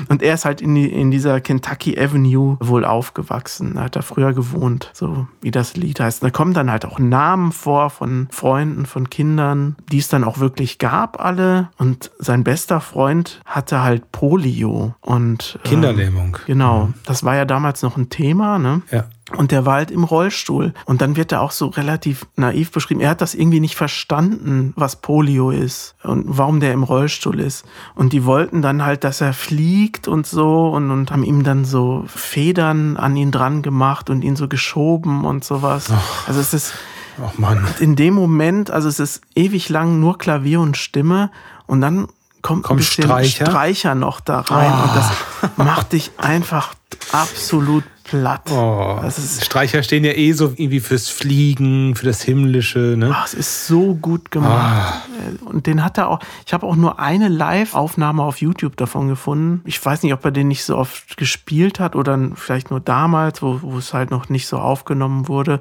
und 0.09 0.23
er 0.23 0.35
ist 0.35 0.45
halt 0.45 0.61
in, 0.61 0.75
die, 0.75 0.91
in 0.91 1.11
dieser 1.11 1.41
Kentucky 1.41 1.99
Avenue 1.99 2.57
wohl 2.61 2.85
aufgewachsen. 2.85 3.75
Da 3.75 3.83
hat 3.83 3.97
er 3.97 4.03
früher 4.03 4.33
gewohnt, 4.33 4.91
so 4.93 5.27
wie 5.41 5.51
das 5.51 5.77
Lied 5.77 6.01
heißt. 6.01 6.23
Da 6.23 6.31
kommen 6.31 6.55
dann 6.55 6.71
halt 6.71 6.85
auch 6.85 6.99
Namen 6.99 7.53
vor 7.53 7.91
von 7.91 8.29
Freunden, 8.31 8.87
von 8.87 9.11
Kindern, 9.11 9.77
die 9.91 9.99
es 9.99 10.09
dann 10.09 10.25
auch 10.25 10.39
wirklich 10.39 10.79
gab, 10.79 11.21
alle. 11.21 11.71
Und 11.77 12.11
sein 12.19 12.45
bester 12.45 12.81
Freund 12.81 13.41
hatte 13.45 13.83
halt 13.83 14.13
Polio. 14.13 14.95
Und, 15.01 15.59
ähm, 15.65 15.71
Kinderlähmung. 15.71 16.37
Genau. 16.47 16.91
Das 17.05 17.25
war 17.25 17.35
ja 17.35 17.45
damals 17.45 17.83
noch 17.83 17.97
ein 17.97 18.11
Thema, 18.11 18.59
ne? 18.59 18.83
Ja. 18.91 19.05
Und 19.37 19.51
der 19.53 19.67
war 19.67 19.75
halt 19.75 19.91
im 19.91 20.05
Rollstuhl. 20.05 20.73
Und 20.87 21.03
dann 21.03 21.17
wird 21.17 21.33
er 21.33 21.43
auch 21.43 21.51
so 21.51 21.67
relativ 21.67 22.27
naiv 22.37 22.71
beschrieben. 22.73 23.01
Er 23.01 23.11
hat 23.11 23.21
das 23.21 23.35
irgendwie 23.35 23.61
nicht 23.61 23.77
verstanden, 23.77 24.73
was 24.75 24.97
Polio 24.97 25.51
ist 25.51 25.97
und 26.03 26.25
warum 26.27 26.61
der 26.61 26.73
im 26.73 26.83
Rollstuhl 26.83 27.39
ist. 27.41 27.65
Und 27.95 28.13
die 28.15 28.25
wollten 28.25 28.63
dann 28.63 28.85
halt, 28.85 29.05
dass 29.05 29.21
er 29.21 29.35
fliegt 29.35 30.09
und 30.09 30.27
so 30.27 30.69
und, 30.71 30.91
und 30.91 31.11
haben 31.11 31.25
ihm 31.25 31.45
dann 31.45 31.65
so 31.67 32.05
Federn 32.07 32.97
an 32.97 33.17
ihn 33.17 33.31
dran 33.31 33.61
gemacht 33.63 34.09
und 34.09 34.23
ihn 34.23 34.35
so 34.37 34.49
geschoben 34.49 35.25
und 35.25 35.45
sowas. 35.45 35.91
Also 36.27 36.41
es 36.41 36.55
ist 36.55 36.73
Oh 37.21 37.31
Mann. 37.37 37.67
in 37.81 37.97
dem 37.97 38.15
Moment, 38.15 38.71
also 38.71 38.89
es 38.89 39.01
ist 39.01 39.23
ewig 39.35 39.69
lang 39.69 39.99
nur 39.99 40.19
Klavier 40.19 40.61
und 40.61 40.77
Stimme 40.77 41.31
und 41.67 41.81
dann 41.81 42.07
kommt, 42.43 42.63
Kommt 42.63 42.71
ein 42.71 42.77
bisschen 42.77 43.05
Streicher? 43.05 43.47
Streicher 43.47 43.95
noch 43.97 44.21
da 44.21 44.41
rein 44.41 44.73
und 44.73 44.95
das 44.95 45.11
macht 45.57 45.93
dich 45.93 46.13
einfach 46.17 46.75
absolut 47.11 47.83
platt. 48.09 48.51
Oh. 48.51 48.99
Das 49.03 49.19
ist, 49.19 49.45
Streicher 49.45 49.83
stehen 49.83 50.05
ja 50.05 50.13
eh 50.13 50.33
so 50.33 50.47
irgendwie 50.57 50.81
fürs 50.81 51.09
Fliegen, 51.09 51.95
für 51.95 52.07
das 52.07 52.23
Himmlische, 52.23 52.95
ne? 52.97 53.11
ach, 53.13 53.27
es 53.27 53.35
ist 53.35 53.67
so 53.67 53.95
gut 53.95 54.31
gemacht. 54.31 55.03
Und 55.45 55.67
den 55.67 55.85
hat 55.85 55.99
er 55.99 56.09
auch, 56.09 56.21
ich 56.47 56.55
habe 56.55 56.67
auch 56.67 56.77
nur 56.77 56.99
eine 56.99 57.29
Live-Aufnahme 57.29 58.23
auf 58.23 58.41
YouTube 58.41 58.77
davon 58.77 59.09
gefunden. 59.09 59.61
Ich 59.67 59.85
weiß 59.85 60.03
nicht, 60.03 60.15
ob 60.15 60.25
er 60.25 60.31
den 60.31 60.49
nicht 60.49 60.65
so 60.65 60.77
oft 60.77 61.17
gespielt 61.17 61.81
hat 61.81 61.95
oder 61.95 62.19
vielleicht 62.35 62.71
nur 62.71 62.81
damals, 62.81 63.43
wo, 63.43 63.61
wo 63.63 63.79
es 63.79 63.93
halt 63.93 64.11
noch 64.11 64.31
nicht 64.31 64.47
so 64.47 64.59
aufgenommen 64.59 65.29
wurde, 65.29 65.61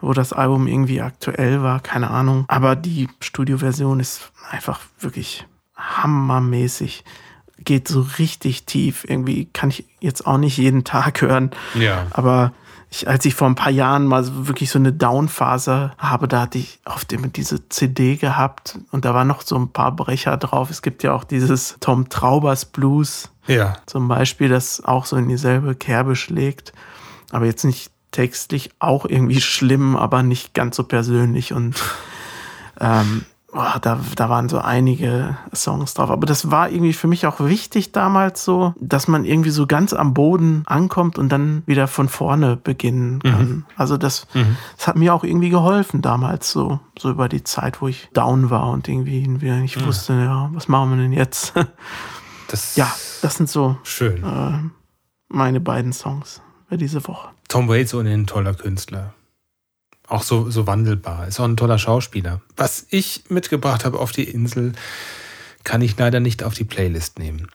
wo 0.00 0.12
das 0.12 0.34
Album 0.34 0.66
irgendwie 0.66 1.00
aktuell 1.00 1.62
war, 1.62 1.80
keine 1.80 2.10
Ahnung. 2.10 2.44
Aber 2.48 2.76
die 2.76 3.08
Studioversion 3.20 4.00
ist 4.00 4.32
einfach 4.50 4.80
wirklich 5.00 5.46
hammermäßig. 5.76 7.04
Geht 7.64 7.88
so 7.88 8.06
richtig 8.18 8.64
tief. 8.66 9.04
Irgendwie 9.08 9.46
kann 9.52 9.70
ich 9.70 9.84
jetzt 10.00 10.26
auch 10.26 10.38
nicht 10.38 10.56
jeden 10.58 10.84
Tag 10.84 11.20
hören. 11.22 11.50
Ja. 11.74 12.06
Aber 12.10 12.52
ich, 12.90 13.08
als 13.08 13.24
ich 13.24 13.34
vor 13.34 13.48
ein 13.48 13.56
paar 13.56 13.72
Jahren 13.72 14.06
mal 14.06 14.24
wirklich 14.46 14.70
so 14.70 14.78
eine 14.78 14.92
Downphase 14.92 15.92
habe, 15.98 16.28
da 16.28 16.42
hatte 16.42 16.58
ich 16.58 16.78
auf 16.84 17.04
dem 17.04 17.32
diese 17.32 17.68
CD 17.68 18.16
gehabt 18.16 18.78
und 18.92 19.04
da 19.04 19.12
waren 19.12 19.26
noch 19.26 19.42
so 19.42 19.56
ein 19.56 19.70
paar 19.72 19.90
Brecher 19.94 20.36
drauf. 20.36 20.70
Es 20.70 20.82
gibt 20.82 21.02
ja 21.02 21.12
auch 21.12 21.24
dieses 21.24 21.76
Tom 21.80 22.08
Traubers 22.08 22.64
Blues 22.66 23.30
Ja. 23.48 23.76
zum 23.86 24.06
Beispiel, 24.06 24.48
das 24.48 24.84
auch 24.84 25.04
so 25.04 25.16
in 25.16 25.28
dieselbe 25.28 25.74
Kerbe 25.74 26.14
schlägt. 26.14 26.72
Aber 27.32 27.46
jetzt 27.46 27.64
nicht 27.64 27.90
textlich 28.12 28.70
auch 28.78 29.04
irgendwie 29.04 29.40
schlimm, 29.40 29.96
aber 29.96 30.22
nicht 30.22 30.54
ganz 30.54 30.76
so 30.76 30.84
persönlich. 30.84 31.52
Und 31.52 31.74
ähm, 32.80 33.24
boah, 33.56 33.78
da, 33.80 33.98
da 34.14 34.28
waren 34.28 34.50
so 34.50 34.58
einige 34.58 35.38
Songs 35.54 35.94
drauf. 35.94 36.10
Aber 36.10 36.26
das 36.26 36.50
war 36.50 36.70
irgendwie 36.70 36.92
für 36.92 37.08
mich 37.08 37.26
auch 37.26 37.40
wichtig 37.40 37.90
damals 37.90 38.44
so, 38.44 38.74
dass 38.78 39.08
man 39.08 39.24
irgendwie 39.24 39.50
so 39.50 39.66
ganz 39.66 39.94
am 39.94 40.12
Boden 40.12 40.62
ankommt 40.66 41.18
und 41.18 41.30
dann 41.30 41.62
wieder 41.64 41.88
von 41.88 42.10
vorne 42.10 42.56
beginnen 42.56 43.20
kann. 43.20 43.64
Also 43.74 43.96
das, 43.96 44.26
das 44.76 44.86
hat 44.86 44.96
mir 44.96 45.14
auch 45.14 45.24
irgendwie 45.24 45.48
geholfen 45.48 46.02
damals 46.02 46.52
so, 46.52 46.80
so 46.98 47.10
über 47.10 47.30
die 47.30 47.44
Zeit, 47.44 47.80
wo 47.80 47.88
ich 47.88 48.10
down 48.12 48.50
war 48.50 48.70
und 48.70 48.88
irgendwie 48.88 49.26
wieder 49.40 49.56
nicht 49.56 49.84
wusste, 49.84 50.12
ja, 50.12 50.50
was 50.52 50.68
machen 50.68 50.90
wir 50.90 51.02
denn 51.02 51.12
jetzt? 51.12 51.54
Das 52.48 52.76
ja, 52.76 52.94
das 53.22 53.34
sind 53.34 53.50
so 53.50 53.76
schön. 53.82 54.24
meine 55.26 55.58
beiden 55.58 55.92
Songs 55.92 56.40
für 56.68 56.76
diese 56.76 57.04
Woche. 57.08 57.30
Tom 57.48 57.68
Waits 57.68 57.92
ohnehin 57.92 58.20
ein 58.20 58.26
toller 58.28 58.54
Künstler. 58.54 59.14
Auch 60.06 60.22
so, 60.22 60.50
so 60.50 60.66
wandelbar. 60.66 61.26
Ist 61.26 61.40
auch 61.40 61.44
ein 61.44 61.56
toller 61.56 61.78
Schauspieler. 61.78 62.40
Was 62.56 62.86
ich 62.90 63.24
mitgebracht 63.28 63.84
habe 63.84 63.98
auf 63.98 64.12
die 64.12 64.24
Insel, 64.24 64.72
kann 65.64 65.82
ich 65.82 65.96
leider 65.98 66.20
nicht 66.20 66.42
auf 66.42 66.54
die 66.54 66.64
Playlist 66.64 67.18
nehmen. 67.18 67.48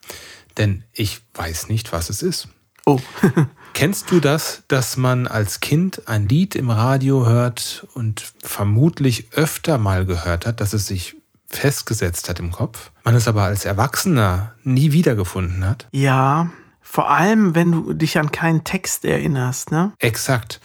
Denn 0.58 0.84
ich 0.92 1.22
weiß 1.34 1.70
nicht, 1.70 1.94
was 1.94 2.10
es 2.10 2.22
ist. 2.22 2.50
Oh, 2.86 3.00
Kennst 3.74 4.12
du 4.12 4.20
das, 4.20 4.64
dass 4.68 4.98
man 4.98 5.28
als 5.28 5.62
Kind 5.62 6.08
ein 6.08 6.28
Lied 6.28 6.56
im 6.56 6.70
Radio 6.70 7.26
hört 7.26 7.88
und 7.94 8.34
vermutlich 8.44 9.32
öfter 9.34 9.78
mal 9.78 10.06
gehört 10.06 10.46
hat, 10.46 10.60
dass 10.60 10.74
es 10.74 10.88
sich 10.88 11.16
festgesetzt 11.48 12.30
hat 12.30 12.40
im 12.40 12.52
Kopf, 12.52 12.92
man 13.04 13.16
es 13.16 13.28
aber 13.28 13.44
als 13.44 13.66
Erwachsener 13.66 14.54
nie 14.64 14.92
wiedergefunden 14.92 15.66
hat? 15.66 15.88
ja. 15.92 16.50
Vor 16.84 17.10
allem, 17.10 17.56
wenn 17.56 17.72
du 17.72 17.94
dich 17.94 18.18
an 18.18 18.34
keinen 18.34 18.66
Text 18.66 19.06
erinnerst, 19.06 19.72
ne? 19.72 19.94
Exakt. 20.00 20.60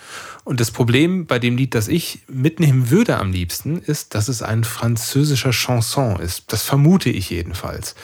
Und 0.46 0.60
das 0.60 0.70
Problem 0.70 1.26
bei 1.26 1.40
dem 1.40 1.56
Lied, 1.56 1.74
das 1.74 1.88
ich 1.88 2.20
mitnehmen 2.28 2.88
würde 2.88 3.18
am 3.18 3.32
liebsten, 3.32 3.78
ist, 3.78 4.14
dass 4.14 4.28
es 4.28 4.42
ein 4.42 4.62
französischer 4.62 5.50
Chanson 5.50 6.20
ist. 6.20 6.44
Das 6.52 6.62
vermute 6.62 7.10
ich 7.10 7.30
jedenfalls. 7.30 7.96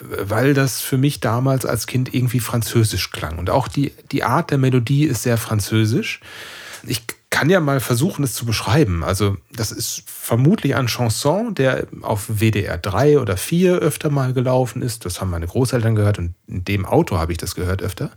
Weil 0.00 0.54
das 0.54 0.80
für 0.80 0.96
mich 0.96 1.20
damals 1.20 1.66
als 1.66 1.86
Kind 1.86 2.14
irgendwie 2.14 2.40
französisch 2.40 3.10
klang. 3.10 3.38
Und 3.38 3.50
auch 3.50 3.68
die, 3.68 3.92
die 4.12 4.24
Art 4.24 4.50
der 4.50 4.56
Melodie 4.56 5.04
ist 5.04 5.24
sehr 5.24 5.36
französisch. 5.36 6.20
Ich 6.86 7.02
kann 7.30 7.48
ja 7.48 7.60
mal 7.60 7.78
versuchen, 7.78 8.24
es 8.24 8.34
zu 8.34 8.44
beschreiben. 8.44 9.04
Also, 9.04 9.36
das 9.52 9.70
ist 9.70 10.02
vermutlich 10.06 10.74
ein 10.74 10.88
Chanson, 10.88 11.54
der 11.54 11.86
auf 12.02 12.26
WDR 12.28 12.76
3 12.76 13.20
oder 13.20 13.36
4 13.36 13.74
öfter 13.76 14.10
mal 14.10 14.32
gelaufen 14.32 14.82
ist. 14.82 15.04
Das 15.04 15.20
haben 15.20 15.30
meine 15.30 15.46
Großeltern 15.46 15.94
gehört 15.94 16.18
und 16.18 16.34
in 16.48 16.64
dem 16.64 16.84
Auto 16.84 17.18
habe 17.18 17.30
ich 17.30 17.38
das 17.38 17.54
gehört 17.54 17.82
öfter. 17.82 18.10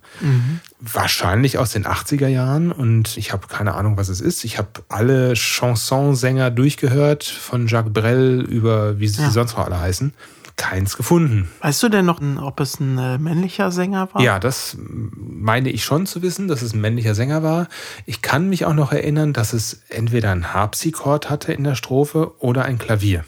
Wahrscheinlich 0.79 1.57
aus 1.59 1.71
den 1.71 1.85
80er 1.85 2.27
Jahren 2.27 2.71
und 2.71 3.15
ich 3.17 3.31
habe 3.31 3.47
keine 3.47 3.75
Ahnung, 3.75 3.97
was 3.97 4.09
es 4.09 4.19
ist. 4.19 4.43
Ich 4.43 4.57
habe 4.57 4.69
alle 4.89 5.33
Chansonsänger 5.35 6.49
durchgehört, 6.51 7.23
von 7.23 7.67
Jacques 7.67 7.93
Brel 7.93 8.41
über 8.41 8.99
wie 8.99 9.07
sie 9.07 9.21
Ja. 9.21 9.29
sonst 9.31 9.55
noch 9.55 9.65
alle 9.65 9.79
heißen. 9.79 10.13
Keins 10.55 10.97
gefunden. 10.97 11.49
Weißt 11.61 11.81
du 11.81 11.89
denn 11.89 12.05
noch, 12.05 12.21
ob 12.41 12.59
es 12.59 12.79
ein 12.79 12.97
äh, 12.97 13.17
männlicher 13.17 13.71
Sänger 13.71 14.09
war? 14.13 14.21
Ja, 14.21 14.39
das 14.39 14.77
meine 14.79 15.69
ich 15.69 15.83
schon 15.83 16.05
zu 16.05 16.21
wissen, 16.21 16.47
dass 16.47 16.61
es 16.61 16.73
ein 16.73 16.81
männlicher 16.81 17.15
Sänger 17.15 17.43
war. 17.43 17.67
Ich 18.05 18.21
kann 18.21 18.49
mich 18.49 18.65
auch 18.65 18.73
noch 18.73 18.91
erinnern, 18.91 19.33
dass 19.33 19.53
es 19.53 19.81
entweder 19.89 20.31
ein 20.31 20.53
Harpsichord 20.53 21.29
hatte 21.29 21.53
in 21.53 21.63
der 21.63 21.75
Strophe 21.75 22.33
oder 22.39 22.65
ein 22.65 22.77
Klavier. 22.77 23.25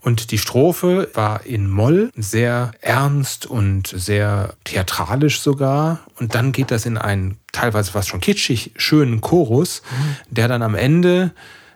Und 0.00 0.30
die 0.30 0.38
Strophe 0.38 1.10
war 1.14 1.44
in 1.44 1.68
Moll 1.68 2.10
sehr 2.16 2.72
ernst 2.80 3.46
und 3.46 3.88
sehr 3.88 4.54
theatralisch 4.64 5.40
sogar. 5.40 6.00
Und 6.18 6.34
dann 6.34 6.52
geht 6.52 6.70
das 6.70 6.86
in 6.86 6.96
einen 6.96 7.38
teilweise 7.52 7.92
fast 7.92 8.08
schon 8.08 8.20
kitschig 8.20 8.72
schönen 8.76 9.20
Chorus, 9.20 9.82
der 10.30 10.48
dann 10.48 10.62
am 10.62 10.74
Ende 10.74 11.32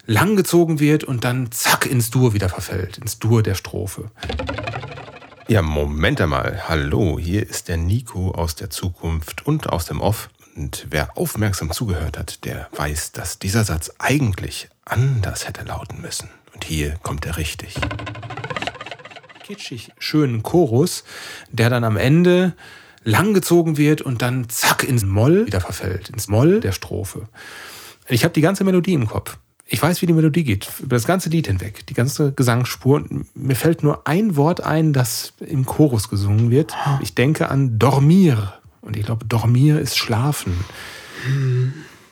langgezogen 0.07 0.81
wird 0.81 1.05
und 1.05 1.25
dann 1.25 1.51
zack 1.53 1.87
ins 1.87 2.11
Dur 2.11 2.35
wieder 2.35 2.49
verfällt, 2.49 2.99
ins 2.99 3.19
Dur 3.19 3.43
der 3.43 3.55
Strophe. 3.55 4.11
Ja, 5.49 5.63
Moment 5.63 6.21
einmal. 6.21 6.69
Hallo, 6.69 7.19
hier 7.19 7.49
ist 7.49 7.69
der 7.69 7.77
Nico 7.77 8.31
aus 8.31 8.55
der 8.55 8.71
Zukunft 8.71 9.47
und 9.47 9.69
aus 9.69 9.85
dem 9.85 10.01
Off. 10.01 10.31
Und 10.57 10.87
wer 10.91 11.17
aufmerksam 11.17 11.71
zugehört 11.71 12.19
hat, 12.19 12.45
der 12.45 12.69
weiß, 12.77 13.13
dass 13.13 13.39
dieser 13.39 13.65
Satz 13.65 13.93
eigentlich 13.99 14.69
anders 14.85 15.47
hätte 15.47 15.65
lauten 15.65 16.01
müssen. 16.01 16.29
Und 16.55 16.65
hier 16.65 16.97
kommt 17.03 17.25
er 17.27 17.37
richtig. 17.37 17.75
Kitschig 19.45 19.93
schönen 19.99 20.43
Chorus, 20.43 21.05
der 21.51 21.71
dann 21.71 21.85
am 21.85 21.97
Ende 21.97 22.55
langgezogen 23.05 23.77
wird 23.77 24.03
und 24.03 24.23
dann 24.23 24.49
zack 24.49 24.85
ins 24.85 25.05
Moll 25.05 25.47
wieder 25.47 25.61
verfällt, 25.61 26.11
ins 26.11 26.29
Moll 26.29 26.61
der 26.61 26.73
Strophe. 26.73 27.29
Ich 28.09 28.25
habe 28.25 28.35
die 28.35 28.41
ganze 28.41 28.65
Melodie 28.65 28.95
im 28.95 29.07
Kopf. 29.07 29.39
Ich 29.73 29.81
weiß, 29.83 30.03
wie 30.03 30.07
die 30.07 30.13
Melodie 30.13 30.45
geht, 30.45 30.69
über 30.81 30.97
das 30.97 31.07
ganze 31.07 31.31
Lied 31.31 31.47
hinweg, 31.47 31.87
die 31.87 31.95
ganze 31.95 32.33
Gesangsspur. 32.33 32.97
Und 32.97 33.35
mir 33.35 33.57
fällt 33.57 33.83
nur 33.83 34.07
ein 34.07 34.37
Wort 34.37 34.61
ein, 34.61 34.93
das 34.93 35.33
im 35.41 35.65
Chorus 35.65 36.11
gesungen 36.11 36.51
wird. 36.51 36.75
Ich 37.01 37.15
denke 37.15 37.49
an 37.49 37.79
Dormir. 37.79 38.53
Und 38.83 38.99
ich 38.99 39.07
glaube, 39.07 39.25
Dormir 39.25 39.81
ist 39.81 39.97
Schlafen. 39.97 40.53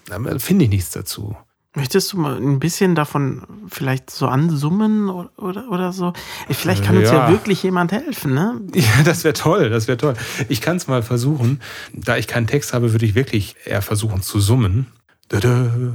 Da 0.07 0.19
finde 0.39 0.65
ich 0.65 0.71
nichts 0.71 0.91
dazu. 0.93 1.37
Möchtest 1.75 2.15
du 2.15 2.17
mal 2.19 2.35
ein 2.37 2.61
bisschen 2.61 2.95
davon 2.95 3.43
vielleicht 3.69 4.09
so 4.09 4.27
ansummen 4.27 5.11
oder, 5.11 5.31
oder, 5.37 5.69
oder 5.71 5.93
so? 5.93 6.15
Vielleicht 6.49 6.83
kann 6.83 6.97
uns 6.97 7.11
ja, 7.11 7.27
Ja. 7.27 7.31
wirklich 7.31 7.63
jemand 7.63 7.93
helfen, 7.93 8.33
ne? 8.33 8.59
Ja, 8.75 9.03
das 9.05 9.23
wäre 9.23 9.35
toll, 9.35 9.69
das 9.69 9.87
wäre 9.87 9.99
toll. 9.99 10.15
Ich 10.49 10.63
kann 10.63 10.79
es 10.79 10.89
mal 10.89 11.03
versuchen. 11.03 11.61
Da 11.93 12.17
ich 12.17 12.27
keinen 12.27 12.47
Text 12.47 12.73
habe, 12.73 12.93
würde 12.93 13.05
ich 13.05 13.15
wirklich 13.15 13.55
eher 13.67 13.83
versuchen 13.83 14.23
zu 14.23 14.41
summen. 14.41 14.87
Dö, 15.31 15.39
dö, 15.39 15.93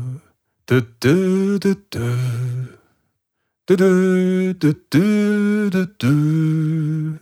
Du, 0.68 0.82
du, 0.82 1.60
du, 1.60 1.76
du. 1.92 2.18
Du, 3.68 3.76
du. 6.00 7.20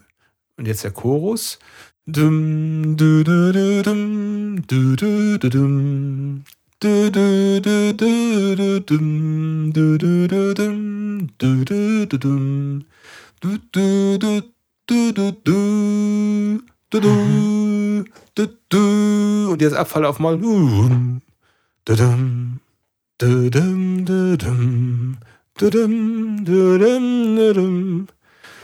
Und 0.56 0.66
jetzt 0.66 0.82
der 0.84 0.92
Chorus. 0.92 1.58
Dum, 2.06 2.96
du, 2.96 3.22
du, 3.22 3.52
du, 3.52 3.82
dum, 3.82 4.66
du, 4.66 4.96
du, 4.96 5.38
du. 5.38 6.40
Du, 6.80 7.10
du, 7.10 7.60
du, 7.60 7.92
du, 18.70 19.50
Und 19.50 19.60
jetzt 19.60 19.74
Abfall 19.74 20.06
auf 20.06 20.18
mal. 20.18 20.40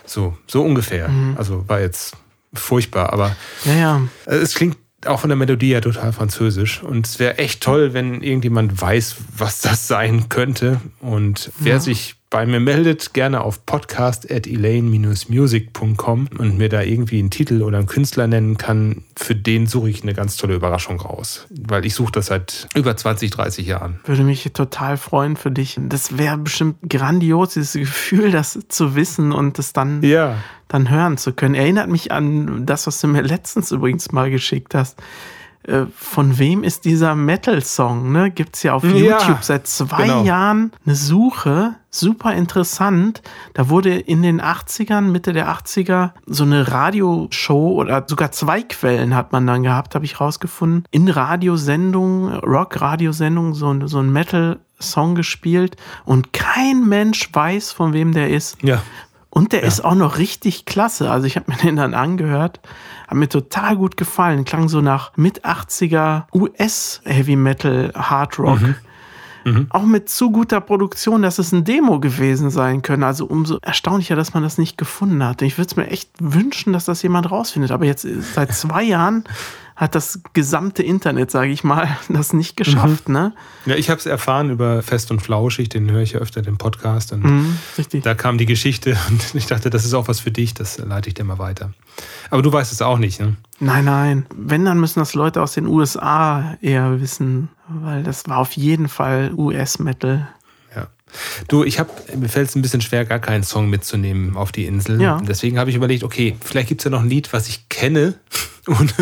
So, 0.07 0.37
so 0.47 0.63
ungefähr. 0.63 1.09
Also 1.37 1.69
war 1.69 1.81
jetzt 1.81 2.17
furchtbar, 2.53 3.13
aber 3.13 3.37
Ja, 3.65 3.75
ja. 3.75 4.03
äh, 4.27 4.37
es 4.37 4.55
klingt 4.55 4.77
auch 5.07 5.21
von 5.21 5.31
der 5.31 5.37
Melodie 5.37 5.71
ja 5.71 5.81
total 5.81 6.13
französisch. 6.13 6.83
Und 6.83 7.07
es 7.07 7.19
wäre 7.19 7.39
echt 7.39 7.63
toll, 7.63 7.95
wenn 7.95 8.23
irgendjemand 8.23 8.81
weiß, 8.81 9.17
was 9.37 9.61
das 9.61 9.87
sein 9.87 10.29
könnte. 10.29 10.81
Und 11.01 11.51
wer 11.59 11.81
sich 11.81 12.17
bei 12.31 12.47
mir 12.47 12.61
meldet, 12.61 13.13
gerne 13.13 13.41
auf 13.41 13.67
podcast.elaine-music.com 13.67 16.29
und 16.39 16.59
mir 16.59 16.69
da 16.69 16.83
irgendwie 16.83 17.19
einen 17.19 17.31
Titel 17.31 17.63
oder 17.63 17.79
einen 17.79 17.89
Künstler 17.89 18.29
nennen 18.29 18.57
kann, 18.57 19.03
für 19.17 19.35
den 19.35 19.67
suche 19.67 19.91
ich 19.91 20.03
eine 20.03 20.15
ganz 20.15 20.37
tolle 20.37 20.55
Überraschung 20.55 21.01
raus. 21.01 21.47
Weil 21.51 21.85
ich 21.85 21.95
suche 21.95 22.13
das 22.13 22.27
seit 22.27 22.69
über 22.77 22.97
20, 22.97 23.33
30 23.33 23.67
Jahren. 23.67 23.99
Würde 24.05 24.23
mich 24.23 24.49
total 24.55 24.97
freuen 24.97 25.37
für 25.37 25.51
dich. 25.51 25.77
Das 25.89 26.19
wäre 26.19 26.39
bestimmt 26.39 26.77
grandios, 26.89 27.55
dieses 27.55 27.73
Gefühl, 27.73 28.31
das 28.31 28.59
zu 28.69 28.95
wissen 28.95 29.33
und 29.33 29.59
das 29.59 29.73
dann, 29.73 30.01
Ja. 30.03 30.37
dann 30.69 30.89
hören 30.89 31.19
zu 31.19 31.33
können. 31.33 31.57
Erinnert 31.57 31.89
mich 31.89 32.13
an 32.13 32.65
das, 32.65 32.87
was 32.87 33.01
du 33.01 33.09
mir 33.09 33.23
letztens 33.23 33.73
übrigens 33.73 34.13
mal 34.13 34.31
geschickt 34.31 34.75
hast. 34.75 34.97
Äh, 35.65 35.85
Von 35.95 36.39
wem 36.39 36.65
ist 36.65 36.85
dieser 36.87 37.15
Metal-Song? 37.15 38.11
Ne? 38.13 38.31
Gibt 38.31 38.57
es 38.57 38.63
ja 38.63 38.73
auf 38.75 38.83
Ja, 38.85 38.91
YouTube 39.21 39.43
seit 39.45 39.67
zwei 39.67 40.05
genau. 40.05 40.25
Jahren 40.25 40.73
eine 40.87 40.95
Suche. 40.95 41.75
Super 41.91 42.35
interessant. 42.35 43.21
Da 43.55 43.69
wurde 43.69 43.99
in 43.99 44.23
den 44.23 44.41
80ern, 44.41 45.03
Mitte 45.11 45.33
der 45.33 45.49
80er, 45.49 46.11
so 46.27 46.45
eine 46.45 46.71
Radioshow 46.71 47.75
oder 47.75 48.05
sogar 48.07 48.31
zwei 48.33 48.63
Quellen 48.63 49.15
hat 49.15 49.33
man 49.33 49.47
dann 49.47 49.63
gehabt, 49.65 49.95
habe 49.95 50.05
ich 50.05 50.21
rausgefunden. 50.21 50.85
In 50.93 51.09
Radiosendungen, 51.09 52.33
Rock-Radiosendungen, 52.39 53.55
so, 53.55 53.73
ein- 53.73 53.89
so 53.89 53.99
ein 53.99 54.13
Metal-Song 54.13 55.15
gespielt 55.15 55.77
und 56.05 56.33
kein 56.33 56.89
Mensch 56.89 57.29
weiß, 57.33 57.73
von 57.73 57.93
wem 57.93 58.13
der 58.13 58.31
ist. 58.31 58.63
Ja. 58.63 58.83
Und 59.33 59.53
der 59.53 59.63
ist 59.63 59.85
auch 59.85 59.95
noch 59.95 60.19
richtig 60.19 60.65
klasse. 60.65 61.11
Also 61.11 61.27
ich 61.27 61.37
habe 61.37 61.51
mir 61.53 61.59
den 61.59 61.77
dann 61.77 61.95
angehört, 61.95 62.61
hat 63.11 63.17
mir 63.17 63.29
total 63.29 63.77
gut 63.77 63.97
gefallen. 63.97 64.45
Klang 64.45 64.69
so 64.69 64.81
nach 64.81 65.11
mit 65.17 65.45
80er 65.45 66.25
US 66.33 67.01
Heavy 67.05 67.35
Metal 67.35 67.93
Hard 67.95 68.39
Rock. 68.39 68.61
Auch 69.71 69.83
mit 69.83 70.09
zu 70.09 70.31
guter 70.31 70.61
Produktion, 70.61 71.23
dass 71.23 71.39
es 71.39 71.51
ein 71.51 71.65
Demo 71.65 71.99
gewesen 71.99 72.51
sein 72.51 72.83
können. 72.83 73.03
Also 73.03 73.27
umso 73.27 73.59
erstaunlicher, 73.63 74.15
dass 74.15 74.35
man 74.35 74.43
das 74.43 74.59
nicht 74.59 74.79
gefunden 74.79 75.25
hat. 75.25 75.43
Ich 75.43 75.59
würde 75.59 75.69
es 75.71 75.77
mir 75.77 75.89
echt 75.89 76.11
wünschen, 76.21 76.73
dass 76.73 76.85
das 76.85 77.03
jemand 77.03 77.31
rausfindet. 77.31 77.73
Aber 77.73 77.85
jetzt 77.85 78.05
äh, 78.05 78.21
seit 78.21 78.55
zwei 78.55 78.85
Jahren 78.85 79.25
hat 79.81 79.95
das 79.95 80.21
gesamte 80.35 80.83
Internet, 80.83 81.31
sage 81.31 81.51
ich 81.53 81.65
mal, 81.65 81.89
das 82.11 82.35
nicht 82.35 82.55
geschafft. 82.55 83.09
Ne? 83.09 83.33
ja 83.65 83.77
ich 83.77 83.89
habe 83.89 83.99
es 83.99 84.05
erfahren 84.05 84.51
über 84.51 84.83
Fest 84.83 85.11
und 85.11 85.21
Flauschig, 85.21 85.71
den 85.71 85.91
höre 85.91 86.03
ich 86.03 86.13
ja 86.13 86.21
öfter, 86.21 86.43
den 86.43 86.59
Podcast. 86.59 87.13
Und 87.13 87.25
Mhm, 87.25 87.57
richtig. 87.79 88.03
Da 88.05 88.15
kam 88.15 88.37
die 88.37 88.45
Geschichte 88.45 88.99
und 89.09 89.35
ich 89.35 89.47
dachte, 89.47 89.71
das 89.71 89.87
ist 89.87 89.95
auch 89.95 90.07
was 90.07 90.21
für 90.21 90.31
dich, 90.31 90.53
das 90.53 90.77
leite 90.77 91.09
ich 91.09 91.15
dir 91.15 91.25
mal 91.25 91.39
weiter. 91.39 91.73
Aber 92.29 92.43
du 92.43 92.53
weißt 92.53 92.71
es 92.71 92.83
auch 92.83 92.99
nicht, 92.99 93.21
ne? 93.21 93.37
Nein, 93.59 93.87
nein. 93.87 94.27
Wenn, 94.37 94.67
dann 94.67 94.79
müssen 94.79 95.01
das 95.01 95.15
Leute 95.15 95.41
aus 95.41 95.55
den 95.55 95.67
USA 95.67 96.59
eher 96.61 97.01
wissen, 97.01 97.49
weil 97.67 98.03
das 98.03 98.29
war 98.29 98.37
auf 98.37 98.53
jeden 98.53 98.89
Fall 98.89 99.33
US-Metal. 99.35 100.29
Ja. 100.77 100.89
Du, 101.49 101.65
ich 101.65 101.79
habe, 101.79 101.91
mir 102.17 102.29
fällt 102.29 102.51
es 102.51 102.55
ein 102.55 102.61
bisschen 102.61 102.83
schwer, 102.83 103.07
gar 103.07 103.19
keinen 103.19 103.45
Song 103.45 103.71
mitzunehmen 103.71 104.37
auf 104.37 104.53
die 104.53 104.67
Insel. 104.67 105.01
Ja. 105.01 105.19
Deswegen 105.27 105.59
habe 105.59 105.71
ich 105.71 105.77
überlegt, 105.77 106.05
okay, 106.05 106.37
vielleicht 106.43 106.69
gibt 106.69 106.83
es 106.83 106.85
ja 106.85 106.91
noch 106.91 107.01
ein 107.01 107.09
Lied, 107.09 107.33
was 107.33 107.49
ich 107.49 107.71
kenne 107.71 108.15
und 108.67 108.95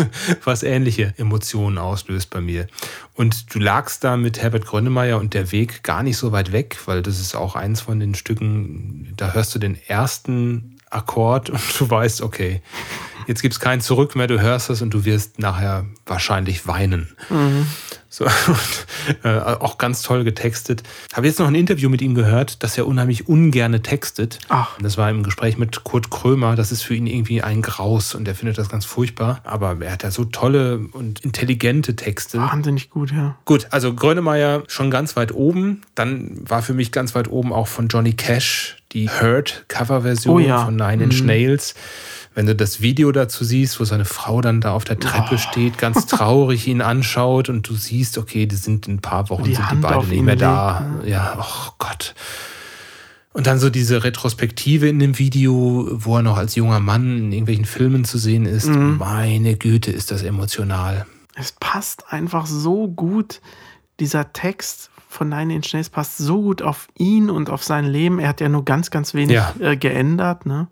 was 0.43 0.63
ähnliche 0.63 1.13
Emotionen 1.17 1.77
auslöst 1.77 2.29
bei 2.29 2.41
mir. 2.41 2.67
Und 3.13 3.53
du 3.53 3.59
lagst 3.59 4.03
da 4.03 4.17
mit 4.17 4.41
Herbert 4.41 4.65
Grönemeyer 4.65 5.19
und 5.19 5.33
der 5.33 5.51
Weg 5.51 5.83
gar 5.83 6.03
nicht 6.03 6.17
so 6.17 6.31
weit 6.31 6.51
weg, 6.51 6.77
weil 6.85 7.01
das 7.01 7.19
ist 7.19 7.35
auch 7.35 7.55
eins 7.55 7.81
von 7.81 7.99
den 7.99 8.15
Stücken, 8.15 9.13
da 9.17 9.33
hörst 9.33 9.53
du 9.53 9.59
den 9.59 9.77
ersten 9.87 10.78
Akkord 10.89 11.49
und 11.49 11.79
du 11.79 11.89
weißt, 11.89 12.21
okay, 12.21 12.61
jetzt 13.29 13.41
gibt 13.41 13.53
es 13.53 13.59
kein 13.59 13.79
Zurück 13.79 14.15
mehr, 14.15 14.27
du 14.27 14.41
hörst 14.41 14.69
das 14.69 14.81
und 14.81 14.93
du 14.93 15.05
wirst 15.05 15.39
nachher 15.39 15.85
wahrscheinlich 16.05 16.67
weinen. 16.67 17.15
So, 18.09 18.25
und, 18.47 19.23
äh, 19.23 19.37
auch 19.37 19.77
ganz 19.77 20.01
toll 20.01 20.23
getextet. 20.23 20.81
Habe 21.13 21.27
jetzt 21.27 21.37
noch 21.37 21.47
ein 21.47 21.53
Interview 21.53 21.89
mit 21.89 22.01
ihm 22.01 22.15
gehört, 22.15 22.63
dass 22.63 22.75
er 22.75 22.87
unheimlich 22.87 23.29
ungerne 23.29 23.83
textet. 23.83 24.39
Ach. 24.49 24.75
Das 24.81 24.97
war 24.97 25.11
im 25.11 25.21
Gespräch 25.21 25.59
mit 25.59 25.83
Kurt 25.83 26.09
Krömer. 26.09 26.55
Das 26.55 26.71
ist 26.71 26.81
für 26.81 26.95
ihn 26.95 27.05
irgendwie 27.05 27.43
ein 27.43 27.61
Graus 27.61 28.15
und 28.15 28.27
er 28.27 28.33
findet 28.33 28.57
das 28.57 28.67
ganz 28.67 28.85
furchtbar. 28.85 29.41
Aber 29.43 29.77
er 29.79 29.91
hat 29.91 30.01
ja 30.01 30.09
so 30.09 30.25
tolle 30.25 30.79
und 30.91 31.23
intelligente 31.23 31.95
Texte. 31.95 32.39
Wahnsinnig 32.39 32.89
gut, 32.89 33.11
ja. 33.11 33.37
Gut, 33.45 33.67
also 33.69 33.93
Grönemeyer 33.93 34.63
schon 34.67 34.89
ganz 34.89 35.15
weit 35.15 35.31
oben. 35.31 35.83
Dann 35.93 36.49
war 36.49 36.63
für 36.63 36.73
mich 36.73 36.91
ganz 36.91 37.13
weit 37.13 37.29
oben 37.29 37.53
auch 37.53 37.67
von 37.67 37.89
Johnny 37.89 38.13
Cash 38.13 38.78
die 38.91 39.09
Hurt 39.09 39.65
Coverversion 39.67 40.35
Oh 40.35 40.39
ja. 40.39 40.65
von 40.65 40.75
Nine 40.75 41.03
Inch 41.05 41.23
Nails. 41.23 41.75
Wenn 42.35 42.45
du 42.45 42.55
das 42.55 42.79
Video 42.81 43.11
dazu 43.11 43.43
siehst, 43.43 43.79
wo 43.79 43.83
seine 43.85 44.05
Frau 44.05 44.39
dann 44.41 44.61
da 44.61 44.71
auf 44.71 44.83
der 44.85 44.99
Treppe 44.99 45.35
Oh. 45.35 45.37
steht, 45.37 45.77
ganz 45.77 46.05
traurig 46.07 46.67
ihn 46.67 46.81
anschaut 46.81 47.49
und 47.49 47.67
du 47.67 47.73
siehst, 47.75 48.17
okay, 48.17 48.45
die 48.45 48.55
sind 48.55 48.87
in 48.87 48.95
ein 48.95 48.99
paar 49.01 49.29
Wochen 49.29 49.43
Die 49.43 49.55
sind 49.55 49.63
die 49.65 49.69
Hand 49.69 49.81
beide 49.81 49.95
auf 49.97 50.07
nicht 50.07 50.21
mehr 50.23 50.35
legt, 50.35 50.41
da. 50.43 50.79
ne? 51.03 51.09
Ja, 51.09 51.37
oh 51.39 51.71
Gott. 51.79 52.13
Und 53.33 53.45
dann 53.47 53.59
so 53.59 53.69
diese 53.69 54.03
Retrospektive 54.03 54.87
in 54.89 54.99
dem 54.99 55.17
Video, 55.19 55.87
wo 55.91 56.17
er 56.17 56.23
noch 56.23 56.37
als 56.37 56.55
junger 56.55 56.79
Mann 56.79 57.17
in 57.17 57.31
irgendwelchen 57.31 57.65
Filmen 57.65 58.03
zu 58.05 58.17
sehen 58.17 58.45
ist. 58.45 58.67
Mhm. 58.67 58.97
Meine 58.97 59.55
Güte, 59.55 59.91
ist 59.91 60.11
das 60.11 60.23
emotional. 60.23 61.05
Es 61.35 61.53
passt 61.59 62.05
einfach 62.11 62.47
so 62.47 62.87
gut. 62.87 63.39
Dieser 63.99 64.33
Text 64.33 64.88
von 65.11 65.27
Nine 65.27 65.55
Inch 65.55 65.73
Nails 65.73 65.89
passt 65.89 66.17
so 66.19 66.41
gut 66.41 66.61
auf 66.61 66.87
ihn 66.95 67.29
und 67.29 67.49
auf 67.49 67.63
sein 67.63 67.85
Leben. 67.85 68.19
Er 68.19 68.29
hat 68.29 68.39
ja 68.41 68.47
nur 68.47 68.63
ganz, 68.63 68.91
ganz 68.91 69.13
wenig 69.15 69.35
Ja. 69.35 69.53
äh, 69.59 69.75
geändert. 69.75 70.45
Ne? 70.45 70.67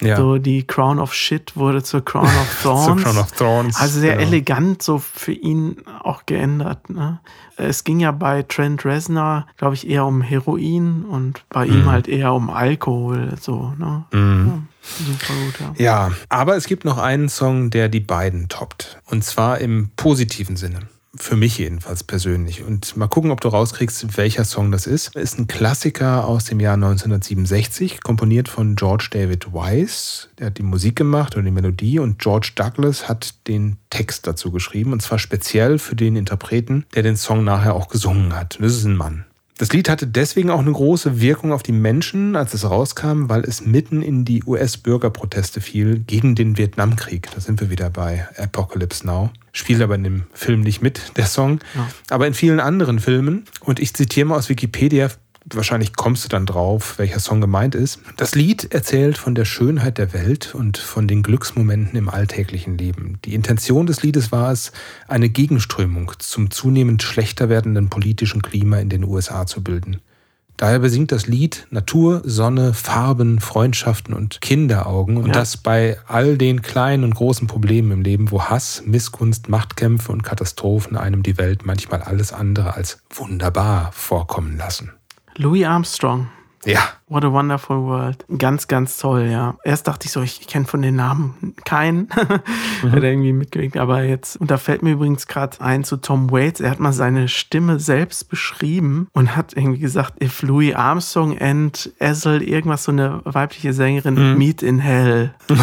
Ja. 0.00 0.16
So 0.16 0.38
die 0.38 0.66
Crown 0.66 0.98
of 0.98 1.14
Shit 1.14 1.56
wurde 1.56 1.80
zur 1.84 2.04
Crown 2.04 2.26
of 2.26 2.58
Thorns. 2.64 3.02
Crown 3.04 3.16
of 3.16 3.30
Thorns, 3.30 3.80
Also 3.80 4.00
sehr 4.00 4.16
genau. 4.16 4.26
elegant 4.26 4.82
so 4.82 4.98
für 4.98 5.30
ihn 5.30 5.76
auch 6.02 6.26
geändert. 6.26 6.90
Ne? 6.90 7.20
Es 7.56 7.84
ging 7.84 8.00
ja 8.00 8.10
bei 8.10 8.42
Trent 8.42 8.84
Reznor, 8.84 9.46
glaube 9.56 9.74
ich, 9.76 9.88
eher 9.88 10.04
um 10.04 10.20
Heroin 10.20 11.04
und 11.04 11.44
bei 11.48 11.64
Mhm. 11.66 11.72
ihm 11.74 11.86
halt 11.92 12.08
eher 12.08 12.32
um 12.34 12.50
Alkohol. 12.50 13.34
So, 13.40 13.72
ne? 13.78 14.04
ja, 14.12 14.58
super 14.82 15.34
gut, 15.44 15.60
ja. 15.78 15.84
Ja, 16.08 16.10
aber 16.28 16.56
es 16.56 16.66
gibt 16.66 16.84
noch 16.84 16.98
einen 16.98 17.28
Song, 17.28 17.70
der 17.70 17.88
die 17.88 18.00
beiden 18.00 18.48
toppt. 18.48 19.00
Und 19.06 19.22
zwar 19.22 19.58
im 19.58 19.90
positiven 19.94 20.56
Sinne. 20.56 20.80
Für 21.16 21.36
mich 21.36 21.58
jedenfalls 21.58 22.02
persönlich. 22.02 22.62
Und 22.64 22.96
mal 22.96 23.06
gucken, 23.06 23.30
ob 23.30 23.40
du 23.40 23.48
rauskriegst, 23.48 24.16
welcher 24.16 24.44
Song 24.44 24.72
das 24.72 24.86
ist. 24.86 25.14
Ist 25.14 25.38
ein 25.38 25.46
Klassiker 25.46 26.26
aus 26.26 26.44
dem 26.44 26.58
Jahr 26.58 26.74
1967, 26.74 28.02
komponiert 28.02 28.48
von 28.48 28.74
George 28.74 29.08
David 29.10 29.52
Weiss. 29.52 30.28
Der 30.38 30.46
hat 30.46 30.58
die 30.58 30.62
Musik 30.62 30.96
gemacht 30.96 31.36
und 31.36 31.44
die 31.44 31.50
Melodie 31.50 32.00
und 32.00 32.18
George 32.18 32.52
Douglas 32.56 33.08
hat 33.08 33.46
den 33.46 33.76
Text 33.90 34.26
dazu 34.26 34.50
geschrieben. 34.50 34.92
Und 34.92 35.02
zwar 35.02 35.18
speziell 35.18 35.78
für 35.78 35.94
den 35.94 36.16
Interpreten, 36.16 36.84
der 36.94 37.04
den 37.04 37.16
Song 37.16 37.44
nachher 37.44 37.74
auch 37.74 37.88
gesungen 37.88 38.34
hat. 38.34 38.56
Und 38.56 38.64
das 38.64 38.74
ist 38.74 38.84
ein 38.84 38.96
Mann. 38.96 39.24
Das 39.56 39.72
Lied 39.72 39.88
hatte 39.88 40.08
deswegen 40.08 40.50
auch 40.50 40.58
eine 40.58 40.72
große 40.72 41.20
Wirkung 41.20 41.52
auf 41.52 41.62
die 41.62 41.72
Menschen, 41.72 42.34
als 42.34 42.54
es 42.54 42.68
rauskam, 42.68 43.28
weil 43.28 43.44
es 43.44 43.64
mitten 43.64 44.02
in 44.02 44.24
die 44.24 44.42
US-Bürgerproteste 44.42 45.60
fiel 45.60 46.00
gegen 46.00 46.34
den 46.34 46.58
Vietnamkrieg. 46.58 47.28
Da 47.32 47.40
sind 47.40 47.60
wir 47.60 47.70
wieder 47.70 47.88
bei 47.88 48.26
Apocalypse 48.36 49.06
Now. 49.06 49.30
Spielt 49.52 49.80
aber 49.80 49.94
in 49.94 50.02
dem 50.02 50.24
Film 50.32 50.62
nicht 50.62 50.82
mit, 50.82 51.16
der 51.16 51.26
Song, 51.26 51.60
ja. 51.76 51.88
aber 52.10 52.26
in 52.26 52.34
vielen 52.34 52.58
anderen 52.58 52.98
Filmen. 52.98 53.44
Und 53.60 53.78
ich 53.78 53.94
zitiere 53.94 54.26
mal 54.26 54.38
aus 54.38 54.48
Wikipedia, 54.48 55.08
wahrscheinlich 55.50 55.94
kommst 55.94 56.24
du 56.24 56.28
dann 56.28 56.46
drauf, 56.46 56.98
welcher 56.98 57.20
Song 57.20 57.40
gemeint 57.40 57.74
ist. 57.74 58.00
Das 58.16 58.34
Lied 58.34 58.72
erzählt 58.72 59.18
von 59.18 59.34
der 59.34 59.44
Schönheit 59.44 59.98
der 59.98 60.12
Welt 60.12 60.54
und 60.54 60.78
von 60.78 61.06
den 61.06 61.22
Glücksmomenten 61.22 61.98
im 61.98 62.08
alltäglichen 62.08 62.78
Leben. 62.78 63.18
Die 63.24 63.34
Intention 63.34 63.86
des 63.86 64.02
Liedes 64.02 64.32
war 64.32 64.52
es, 64.52 64.72
eine 65.08 65.28
Gegenströmung 65.28 66.12
zum 66.18 66.50
zunehmend 66.50 67.02
schlechter 67.02 67.48
werdenden 67.48 67.90
politischen 67.90 68.42
Klima 68.42 68.78
in 68.78 68.88
den 68.88 69.04
USA 69.04 69.46
zu 69.46 69.62
bilden. 69.62 70.00
Daher 70.56 70.78
besingt 70.78 71.10
das 71.10 71.26
Lied 71.26 71.66
Natur, 71.70 72.22
Sonne, 72.24 72.74
Farben, 72.74 73.40
Freundschaften 73.40 74.14
und 74.14 74.40
Kinderaugen 74.40 75.16
und 75.16 75.26
ja. 75.26 75.32
das 75.32 75.56
bei 75.56 75.98
all 76.06 76.38
den 76.38 76.62
kleinen 76.62 77.02
und 77.02 77.14
großen 77.14 77.48
Problemen 77.48 77.90
im 77.90 78.02
Leben, 78.02 78.30
wo 78.30 78.44
Hass, 78.44 78.82
Missgunst, 78.86 79.48
Machtkämpfe 79.48 80.12
und 80.12 80.22
Katastrophen 80.22 80.96
einem 80.96 81.24
die 81.24 81.38
Welt 81.38 81.66
manchmal 81.66 82.02
alles 82.02 82.32
andere 82.32 82.74
als 82.74 83.02
wunderbar 83.10 83.90
vorkommen 83.92 84.56
lassen. 84.56 84.92
Louis 85.36 85.64
Armstrong. 85.64 86.28
Ja. 86.66 86.80
What 87.08 87.24
a 87.24 87.32
Wonderful 87.32 87.82
World. 87.84 88.24
Ganz, 88.38 88.68
ganz 88.68 88.96
toll, 88.96 89.28
ja. 89.30 89.56
Erst 89.64 89.86
dachte 89.86 90.06
ich 90.06 90.12
so, 90.12 90.22
ich 90.22 90.46
kenne 90.46 90.64
von 90.64 90.82
den 90.82 90.96
Namen 90.96 91.54
keinen, 91.64 92.08
mhm. 92.82 92.92
hat 92.92 93.02
irgendwie 93.02 93.32
mitgewirkt. 93.32 93.76
Aber 93.76 94.02
jetzt, 94.02 94.36
und 94.36 94.50
da 94.50 94.56
fällt 94.56 94.82
mir 94.82 94.92
übrigens 94.92 95.26
gerade 95.26 95.60
ein 95.60 95.84
zu 95.84 95.98
Tom 95.98 96.30
Waits, 96.30 96.60
er 96.60 96.70
hat 96.70 96.80
mal 96.80 96.92
seine 96.92 97.28
Stimme 97.28 97.78
selbst 97.78 98.28
beschrieben 98.28 99.08
und 99.12 99.36
hat 99.36 99.52
irgendwie 99.54 99.78
gesagt, 99.78 100.22
if 100.22 100.42
Louis 100.42 100.74
Armstrong 100.74 101.38
and 101.38 101.92
Ezel, 101.98 102.42
irgendwas 102.42 102.84
so 102.84 102.92
eine 102.92 103.20
weibliche 103.24 103.72
Sängerin, 103.72 104.32
mhm. 104.32 104.38
meet 104.38 104.62
in 104.62 104.78
hell. 104.78 105.34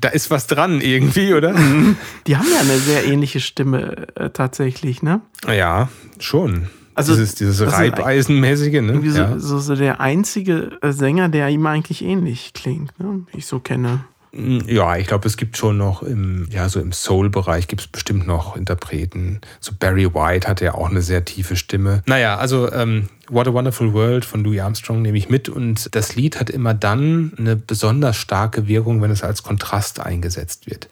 da 0.00 0.08
ist 0.08 0.30
was 0.30 0.46
dran 0.46 0.80
irgendwie, 0.80 1.34
oder? 1.34 1.54
Die 2.26 2.36
haben 2.36 2.48
ja 2.52 2.60
eine 2.60 2.78
sehr 2.78 3.06
ähnliche 3.06 3.40
Stimme 3.40 4.06
äh, 4.14 4.30
tatsächlich, 4.30 5.02
ne? 5.02 5.20
Ja, 5.46 5.88
schon. 6.18 6.68
Also 6.94 7.14
dieses, 7.14 7.34
dieses 7.34 7.60
also 7.60 7.74
Reibeisenmäßige, 7.74 8.82
ne? 8.82 8.92
Irgendwie 8.92 9.16
ja. 9.16 9.38
so, 9.38 9.58
so, 9.58 9.74
der 9.74 10.00
einzige 10.00 10.78
äh, 10.82 10.92
Sänger, 10.92 11.28
der 11.28 11.48
ihm 11.48 11.64
eigentlich 11.66 12.04
ähnlich 12.04 12.52
klingt, 12.52 12.98
ne? 12.98 13.24
ich 13.32 13.46
so 13.46 13.60
kenne. 13.60 14.04
Mm, 14.32 14.58
ja, 14.66 14.96
ich 14.96 15.06
glaube, 15.06 15.26
es 15.26 15.36
gibt 15.36 15.56
schon 15.56 15.78
noch 15.78 16.02
im, 16.02 16.46
ja, 16.50 16.68
so 16.68 16.80
im 16.80 16.92
Soul-Bereich 16.92 17.66
gibt 17.66 17.82
es 17.82 17.86
bestimmt 17.86 18.26
noch 18.26 18.56
Interpreten. 18.56 19.40
So 19.60 19.72
Barry 19.78 20.14
White 20.14 20.48
hat 20.48 20.60
ja 20.60 20.74
auch 20.74 20.90
eine 20.90 21.02
sehr 21.02 21.24
tiefe 21.24 21.56
Stimme. 21.56 22.02
Naja, 22.06 22.36
also 22.36 22.70
ähm, 22.72 23.08
What 23.28 23.46
a 23.46 23.52
Wonderful 23.52 23.92
World 23.92 24.24
von 24.24 24.42
Louis 24.42 24.60
Armstrong 24.60 25.00
nehme 25.00 25.16
ich 25.16 25.28
mit 25.28 25.48
und 25.48 25.94
das 25.94 26.16
Lied 26.16 26.40
hat 26.40 26.50
immer 26.50 26.74
dann 26.74 27.32
eine 27.38 27.54
besonders 27.54 28.16
starke 28.16 28.66
Wirkung, 28.66 29.00
wenn 29.00 29.12
es 29.12 29.22
als 29.22 29.44
Kontrast 29.44 30.00
eingesetzt 30.00 30.68
wird. 30.68 30.88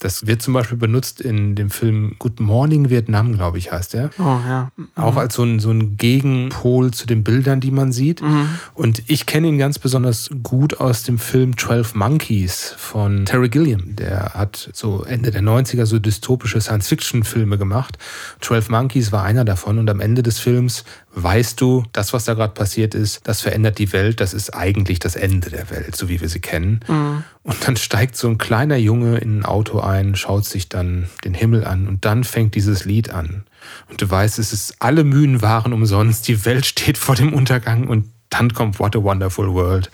Das 0.00 0.26
wird 0.26 0.40
zum 0.40 0.54
Beispiel 0.54 0.78
benutzt 0.78 1.20
in 1.20 1.54
dem 1.54 1.68
Film 1.68 2.16
Good 2.18 2.40
Morning 2.40 2.88
Vietnam, 2.88 3.34
glaube 3.34 3.58
ich, 3.58 3.70
heißt 3.70 3.92
der. 3.92 4.10
Oh, 4.18 4.22
ja. 4.22 4.70
Mhm. 4.76 4.88
Auch 4.96 5.16
als 5.16 5.34
so 5.34 5.42
ein, 5.42 5.60
so 5.60 5.70
ein 5.70 5.98
Gegenpol 5.98 6.92
zu 6.92 7.06
den 7.06 7.22
Bildern, 7.22 7.60
die 7.60 7.70
man 7.70 7.92
sieht. 7.92 8.22
Mhm. 8.22 8.48
Und 8.72 9.02
ich 9.06 9.26
kenne 9.26 9.48
ihn 9.48 9.58
ganz 9.58 9.78
besonders 9.78 10.30
gut 10.42 10.80
aus 10.80 11.02
dem 11.02 11.18
Film 11.18 11.56
12 11.56 11.94
Monkeys 11.94 12.74
von 12.78 13.26
Terry 13.26 13.50
Gilliam. 13.50 13.94
Der 13.96 14.32
hat 14.34 14.70
so 14.72 15.04
Ende 15.04 15.30
der 15.30 15.42
90er 15.42 15.84
so 15.84 15.98
dystopische 15.98 16.60
Science-Fiction-Filme 16.60 17.58
gemacht. 17.58 17.98
12 18.40 18.70
Monkeys 18.70 19.12
war 19.12 19.22
einer 19.22 19.44
davon 19.44 19.78
und 19.78 19.90
am 19.90 20.00
Ende 20.00 20.22
des 20.22 20.38
Films 20.38 20.84
weißt 21.14 21.60
du, 21.60 21.84
das, 21.92 22.12
was 22.12 22.24
da 22.24 22.34
gerade 22.34 22.54
passiert 22.54 22.94
ist, 22.94 23.20
das 23.24 23.40
verändert 23.40 23.78
die 23.78 23.92
Welt, 23.92 24.20
das 24.20 24.34
ist 24.34 24.50
eigentlich 24.54 24.98
das 24.98 25.16
Ende 25.16 25.50
der 25.50 25.70
Welt, 25.70 25.96
so 25.96 26.08
wie 26.08 26.20
wir 26.20 26.28
sie 26.28 26.40
kennen. 26.40 26.80
Mhm. 26.88 27.24
Und 27.42 27.66
dann 27.66 27.76
steigt 27.76 28.16
so 28.16 28.28
ein 28.28 28.38
kleiner 28.38 28.76
Junge 28.76 29.18
in 29.18 29.40
ein 29.40 29.44
Auto 29.44 29.80
ein, 29.80 30.16
schaut 30.16 30.44
sich 30.44 30.68
dann 30.68 31.08
den 31.24 31.34
Himmel 31.34 31.64
an 31.64 31.86
und 31.86 32.04
dann 32.04 32.24
fängt 32.24 32.54
dieses 32.54 32.84
Lied 32.84 33.10
an. 33.10 33.44
Und 33.88 34.02
du 34.02 34.10
weißt, 34.10 34.38
es 34.38 34.52
ist, 34.52 34.76
alle 34.80 35.04
Mühen 35.04 35.40
waren 35.40 35.72
umsonst, 35.72 36.26
die 36.28 36.44
Welt 36.44 36.66
steht 36.66 36.98
vor 36.98 37.14
dem 37.14 37.32
Untergang 37.32 37.86
und 37.88 38.10
dann 38.30 38.52
kommt 38.52 38.78
What 38.78 38.96
a 38.96 39.02
Wonderful 39.02 39.54
World. 39.54 39.90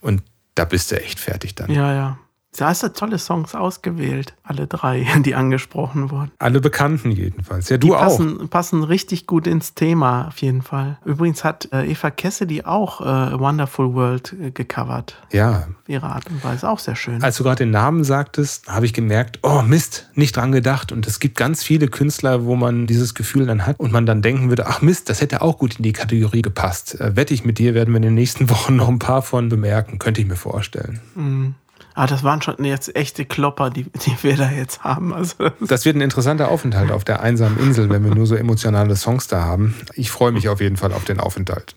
Und 0.00 0.22
da 0.54 0.64
bist 0.64 0.90
du 0.90 1.00
echt 1.00 1.20
fertig 1.20 1.54
dann. 1.54 1.70
Ja, 1.70 1.92
ja. 1.92 2.18
Da 2.56 2.68
hast 2.68 2.82
du 2.82 2.92
tolle 2.92 3.18
Songs 3.18 3.54
ausgewählt, 3.54 4.34
alle 4.42 4.66
drei, 4.66 5.06
die 5.24 5.34
angesprochen 5.34 6.10
wurden. 6.10 6.30
Alle 6.38 6.60
bekannten 6.60 7.10
jedenfalls. 7.10 7.68
Ja, 7.68 7.76
du 7.76 7.88
die 7.88 7.92
passen, 7.92 8.40
auch. 8.40 8.50
passen 8.50 8.82
richtig 8.82 9.26
gut 9.26 9.46
ins 9.46 9.74
Thema 9.74 10.28
auf 10.28 10.38
jeden 10.38 10.62
Fall. 10.62 10.98
Übrigens 11.04 11.44
hat 11.44 11.68
äh, 11.72 11.84
Eva 11.84 12.10
Cassidy 12.10 12.62
auch 12.62 13.00
äh, 13.00 13.38
Wonderful 13.38 13.94
World 13.94 14.34
äh, 14.40 14.50
gecovert. 14.50 15.16
Ja. 15.32 15.68
Ihre 15.86 16.06
Art 16.06 16.28
und 16.30 16.42
Weise 16.42 16.68
auch 16.68 16.78
sehr 16.78 16.96
schön. 16.96 17.22
Als 17.22 17.36
du 17.36 17.44
gerade 17.44 17.64
den 17.64 17.70
Namen 17.70 18.04
sagtest, 18.04 18.68
habe 18.68 18.86
ich 18.86 18.92
gemerkt, 18.92 19.38
oh 19.42 19.62
Mist, 19.62 20.10
nicht 20.14 20.36
dran 20.36 20.52
gedacht. 20.52 20.92
Und 20.92 21.06
es 21.06 21.20
gibt 21.20 21.36
ganz 21.36 21.62
viele 21.62 21.88
Künstler, 21.88 22.44
wo 22.44 22.56
man 22.56 22.86
dieses 22.86 23.14
Gefühl 23.14 23.46
dann 23.46 23.66
hat 23.66 23.78
und 23.78 23.92
man 23.92 24.06
dann 24.06 24.22
denken 24.22 24.48
würde, 24.48 24.66
ach 24.66 24.82
Mist, 24.82 25.08
das 25.08 25.20
hätte 25.20 25.42
auch 25.42 25.58
gut 25.58 25.76
in 25.76 25.82
die 25.82 25.92
Kategorie 25.92 26.42
gepasst. 26.42 27.00
Äh, 27.00 27.16
wette 27.16 27.34
ich 27.34 27.44
mit 27.44 27.58
dir, 27.58 27.74
werden 27.74 27.92
wir 27.92 27.96
in 27.96 28.02
den 28.02 28.14
nächsten 28.14 28.50
Wochen 28.50 28.76
noch 28.76 28.88
ein 28.88 28.98
paar 28.98 29.22
von 29.22 29.48
bemerken, 29.48 29.98
könnte 29.98 30.20
ich 30.20 30.26
mir 30.26 30.36
vorstellen. 30.36 31.00
Mhm. 31.14 31.54
Ah, 31.98 32.06
das 32.06 32.22
waren 32.22 32.42
schon 32.42 32.62
jetzt 32.62 32.94
echte 32.94 33.24
Klopper, 33.24 33.70
die, 33.70 33.84
die 33.84 34.14
wir 34.20 34.36
da 34.36 34.50
jetzt 34.50 34.84
haben. 34.84 35.14
Also 35.14 35.48
das 35.60 35.86
wird 35.86 35.96
ein 35.96 36.02
interessanter 36.02 36.50
Aufenthalt 36.50 36.92
auf 36.92 37.04
der 37.04 37.22
einsamen 37.22 37.58
Insel, 37.58 37.88
wenn 37.88 38.04
wir 38.04 38.14
nur 38.14 38.26
so 38.26 38.34
emotionale 38.34 38.96
Songs 38.96 39.28
da 39.28 39.46
haben. 39.46 39.74
Ich 39.94 40.10
freue 40.10 40.30
mich 40.30 40.50
auf 40.50 40.60
jeden 40.60 40.76
Fall 40.76 40.92
auf 40.92 41.04
den 41.04 41.20
Aufenthalt. 41.20 41.74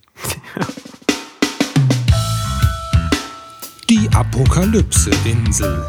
Die 3.89 4.09
Apokalypse-Insel. 4.13 5.85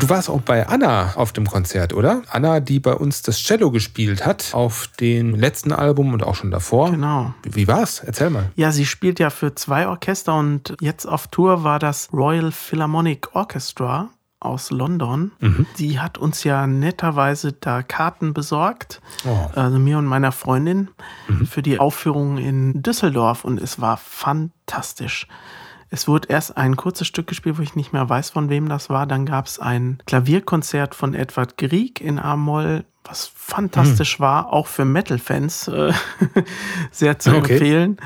Du 0.00 0.08
warst 0.08 0.30
auch 0.30 0.40
bei 0.40 0.66
Anna 0.66 1.12
auf 1.16 1.32
dem 1.32 1.46
Konzert, 1.46 1.92
oder? 1.92 2.22
Anna, 2.30 2.60
die 2.60 2.80
bei 2.80 2.94
uns 2.94 3.20
das 3.20 3.36
Cello 3.36 3.70
gespielt 3.70 4.24
hat 4.24 4.50
auf 4.54 4.88
dem 4.98 5.34
letzten 5.34 5.72
Album 5.72 6.14
und 6.14 6.22
auch 6.22 6.34
schon 6.34 6.50
davor. 6.50 6.90
Genau. 6.90 7.34
Wie 7.42 7.68
war's? 7.68 8.00
Erzähl 8.00 8.30
mal. 8.30 8.50
Ja, 8.56 8.72
sie 8.72 8.86
spielt 8.86 9.20
ja 9.20 9.28
für 9.28 9.54
zwei 9.54 9.86
Orchester 9.86 10.38
und 10.38 10.74
jetzt 10.80 11.04
auf 11.04 11.28
Tour 11.28 11.64
war 11.64 11.78
das 11.78 12.08
Royal 12.14 12.50
Philharmonic 12.50 13.34
Orchestra 13.34 14.08
aus 14.40 14.70
London. 14.70 15.32
Mhm. 15.40 15.66
Die 15.78 16.00
hat 16.00 16.16
uns 16.16 16.44
ja 16.44 16.66
netterweise 16.66 17.52
da 17.52 17.82
Karten 17.82 18.32
besorgt, 18.32 19.02
oh. 19.26 19.50
also 19.54 19.78
mir 19.78 19.98
und 19.98 20.06
meiner 20.06 20.32
Freundin, 20.32 20.88
mhm. 21.28 21.46
für 21.46 21.60
die 21.60 21.78
Aufführung 21.78 22.38
in 22.38 22.82
Düsseldorf 22.82 23.44
und 23.44 23.60
es 23.60 23.82
war 23.82 23.98
fantastisch. 23.98 25.26
Es 25.90 26.06
wurde 26.06 26.28
erst 26.28 26.56
ein 26.56 26.76
kurzes 26.76 27.08
Stück 27.08 27.26
gespielt, 27.26 27.58
wo 27.58 27.62
ich 27.62 27.74
nicht 27.74 27.92
mehr 27.92 28.08
weiß, 28.08 28.30
von 28.30 28.48
wem 28.48 28.68
das 28.68 28.90
war. 28.90 29.06
Dann 29.06 29.26
gab 29.26 29.46
es 29.46 29.58
ein 29.58 29.98
Klavierkonzert 30.06 30.94
von 30.94 31.14
Edward 31.14 31.58
Grieg 31.58 32.00
in 32.00 32.20
A-Moll, 32.20 32.84
was 33.02 33.26
fantastisch 33.34 34.18
hm. 34.18 34.20
war, 34.20 34.52
auch 34.52 34.68
für 34.68 34.84
Metal-Fans 34.84 35.68
äh, 35.68 35.92
sehr 36.92 37.18
zu 37.18 37.30
okay. 37.30 37.54
empfehlen. 37.54 37.96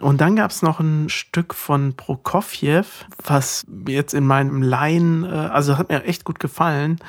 Und 0.00 0.20
dann 0.20 0.36
gab 0.36 0.50
es 0.50 0.62
noch 0.62 0.78
ein 0.78 1.08
Stück 1.08 1.54
von 1.54 1.94
Prokofjew, 1.96 2.84
was 3.24 3.66
jetzt 3.88 4.14
in 4.14 4.26
meinem 4.26 4.62
Laien, 4.62 5.24
äh, 5.24 5.28
also 5.28 5.78
hat 5.78 5.88
mir 5.88 6.04
echt 6.04 6.24
gut 6.24 6.38
gefallen. 6.38 7.00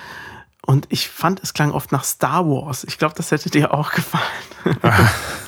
Und 0.66 0.88
ich 0.90 1.10
fand, 1.10 1.44
es 1.44 1.54
klang 1.54 1.72
oft 1.72 1.92
nach 1.92 2.04
Star 2.04 2.46
Wars. 2.46 2.84
Ich 2.86 2.98
glaube, 2.98 3.14
das 3.16 3.32
hätte 3.32 3.50
dir 3.50 3.74
auch 3.74 3.92
gefallen. 3.92 4.24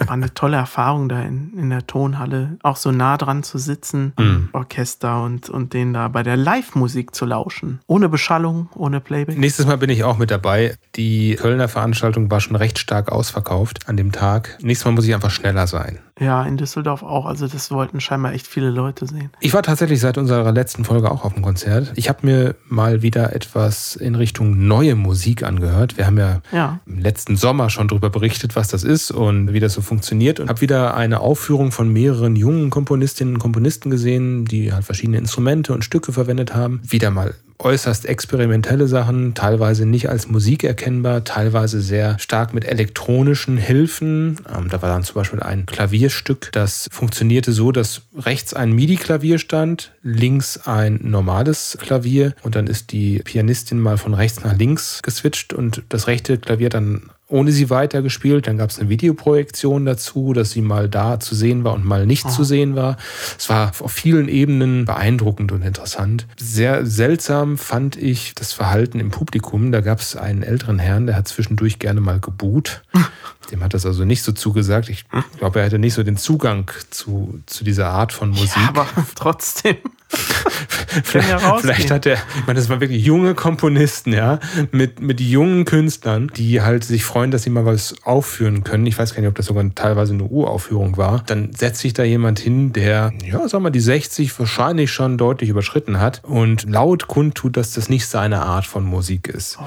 War 0.00 0.10
eine 0.10 0.32
tolle 0.34 0.56
Erfahrung 0.56 1.08
da 1.08 1.22
in, 1.22 1.52
in 1.56 1.70
der 1.70 1.86
Tonhalle, 1.86 2.58
auch 2.62 2.76
so 2.76 2.92
nah 2.92 3.16
dran 3.16 3.42
zu 3.42 3.58
sitzen, 3.58 4.12
mhm. 4.18 4.48
Orchester 4.52 5.22
und, 5.22 5.48
und 5.48 5.72
denen 5.72 5.92
da 5.92 6.08
bei 6.08 6.22
der 6.22 6.36
Live-Musik 6.36 7.14
zu 7.14 7.24
lauschen. 7.26 7.80
Ohne 7.86 8.08
Beschallung, 8.08 8.68
ohne 8.74 9.00
Playback. 9.00 9.38
Nächstes 9.38 9.66
Mal 9.66 9.78
bin 9.78 9.90
ich 9.90 10.04
auch 10.04 10.18
mit 10.18 10.30
dabei. 10.30 10.76
Die 10.94 11.36
Kölner 11.36 11.68
Veranstaltung 11.68 12.30
war 12.30 12.40
schon 12.40 12.56
recht 12.56 12.78
stark 12.78 13.10
ausverkauft 13.10 13.88
an 13.88 13.96
dem 13.96 14.12
Tag. 14.12 14.58
Nächstes 14.60 14.84
Mal 14.84 14.92
muss 14.92 15.06
ich 15.06 15.14
einfach 15.14 15.30
schneller 15.30 15.66
sein. 15.66 15.98
Ja, 16.18 16.44
in 16.44 16.56
Düsseldorf 16.56 17.02
auch. 17.02 17.26
Also 17.26 17.46
das 17.46 17.70
wollten 17.70 18.00
scheinbar 18.00 18.32
echt 18.32 18.46
viele 18.46 18.70
Leute 18.70 19.06
sehen. 19.06 19.30
Ich 19.40 19.52
war 19.52 19.62
tatsächlich 19.62 20.00
seit 20.00 20.16
unserer 20.16 20.50
letzten 20.50 20.84
Folge 20.84 21.10
auch 21.10 21.24
auf 21.24 21.34
dem 21.34 21.42
Konzert. 21.42 21.92
Ich 21.94 22.08
habe 22.08 22.24
mir 22.26 22.54
mal 22.68 23.02
wieder 23.02 23.34
etwas 23.34 23.96
in 23.96 24.14
Richtung 24.14 24.66
neue 24.66 24.94
Musik 24.94 25.42
angehört. 25.42 25.98
Wir 25.98 26.06
haben 26.06 26.18
ja, 26.18 26.40
ja. 26.52 26.80
im 26.86 27.00
letzten 27.00 27.36
Sommer 27.36 27.68
schon 27.68 27.88
darüber 27.88 28.08
berichtet, 28.08 28.56
was 28.56 28.68
das 28.68 28.82
ist 28.82 29.10
und 29.10 29.52
wie 29.52 29.60
das 29.60 29.74
so 29.74 29.82
funktioniert. 29.82 30.40
Und 30.40 30.48
habe 30.48 30.62
wieder 30.62 30.96
eine 30.96 31.20
Aufführung 31.20 31.70
von 31.70 31.92
mehreren 31.92 32.34
jungen 32.34 32.70
Komponistinnen 32.70 33.34
und 33.34 33.40
Komponisten 33.40 33.90
gesehen, 33.90 34.46
die 34.46 34.72
halt 34.72 34.84
verschiedene 34.84 35.18
Instrumente 35.18 35.74
und 35.74 35.84
Stücke 35.84 36.12
verwendet 36.12 36.54
haben. 36.54 36.80
Wieder 36.82 37.10
mal 37.10 37.34
äußerst 37.58 38.06
experimentelle 38.06 38.86
Sachen, 38.86 39.34
teilweise 39.34 39.86
nicht 39.86 40.08
als 40.08 40.28
Musik 40.28 40.64
erkennbar, 40.64 41.24
teilweise 41.24 41.80
sehr 41.80 42.18
stark 42.18 42.54
mit 42.54 42.64
elektronischen 42.64 43.56
Hilfen. 43.56 44.40
Ähm, 44.54 44.68
da 44.68 44.82
war 44.82 44.88
dann 44.88 45.04
zum 45.04 45.14
Beispiel 45.14 45.40
ein 45.40 45.66
Klavierstück, 45.66 46.50
das 46.52 46.88
funktionierte 46.90 47.52
so, 47.52 47.72
dass 47.72 48.02
rechts 48.16 48.54
ein 48.54 48.72
MIDI-Klavier 48.72 49.38
stand, 49.38 49.92
links 50.02 50.66
ein 50.66 51.00
normales 51.02 51.78
Klavier 51.80 52.34
und 52.42 52.54
dann 52.54 52.66
ist 52.66 52.92
die 52.92 53.20
Pianistin 53.20 53.78
mal 53.80 53.98
von 53.98 54.14
rechts 54.14 54.42
nach 54.44 54.56
links 54.56 55.00
geswitcht 55.02 55.52
und 55.52 55.82
das 55.88 56.06
rechte 56.06 56.38
Klavier 56.38 56.68
dann 56.68 57.10
ohne 57.28 57.50
sie 57.50 57.70
weitergespielt. 57.70 58.46
Dann 58.46 58.58
gab 58.58 58.70
es 58.70 58.78
eine 58.78 58.88
Videoprojektion 58.88 59.84
dazu, 59.84 60.32
dass 60.32 60.52
sie 60.52 60.60
mal 60.60 60.88
da 60.88 61.18
zu 61.18 61.34
sehen 61.34 61.64
war 61.64 61.74
und 61.74 61.84
mal 61.84 62.06
nicht 62.06 62.26
oh. 62.26 62.30
zu 62.30 62.44
sehen 62.44 62.76
war. 62.76 62.96
Es 63.38 63.48
war 63.48 63.72
auf 63.80 63.92
vielen 63.92 64.28
Ebenen 64.28 64.84
beeindruckend 64.84 65.50
und 65.52 65.62
interessant. 65.62 66.26
Sehr 66.36 66.86
seltsam 66.86 67.58
fand 67.58 67.96
ich 67.96 68.34
das 68.34 68.52
Verhalten 68.52 69.00
im 69.00 69.10
Publikum. 69.10 69.72
Da 69.72 69.80
gab 69.80 70.00
es 70.00 70.16
einen 70.16 70.42
älteren 70.42 70.78
Herrn, 70.78 71.06
der 71.06 71.16
hat 71.16 71.28
zwischendurch 71.28 71.78
gerne 71.78 72.00
mal 72.00 72.20
gebuht. 72.20 72.82
Dem 73.50 73.62
hat 73.62 73.74
das 73.74 73.86
also 73.86 74.04
nicht 74.04 74.22
so 74.22 74.32
zugesagt. 74.32 74.88
Ich 74.88 75.04
glaube, 75.38 75.60
er 75.60 75.66
hatte 75.66 75.78
nicht 75.78 75.94
so 75.94 76.02
den 76.02 76.16
Zugang 76.16 76.70
zu, 76.90 77.40
zu 77.46 77.62
dieser 77.62 77.90
Art 77.90 78.12
von 78.12 78.30
Musik. 78.30 78.56
Ja, 78.56 78.68
aber 78.68 78.86
trotzdem. 79.14 79.76
vielleicht, 81.04 81.40
vielleicht 81.60 81.90
hat 81.90 82.06
er, 82.06 82.14
ich 82.14 82.46
meine, 82.46 82.58
das 82.58 82.68
waren 82.68 82.80
wirklich 82.80 83.04
junge 83.04 83.34
Komponisten, 83.34 84.12
ja, 84.12 84.38
mit, 84.70 85.00
mit 85.00 85.20
jungen 85.20 85.64
Künstlern, 85.64 86.30
die 86.36 86.62
halt 86.62 86.84
sich 86.84 87.04
freuen, 87.04 87.30
dass 87.30 87.42
sie 87.42 87.50
mal 87.50 87.64
was 87.64 87.94
aufführen 88.04 88.64
können. 88.64 88.86
Ich 88.86 88.98
weiß 88.98 89.14
gar 89.14 89.20
nicht, 89.20 89.28
ob 89.28 89.34
das 89.34 89.46
sogar 89.46 89.64
teilweise 89.74 90.14
eine 90.14 90.24
Uraufführung 90.24 90.96
war. 90.96 91.24
Dann 91.26 91.52
setzt 91.52 91.80
sich 91.80 91.92
da 91.92 92.04
jemand 92.04 92.38
hin, 92.38 92.72
der, 92.72 93.12
ja, 93.24 93.48
sag 93.48 93.60
mal, 93.60 93.70
die 93.70 93.80
60 93.80 94.38
wahrscheinlich 94.38 94.92
schon 94.92 95.18
deutlich 95.18 95.50
überschritten 95.50 96.00
hat 96.00 96.22
und 96.24 96.68
laut 96.68 97.08
kundtut, 97.08 97.56
dass 97.56 97.72
das 97.72 97.88
nicht 97.88 98.06
seine 98.06 98.42
Art 98.42 98.66
von 98.66 98.84
Musik 98.84 99.28
ist. 99.28 99.58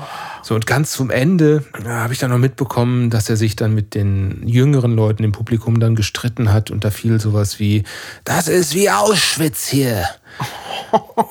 So, 0.41 0.55
und 0.55 0.65
ganz 0.65 0.91
zum 0.91 1.09
Ende 1.09 1.65
ja, 1.83 2.03
habe 2.03 2.13
ich 2.13 2.19
dann 2.19 2.31
noch 2.31 2.37
mitbekommen, 2.37 3.09
dass 3.09 3.29
er 3.29 3.35
sich 3.35 3.55
dann 3.55 3.73
mit 3.75 3.93
den 3.93 4.41
jüngeren 4.45 4.95
Leuten 4.95 5.23
im 5.23 5.31
Publikum 5.31 5.79
dann 5.79 5.95
gestritten 5.95 6.51
hat 6.53 6.71
und 6.71 6.85
da 6.85 6.91
fiel 6.91 7.19
sowas 7.19 7.59
wie, 7.59 7.83
das 8.23 8.47
ist 8.47 8.73
wie 8.73 8.89
Auschwitz 8.89 9.67
hier. 9.67 10.05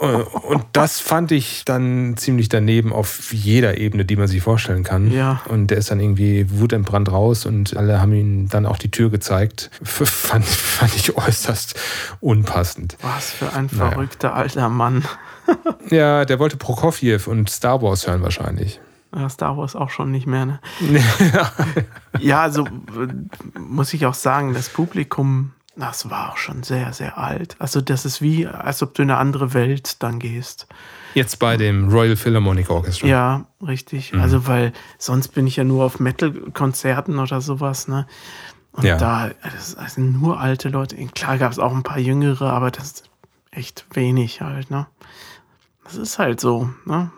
Und 0.00 0.64
das 0.72 1.00
fand 1.00 1.32
ich 1.32 1.64
dann 1.64 2.16
ziemlich 2.16 2.48
daneben 2.48 2.92
auf 2.92 3.32
jeder 3.32 3.78
Ebene, 3.78 4.04
die 4.04 4.16
man 4.16 4.28
sich 4.28 4.42
vorstellen 4.42 4.84
kann. 4.84 5.10
Ja. 5.10 5.40
Und 5.48 5.68
der 5.68 5.78
ist 5.78 5.90
dann 5.90 6.00
irgendwie 6.00 6.46
wutentbrannt 6.48 7.10
raus 7.10 7.46
und 7.46 7.76
alle 7.76 8.00
haben 8.00 8.12
ihm 8.12 8.48
dann 8.48 8.66
auch 8.66 8.78
die 8.78 8.90
Tür 8.90 9.10
gezeigt. 9.10 9.70
Fand, 9.82 10.44
fand 10.44 10.94
ich 10.94 11.16
äußerst 11.16 11.78
unpassend. 12.20 12.96
Was 13.02 13.32
für 13.32 13.52
ein 13.52 13.68
verrückter 13.68 14.28
naja. 14.28 14.40
alter 14.40 14.68
Mann. 14.68 15.04
ja, 15.90 16.24
der 16.24 16.38
wollte 16.38 16.56
Prokofjew 16.56 17.20
und 17.26 17.50
Star 17.50 17.82
Wars 17.82 18.06
hören 18.06 18.22
wahrscheinlich. 18.22 18.80
Ja, 19.14 19.28
Star 19.30 19.56
Wars 19.56 19.74
auch 19.74 19.88
schon 19.88 20.10
nicht 20.10 20.26
mehr, 20.26 20.44
ne? 20.44 20.60
ja, 22.18 22.42
also 22.42 22.66
muss 23.58 23.94
ich 23.94 24.04
auch 24.04 24.14
sagen, 24.14 24.52
das 24.52 24.68
Publikum 24.68 25.52
das 25.78 26.10
war 26.10 26.32
auch 26.32 26.36
schon 26.36 26.62
sehr, 26.62 26.92
sehr 26.92 27.18
alt. 27.18 27.56
Also 27.58 27.80
das 27.80 28.04
ist 28.04 28.20
wie, 28.20 28.46
als 28.46 28.82
ob 28.82 28.94
du 28.94 29.02
in 29.02 29.10
eine 29.10 29.18
andere 29.18 29.54
Welt 29.54 30.02
dann 30.02 30.18
gehst. 30.18 30.66
Jetzt 31.14 31.38
bei 31.38 31.56
dem 31.56 31.88
Royal 31.88 32.16
Philharmonic 32.16 32.70
Orchestra. 32.70 33.06
Ja, 33.06 33.46
richtig. 33.66 34.12
Mhm. 34.12 34.20
Also 34.20 34.46
weil 34.46 34.72
sonst 34.98 35.28
bin 35.28 35.46
ich 35.46 35.56
ja 35.56 35.64
nur 35.64 35.84
auf 35.84 36.00
Metal-Konzerten 36.00 37.18
oder 37.18 37.40
sowas, 37.40 37.88
ne? 37.88 38.06
Und 38.72 38.84
ja. 38.84 38.96
da, 38.96 39.30
das 39.42 39.76
sind 39.94 40.20
nur 40.20 40.38
alte 40.38 40.68
Leute. 40.68 40.96
Klar 41.14 41.38
gab 41.38 41.50
es 41.50 41.58
auch 41.58 41.74
ein 41.74 41.82
paar 41.82 41.98
jüngere, 41.98 42.52
aber 42.52 42.70
das 42.70 42.84
ist 42.84 43.10
echt 43.50 43.86
wenig 43.92 44.40
halt, 44.40 44.70
ne? 44.70 44.86
Das 45.84 45.96
ist 45.96 46.18
halt 46.18 46.38
so, 46.38 46.68
ne? 46.84 47.10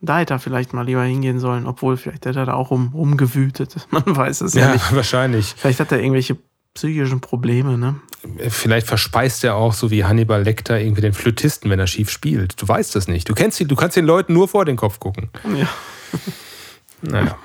Da 0.00 0.18
hätte 0.18 0.34
er 0.34 0.38
vielleicht 0.38 0.72
mal 0.72 0.84
lieber 0.84 1.02
hingehen 1.02 1.40
sollen, 1.40 1.66
obwohl 1.66 1.96
vielleicht 1.96 2.26
hätte 2.26 2.40
er 2.40 2.46
da 2.46 2.54
auch 2.54 2.70
rum, 2.70 2.90
rumgewütet. 2.94 3.88
Man 3.90 4.04
weiß 4.16 4.42
es 4.42 4.54
ja, 4.54 4.66
ja 4.66 4.72
nicht. 4.74 4.94
wahrscheinlich. 4.94 5.54
Vielleicht 5.56 5.80
hat 5.80 5.90
er 5.90 5.98
irgendwelche 5.98 6.36
psychischen 6.74 7.20
Probleme, 7.20 7.78
ne? 7.78 8.00
Vielleicht 8.48 8.86
verspeist 8.86 9.42
er 9.42 9.56
auch 9.56 9.72
so 9.72 9.90
wie 9.90 10.04
Hannibal 10.04 10.42
Lecter 10.42 10.80
irgendwie 10.80 11.00
den 11.00 11.12
Flötisten, 11.12 11.70
wenn 11.70 11.80
er 11.80 11.88
schief 11.88 12.08
spielt. 12.08 12.60
Du 12.60 12.68
weißt 12.68 12.94
das 12.94 13.08
nicht. 13.08 13.28
Du 13.28 13.34
kennst 13.34 13.58
die, 13.58 13.66
du 13.66 13.74
kannst 13.74 13.96
den 13.96 14.06
Leuten 14.06 14.32
nur 14.32 14.46
vor 14.46 14.64
den 14.64 14.76
Kopf 14.76 15.00
gucken. 15.00 15.28
Ja. 15.56 15.68
Naja. 17.02 17.36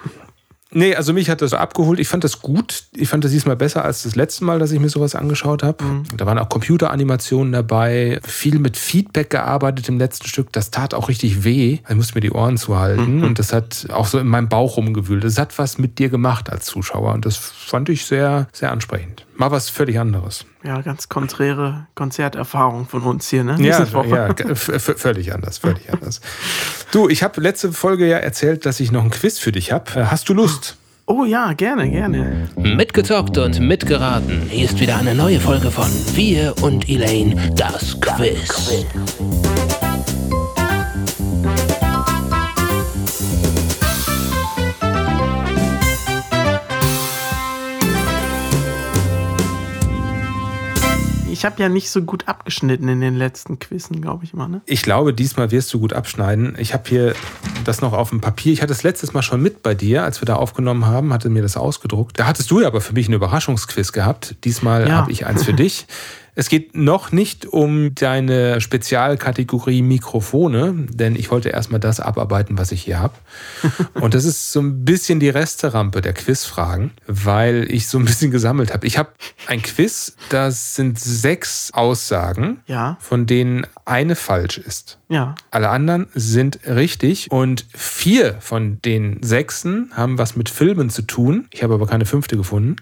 Nee, 0.77 0.93
also 0.93 1.11
mich 1.11 1.27
hat 1.31 1.41
das 1.41 1.55
abgeholt. 1.55 1.99
Ich 1.99 2.07
fand 2.07 2.23
das 2.23 2.39
gut. 2.39 2.83
Ich 2.95 3.09
fand 3.09 3.23
das 3.23 3.31
diesmal 3.31 3.55
besser 3.55 3.83
als 3.83 4.03
das 4.03 4.15
letzte 4.15 4.45
Mal, 4.45 4.59
dass 4.59 4.71
ich 4.71 4.79
mir 4.79 4.89
sowas 4.89 5.15
angeschaut 5.15 5.63
habe. 5.63 5.83
Mhm. 5.83 6.03
Da 6.15 6.27
waren 6.27 6.37
auch 6.37 6.49
Computeranimationen 6.49 7.51
dabei, 7.51 8.19
viel 8.23 8.59
mit 8.59 8.77
Feedback 8.77 9.31
gearbeitet 9.31 9.89
im 9.89 9.97
letzten 9.97 10.27
Stück. 10.27 10.53
Das 10.53 10.69
tat 10.69 10.93
auch 10.93 11.09
richtig 11.09 11.43
weh. 11.43 11.79
Ich 11.89 11.95
musste 11.95 12.13
mir 12.13 12.21
die 12.21 12.29
Ohren 12.29 12.57
zuhalten 12.57 13.17
mhm. 13.17 13.23
und 13.23 13.39
das 13.39 13.53
hat 13.53 13.87
auch 13.91 14.05
so 14.05 14.19
in 14.19 14.27
meinem 14.27 14.49
Bauch 14.49 14.77
rumgewühlt. 14.77 15.23
Das 15.23 15.39
hat 15.39 15.57
was 15.57 15.79
mit 15.79 15.97
dir 15.97 16.09
gemacht 16.09 16.51
als 16.51 16.65
Zuschauer 16.65 17.15
und 17.15 17.25
das 17.25 17.37
fand 17.37 17.89
ich 17.89 18.05
sehr, 18.05 18.47
sehr 18.53 18.71
ansprechend. 18.71 19.25
Mal 19.35 19.49
was 19.49 19.69
völlig 19.69 19.97
anderes. 19.97 20.45
Ja, 20.67 20.81
ganz 20.81 21.07
konträre 21.07 21.87
Konzerterfahrung 21.95 22.89
von 22.89 23.03
uns 23.03 23.29
hier, 23.29 23.45
ne? 23.45 23.55
Ja, 23.57 23.85
ja 23.85 24.55
völlig 24.55 25.33
anders, 25.33 25.59
völlig 25.59 25.93
anders. 25.93 26.19
Du, 26.91 27.07
ich 27.07 27.23
habe 27.23 27.39
letzte 27.39 27.71
Folge 27.71 28.05
ja 28.05 28.17
erzählt, 28.17 28.65
dass 28.65 28.81
ich 28.81 28.91
noch 28.91 29.01
ein 29.01 29.09
Quiz 29.09 29.39
für 29.39 29.53
dich 29.53 29.71
habe. 29.71 29.85
Äh, 29.95 30.05
hast 30.07 30.27
du 30.27 30.33
Lust? 30.33 30.75
Oh 31.05 31.23
ja, 31.23 31.53
gerne, 31.53 31.89
gerne. 31.89 32.49
Mitgezockt 32.57 33.37
und 33.37 33.61
mitgeraten. 33.61 34.41
Hier 34.49 34.65
ist 34.65 34.77
wieder 34.81 34.97
eine 34.97 35.15
neue 35.15 35.39
Folge 35.39 35.71
von 35.71 35.89
Wir 36.13 36.53
und 36.61 36.89
Elaine, 36.89 37.53
das 37.55 37.97
Quiz. 38.01 38.85
Ich 51.37 51.45
habe 51.45 51.61
ja 51.61 51.69
nicht 51.69 51.91
so 51.91 52.01
gut 52.01 52.27
abgeschnitten 52.27 52.89
in 52.89 52.99
den 52.99 53.15
letzten 53.15 53.59
Quizzen, 53.59 54.01
glaube 54.01 54.25
ich 54.25 54.33
mal. 54.33 54.47
Ne? 54.47 54.61
Ich 54.65 54.81
glaube, 54.81 55.13
diesmal 55.13 55.51
wirst 55.51 55.71
du 55.71 55.79
gut 55.79 55.93
abschneiden. 55.93 56.55
Ich 56.57 56.73
habe 56.73 56.83
hier 56.89 57.13
das 57.63 57.79
noch 57.79 57.93
auf 57.93 58.09
dem 58.09 58.21
Papier. 58.21 58.53
Ich 58.53 58.63
hatte 58.63 58.73
es 58.73 58.81
letztes 58.81 59.13
Mal 59.13 59.21
schon 59.21 59.43
mit 59.43 59.61
bei 59.61 59.75
dir, 59.75 60.03
als 60.03 60.19
wir 60.19 60.25
da 60.25 60.35
aufgenommen 60.35 60.87
haben, 60.87 61.13
hatte 61.13 61.29
mir 61.29 61.43
das 61.43 61.55
ausgedruckt. 61.55 62.19
Da 62.19 62.25
hattest 62.25 62.49
du 62.49 62.61
ja 62.61 62.67
aber 62.67 62.81
für 62.81 62.93
mich 62.93 63.05
einen 63.05 63.13
Überraschungsquiz 63.13 63.91
gehabt. 63.91 64.35
Diesmal 64.45 64.87
ja. 64.87 64.95
habe 64.95 65.11
ich 65.11 65.27
eins 65.27 65.43
für 65.43 65.53
dich. 65.53 65.85
Es 66.39 66.49
geht 66.49 66.77
noch 66.77 67.11
nicht 67.11 67.47
um 67.47 67.95
deine 67.95 68.61
Spezialkategorie 68.61 69.81
Mikrofone, 69.81 70.85
denn 70.87 71.15
ich 71.15 71.31
wollte 71.31 71.49
erstmal 71.49 71.79
das 71.79 71.99
abarbeiten, 71.99 72.59
was 72.59 72.71
ich 72.71 72.83
hier 72.83 72.99
habe. 72.99 73.15
Und 73.95 74.13
das 74.13 74.23
ist 74.23 74.51
so 74.51 74.59
ein 74.59 74.85
bisschen 74.85 75.19
die 75.19 75.29
Resterampe 75.29 75.99
der 75.99 76.13
Quizfragen, 76.13 76.91
weil 77.07 77.65
ich 77.71 77.87
so 77.87 77.97
ein 77.97 78.05
bisschen 78.05 78.29
gesammelt 78.29 78.71
habe. 78.71 78.85
Ich 78.85 78.99
habe 78.99 79.09
ein 79.47 79.63
Quiz, 79.63 80.15
das 80.29 80.75
sind 80.75 80.99
sechs 80.99 81.71
Aussagen, 81.73 82.59
ja. 82.67 82.97
von 82.99 83.25
denen 83.25 83.65
eine 83.85 84.15
falsch 84.15 84.59
ist. 84.59 84.99
Ja. 85.09 85.33
Alle 85.49 85.69
anderen 85.69 86.05
sind 86.13 86.59
richtig 86.67 87.31
und 87.31 87.65
vier 87.73 88.35
von 88.41 88.79
den 88.83 89.23
sechsen 89.23 89.91
haben 89.95 90.19
was 90.19 90.35
mit 90.35 90.49
Filmen 90.49 90.91
zu 90.91 91.01
tun. 91.01 91.47
Ich 91.49 91.63
habe 91.63 91.73
aber 91.73 91.87
keine 91.87 92.05
fünfte 92.05 92.37
gefunden. 92.37 92.75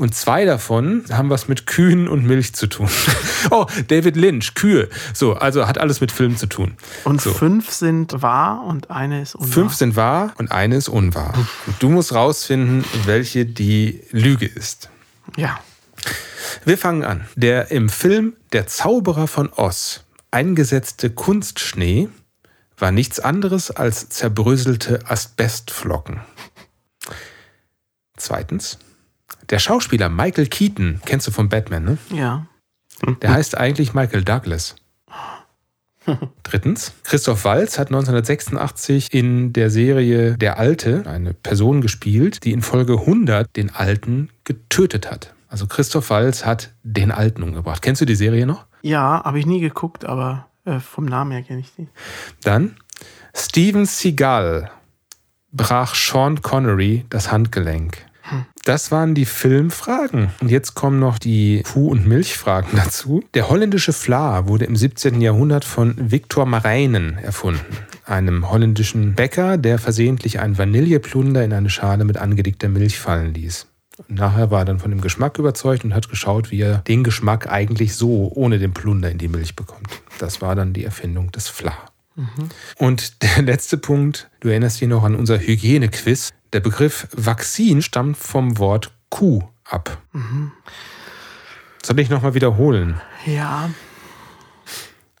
Und 0.00 0.14
zwei 0.14 0.46
davon 0.46 1.04
haben 1.12 1.28
was 1.28 1.46
mit 1.46 1.66
Kühen 1.66 2.08
und 2.08 2.24
Milch 2.24 2.54
zu 2.54 2.66
tun. 2.68 2.88
oh, 3.50 3.66
David 3.88 4.16
Lynch, 4.16 4.54
Kühe. 4.54 4.88
So, 5.12 5.34
also 5.34 5.68
hat 5.68 5.76
alles 5.76 6.00
mit 6.00 6.10
Film 6.10 6.38
zu 6.38 6.46
tun. 6.46 6.78
Und 7.04 7.20
so. 7.20 7.34
fünf 7.34 7.70
sind 7.70 8.22
wahr 8.22 8.64
und 8.64 8.90
eine 8.90 9.20
ist 9.20 9.34
unwahr. 9.34 9.52
Fünf 9.52 9.74
sind 9.74 9.96
wahr 9.96 10.32
und 10.38 10.52
eine 10.52 10.76
ist 10.76 10.88
unwahr. 10.88 11.34
Und 11.66 11.82
du 11.82 11.90
musst 11.90 12.14
rausfinden, 12.14 12.82
welche 13.04 13.44
die 13.44 14.00
Lüge 14.10 14.46
ist. 14.46 14.88
Ja. 15.36 15.60
Wir 16.64 16.78
fangen 16.78 17.04
an. 17.04 17.26
Der 17.36 17.70
im 17.70 17.90
Film 17.90 18.36
Der 18.54 18.66
Zauberer 18.66 19.26
von 19.26 19.52
Oz 19.52 20.04
eingesetzte 20.30 21.10
Kunstschnee 21.10 22.08
war 22.78 22.90
nichts 22.90 23.20
anderes 23.20 23.70
als 23.70 24.08
zerbröselte 24.08 25.00
Asbestflocken. 25.10 26.22
Zweitens. 28.16 28.78
Der 29.50 29.58
Schauspieler 29.58 30.08
Michael 30.08 30.46
Keaton, 30.46 31.00
kennst 31.04 31.26
du 31.26 31.30
von 31.30 31.48
Batman, 31.48 31.84
ne? 31.84 31.98
Ja. 32.10 32.46
Der 33.22 33.32
heißt 33.32 33.56
eigentlich 33.56 33.94
Michael 33.94 34.24
Douglas. 34.24 34.76
Drittens, 36.42 36.92
Christoph 37.04 37.44
Walz 37.44 37.78
hat 37.78 37.88
1986 37.88 39.08
in 39.12 39.52
der 39.52 39.70
Serie 39.70 40.36
Der 40.36 40.58
Alte 40.58 41.04
eine 41.06 41.34
Person 41.34 41.80
gespielt, 41.80 42.44
die 42.44 42.52
in 42.52 42.62
Folge 42.62 42.94
100 42.94 43.54
den 43.56 43.74
Alten 43.74 44.30
getötet 44.44 45.10
hat. 45.10 45.34
Also 45.48 45.66
Christoph 45.66 46.10
Walz 46.10 46.44
hat 46.44 46.72
den 46.82 47.10
Alten 47.10 47.42
umgebracht. 47.42 47.82
Kennst 47.82 48.00
du 48.00 48.06
die 48.06 48.14
Serie 48.14 48.46
noch? 48.46 48.66
Ja, 48.82 49.22
habe 49.24 49.38
ich 49.38 49.46
nie 49.46 49.60
geguckt, 49.60 50.04
aber 50.04 50.46
äh, 50.64 50.78
vom 50.78 51.04
Namen 51.04 51.32
her 51.32 51.42
kenne 51.42 51.60
ich 51.60 51.72
die. 51.76 51.88
Dann 52.42 52.76
Steven 53.34 53.84
Seagal 53.84 54.70
brach 55.52 55.94
Sean 55.94 56.40
Connery 56.40 57.04
das 57.10 57.30
Handgelenk. 57.32 58.06
Das 58.64 58.92
waren 58.92 59.14
die 59.14 59.24
Filmfragen. 59.24 60.30
Und 60.40 60.50
jetzt 60.50 60.74
kommen 60.74 60.98
noch 60.98 61.18
die 61.18 61.62
Kuh- 61.62 61.88
und 61.88 62.06
Milchfragen 62.06 62.70
dazu. 62.76 63.24
Der 63.34 63.48
holländische 63.48 63.92
Fla 63.92 64.46
wurde 64.48 64.66
im 64.66 64.76
17. 64.76 65.20
Jahrhundert 65.20 65.64
von 65.64 65.94
Victor 65.98 66.44
Marijnen 66.46 67.16
erfunden, 67.18 67.76
einem 68.04 68.50
holländischen 68.50 69.14
Bäcker, 69.14 69.56
der 69.56 69.78
versehentlich 69.78 70.40
einen 70.40 70.58
Vanilleplunder 70.58 71.42
in 71.42 71.52
eine 71.52 71.70
Schale 71.70 72.04
mit 72.04 72.18
angedickter 72.18 72.68
Milch 72.68 72.98
fallen 72.98 73.32
ließ. 73.32 73.66
Und 74.08 74.18
nachher 74.18 74.50
war 74.50 74.60
er 74.60 74.64
dann 74.64 74.78
von 74.78 74.90
dem 74.90 75.00
Geschmack 75.00 75.38
überzeugt 75.38 75.84
und 75.84 75.94
hat 75.94 76.08
geschaut, 76.08 76.50
wie 76.50 76.60
er 76.60 76.78
den 76.78 77.04
Geschmack 77.04 77.50
eigentlich 77.50 77.94
so 77.94 78.30
ohne 78.34 78.58
den 78.58 78.72
Plunder 78.72 79.10
in 79.10 79.18
die 79.18 79.28
Milch 79.28 79.56
bekommt. 79.56 79.88
Das 80.18 80.40
war 80.42 80.54
dann 80.54 80.72
die 80.72 80.84
Erfindung 80.84 81.32
des 81.32 81.48
Fla. 81.48 81.74
Und 82.76 83.22
der 83.22 83.42
letzte 83.42 83.78
Punkt, 83.78 84.28
du 84.40 84.48
erinnerst 84.48 84.80
dich 84.80 84.88
noch 84.88 85.04
an 85.04 85.14
unser 85.14 85.38
Hygienequiz. 85.38 86.30
Der 86.52 86.60
Begriff 86.60 87.06
Vakzin 87.12 87.82
stammt 87.82 88.16
vom 88.16 88.58
Wort 88.58 88.92
Kuh 89.08 89.42
ab. 89.64 89.98
Soll 91.82 91.98
ich 92.00 92.10
nochmal 92.10 92.34
wiederholen? 92.34 93.00
Ja, 93.26 93.70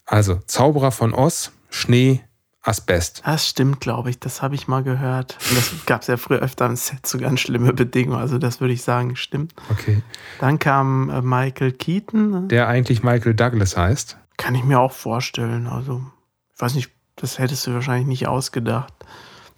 Also 0.06 0.36
Zauberer 0.46 0.90
von 0.92 1.14
Oz, 1.14 1.52
Schnee, 1.70 2.20
Asbest. 2.62 3.22
das 3.24 3.48
stimmt, 3.48 3.80
glaube 3.80 4.10
ich. 4.10 4.18
Das 4.18 4.42
habe 4.42 4.54
ich 4.54 4.68
mal 4.68 4.82
gehört. 4.82 5.38
Und 5.48 5.56
das 5.56 5.70
gab 5.86 6.02
es 6.02 6.08
ja 6.08 6.16
früher 6.16 6.40
öfter 6.40 6.66
im 6.66 6.76
Set, 6.76 7.06
so 7.06 7.16
ganz 7.18 7.40
schlimme 7.40 7.72
Bedingungen. 7.72 8.20
Also 8.20 8.38
das 8.38 8.60
würde 8.60 8.74
ich 8.74 8.82
sagen, 8.82 9.16
stimmt. 9.16 9.54
Okay. 9.70 10.02
Dann 10.40 10.58
kam 10.58 11.08
äh, 11.10 11.22
Michael 11.22 11.72
Keaton. 11.72 12.30
ne? 12.30 12.42
Der 12.48 12.68
eigentlich 12.68 13.02
Michael 13.02 13.34
Douglas 13.34 13.76
heißt. 13.76 14.16
Kann 14.36 14.54
ich 14.54 14.64
mir 14.64 14.78
auch 14.80 14.92
vorstellen. 14.92 15.66
Also, 15.68 16.02
ich 16.54 16.60
weiß 16.60 16.74
nicht, 16.74 16.90
das 17.16 17.38
hättest 17.38 17.66
du 17.66 17.74
wahrscheinlich 17.74 18.06
nicht 18.08 18.26
ausgedacht. 18.26 18.92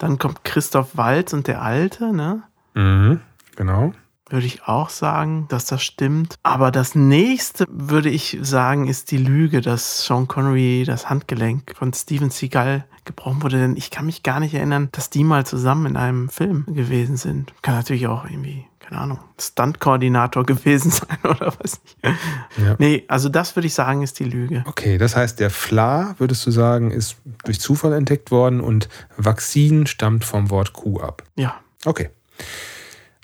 Dann 0.03 0.19
kommt 0.19 0.43
Christoph 0.43 0.97
Waltz 0.97 1.33
und 1.33 1.47
der 1.47 1.63
Alte, 1.63 2.13
ne? 2.13 2.43
Mhm. 2.75 3.21
Genau. 3.55 3.93
Würde 4.29 4.47
ich 4.47 4.65
auch 4.65 4.89
sagen, 4.89 5.47
dass 5.49 5.67
das 5.67 5.85
stimmt. 5.85 6.35
Aber 6.43 6.73
das 6.73 6.97
nächste, 6.97 7.67
würde 7.69 8.11
ich 8.11 8.37
sagen, 8.43 8.89
ist 8.89 9.13
die 9.13 9.17
Lüge, 9.17 9.61
dass 9.61 10.05
Sean 10.05 10.27
Connery 10.27 10.83
das 10.85 11.09
Handgelenk 11.09 11.77
von 11.77 11.93
Steven 11.93 12.31
Seagal 12.31 12.85
gebrochen 13.05 13.45
wurde. 13.45 13.59
Denn 13.59 13.77
ich 13.77 13.93
kann 13.93 14.07
mich 14.07 14.25
gar 14.25 14.41
nicht 14.41 14.55
erinnern, 14.55 14.89
dass 14.91 15.09
die 15.09 15.23
mal 15.23 15.47
zusammen 15.47 15.87
in 15.87 15.97
einem 15.97 16.29
Film 16.31 16.65
gewesen 16.67 17.17
sind. 17.17 17.55
Kann 17.63 17.77
natürlich 17.77 18.09
auch 18.09 18.25
irgendwie, 18.25 18.67
keine 18.93 19.03
Ahnung, 19.03 19.19
Stunt-Koordinator 19.41 20.45
gewesen 20.47 20.91
sein 20.91 21.19
oder 21.25 21.53
was 21.61 21.81
nicht. 21.83 21.97
Ja. 22.59 22.77
Nee, 22.79 23.05
also 23.09 23.29
das 23.29 23.57
würde 23.57 23.67
ich 23.67 23.75
sagen, 23.75 24.03
ist 24.03 24.19
die 24.19 24.25
Lüge. 24.25 24.65
Okay, 24.67 24.99
das 24.99 25.17
heißt, 25.17 25.41
der 25.41 25.51
Fla, 25.51 26.15
würdest 26.19 26.47
du 26.47 26.51
sagen, 26.51 26.91
ist 26.91 27.17
durch 27.45 27.61
Zufall 27.61 27.95
entdeckt 27.95 28.31
worden 28.31 28.61
und 28.61 28.89
Vakzin 29.17 29.87
stammt 29.87 30.25
vom 30.25 30.51
Wort 30.51 30.75
Kuh 30.75 31.01
ab. 31.01 31.23
Ja. 31.37 31.55
Okay. 31.87 32.11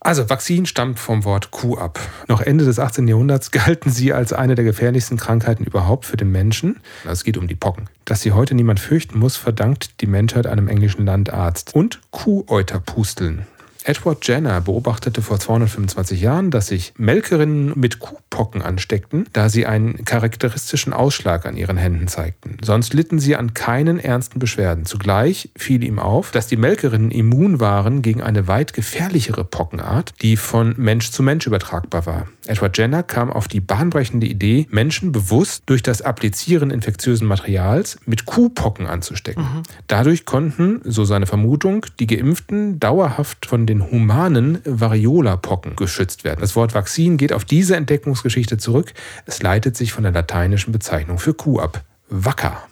Also, 0.01 0.31
Vakzin 0.31 0.65
stammt 0.65 0.99
vom 0.99 1.25
Wort 1.25 1.51
Kuh 1.51 1.77
ab. 1.77 1.99
Noch 2.29 2.41
Ende 2.41 2.65
des 2.65 2.79
18. 2.79 3.07
Jahrhunderts 3.09 3.51
galten 3.51 3.91
sie 3.91 4.13
als 4.13 4.33
eine 4.33 4.55
der 4.55 4.65
gefährlichsten 4.65 5.19
Krankheiten 5.19 5.65
überhaupt 5.65 6.07
für 6.07 6.17
den 6.17 6.31
Menschen. 6.31 6.81
Also 7.03 7.15
es 7.15 7.25
geht 7.25 7.37
um 7.37 7.49
die 7.49 7.57
Pocken. 7.57 7.91
Dass 8.05 8.23
sie 8.23 8.33
heute 8.33 8.55
niemand 8.55 8.81
fürchten 8.81 9.19
muss, 9.19 9.37
verdankt 9.37 10.01
die 10.01 10.07
Menschheit 10.07 10.47
einem 10.47 10.69
englischen 10.69 11.05
Landarzt. 11.05 11.75
Und 11.75 12.01
Kuhäuterpusteln. 12.11 13.47
Edward 13.85 14.27
Jenner 14.27 14.61
beobachtete 14.61 15.23
vor 15.23 15.39
225 15.39 16.21
Jahren, 16.21 16.51
dass 16.51 16.69
sich 16.69 16.93
Melkerinnen 16.97 17.73
mit 17.77 18.01
Kuhpocken 18.01 18.63
ansteckten, 18.63 19.27
da 19.33 19.49
sie 19.49 19.67
einen 19.67 20.05
charakteristischen 20.05 20.93
Ausschlag 20.93 21.47
an 21.47 21.57
ihren 21.57 21.77
Händen 21.77 22.09
zeigten. 22.09 22.59
Sonst 22.63 22.93
litten 22.93 23.19
sie 23.19 23.37
an 23.37 23.55
keinen 23.55 23.99
ernsten 23.99 24.39
Beschwerden. 24.39 24.85
Zugleich 24.85 25.51
fiel 25.57 25.85
ihm 25.85 25.99
auf, 25.99 26.31
dass 26.31 26.47
die 26.47 26.57
Melkerinnen 26.57 27.11
immun 27.11 27.61
waren 27.61 28.03
gegen 28.03 28.23
eine 28.23 28.49
weit 28.49 28.73
gefährlichere 28.73 29.45
Pockenart, 29.45 30.15
die 30.23 30.37
von 30.37 30.75
Mensch 30.77 31.11
zu 31.11 31.23
Mensch 31.23 31.47
übertragbar 31.47 32.07
war. 32.07 32.29
Edward 32.49 32.77
Jenner 32.79 33.03
kam 33.03 33.31
auf 33.31 33.47
die 33.47 33.61
bahnbrechende 33.61 34.27
Idee, 34.27 34.67
Menschen 34.71 35.13
bewusst 35.13 35.65
durch 35.67 35.83
das 35.83 36.03
Applizieren 36.03 36.71
infektiösen 36.71 37.27
Materials 37.27 37.99
mit 38.07 38.27
Kuhpocken 38.27 38.87
anzustecken. 38.87 39.45
Dadurch 39.87 40.25
konnten, 40.25 40.81
so 40.85 41.05
seine 41.05 41.27
Vermutung, 41.27 41.87
die 42.01 42.07
Geimpften 42.07 42.81
dauerhaft 42.81 43.47
von 43.47 43.67
den 43.67 43.91
humanen 43.91 44.61
Variola-Pocken 44.65 45.77
geschützt 45.77 46.25
werden. 46.25 46.41
Das 46.41 46.57
Wort 46.57 46.75
Vakzin 46.75 47.17
geht 47.19 47.33
auf 47.33 47.45
diese 47.45 47.77
Entdeckungsgeschichte 47.77 48.57
zurück. 48.57 48.95
Es 49.27 49.43
leitet 49.43 49.77
sich 49.77 49.93
von 49.93 50.03
der 50.03 50.13
lateinischen 50.13 50.73
Bezeichnung 50.73 51.19
für 51.19 51.35
Kuh 51.35 51.61
ab. 51.61 51.85
Wacker. 52.09 52.67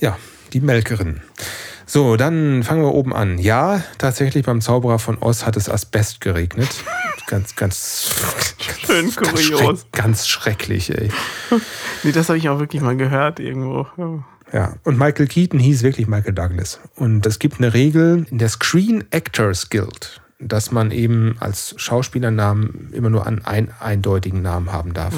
Ja, 0.00 0.18
die 0.52 0.60
Melkerin. 0.60 1.20
So, 1.88 2.16
dann 2.16 2.64
fangen 2.64 2.82
wir 2.82 2.92
oben 2.92 3.14
an. 3.14 3.38
Ja, 3.38 3.82
tatsächlich 3.98 4.44
beim 4.44 4.60
Zauberer 4.60 4.98
von 4.98 5.18
Oz 5.20 5.46
hat 5.46 5.56
es 5.56 5.70
Asbest 5.70 6.20
geregnet. 6.20 6.68
Ganz, 7.28 7.54
ganz, 7.56 8.10
Schön 8.86 9.12
ganz, 9.14 9.16
kurios. 9.16 9.80
schreck, 9.80 9.92
ganz 9.92 10.28
schrecklich, 10.28 10.90
ey. 10.96 11.10
Nee, 12.02 12.12
das 12.12 12.28
habe 12.28 12.38
ich 12.38 12.48
auch 12.48 12.58
wirklich 12.58 12.82
mal 12.82 12.96
gehört 12.96 13.40
irgendwo. 13.40 13.86
Ja, 14.52 14.74
und 14.84 14.98
Michael 14.98 15.26
Keaton 15.26 15.58
hieß 15.58 15.82
wirklich 15.82 16.06
Michael 16.06 16.34
Douglas. 16.34 16.80
Und 16.94 17.26
es 17.26 17.38
gibt 17.38 17.58
eine 17.58 17.74
Regel 17.74 18.26
in 18.30 18.38
der 18.38 18.48
Screen 18.48 19.04
Actors 19.10 19.70
Guild, 19.70 20.20
dass 20.38 20.70
man 20.70 20.90
eben 20.92 21.36
als 21.40 21.74
Schauspielernamen 21.78 22.90
immer 22.92 23.10
nur 23.10 23.26
einen 23.26 23.44
ein, 23.44 23.72
eindeutigen 23.80 24.42
Namen 24.42 24.72
haben 24.72 24.92
darf. 24.94 25.14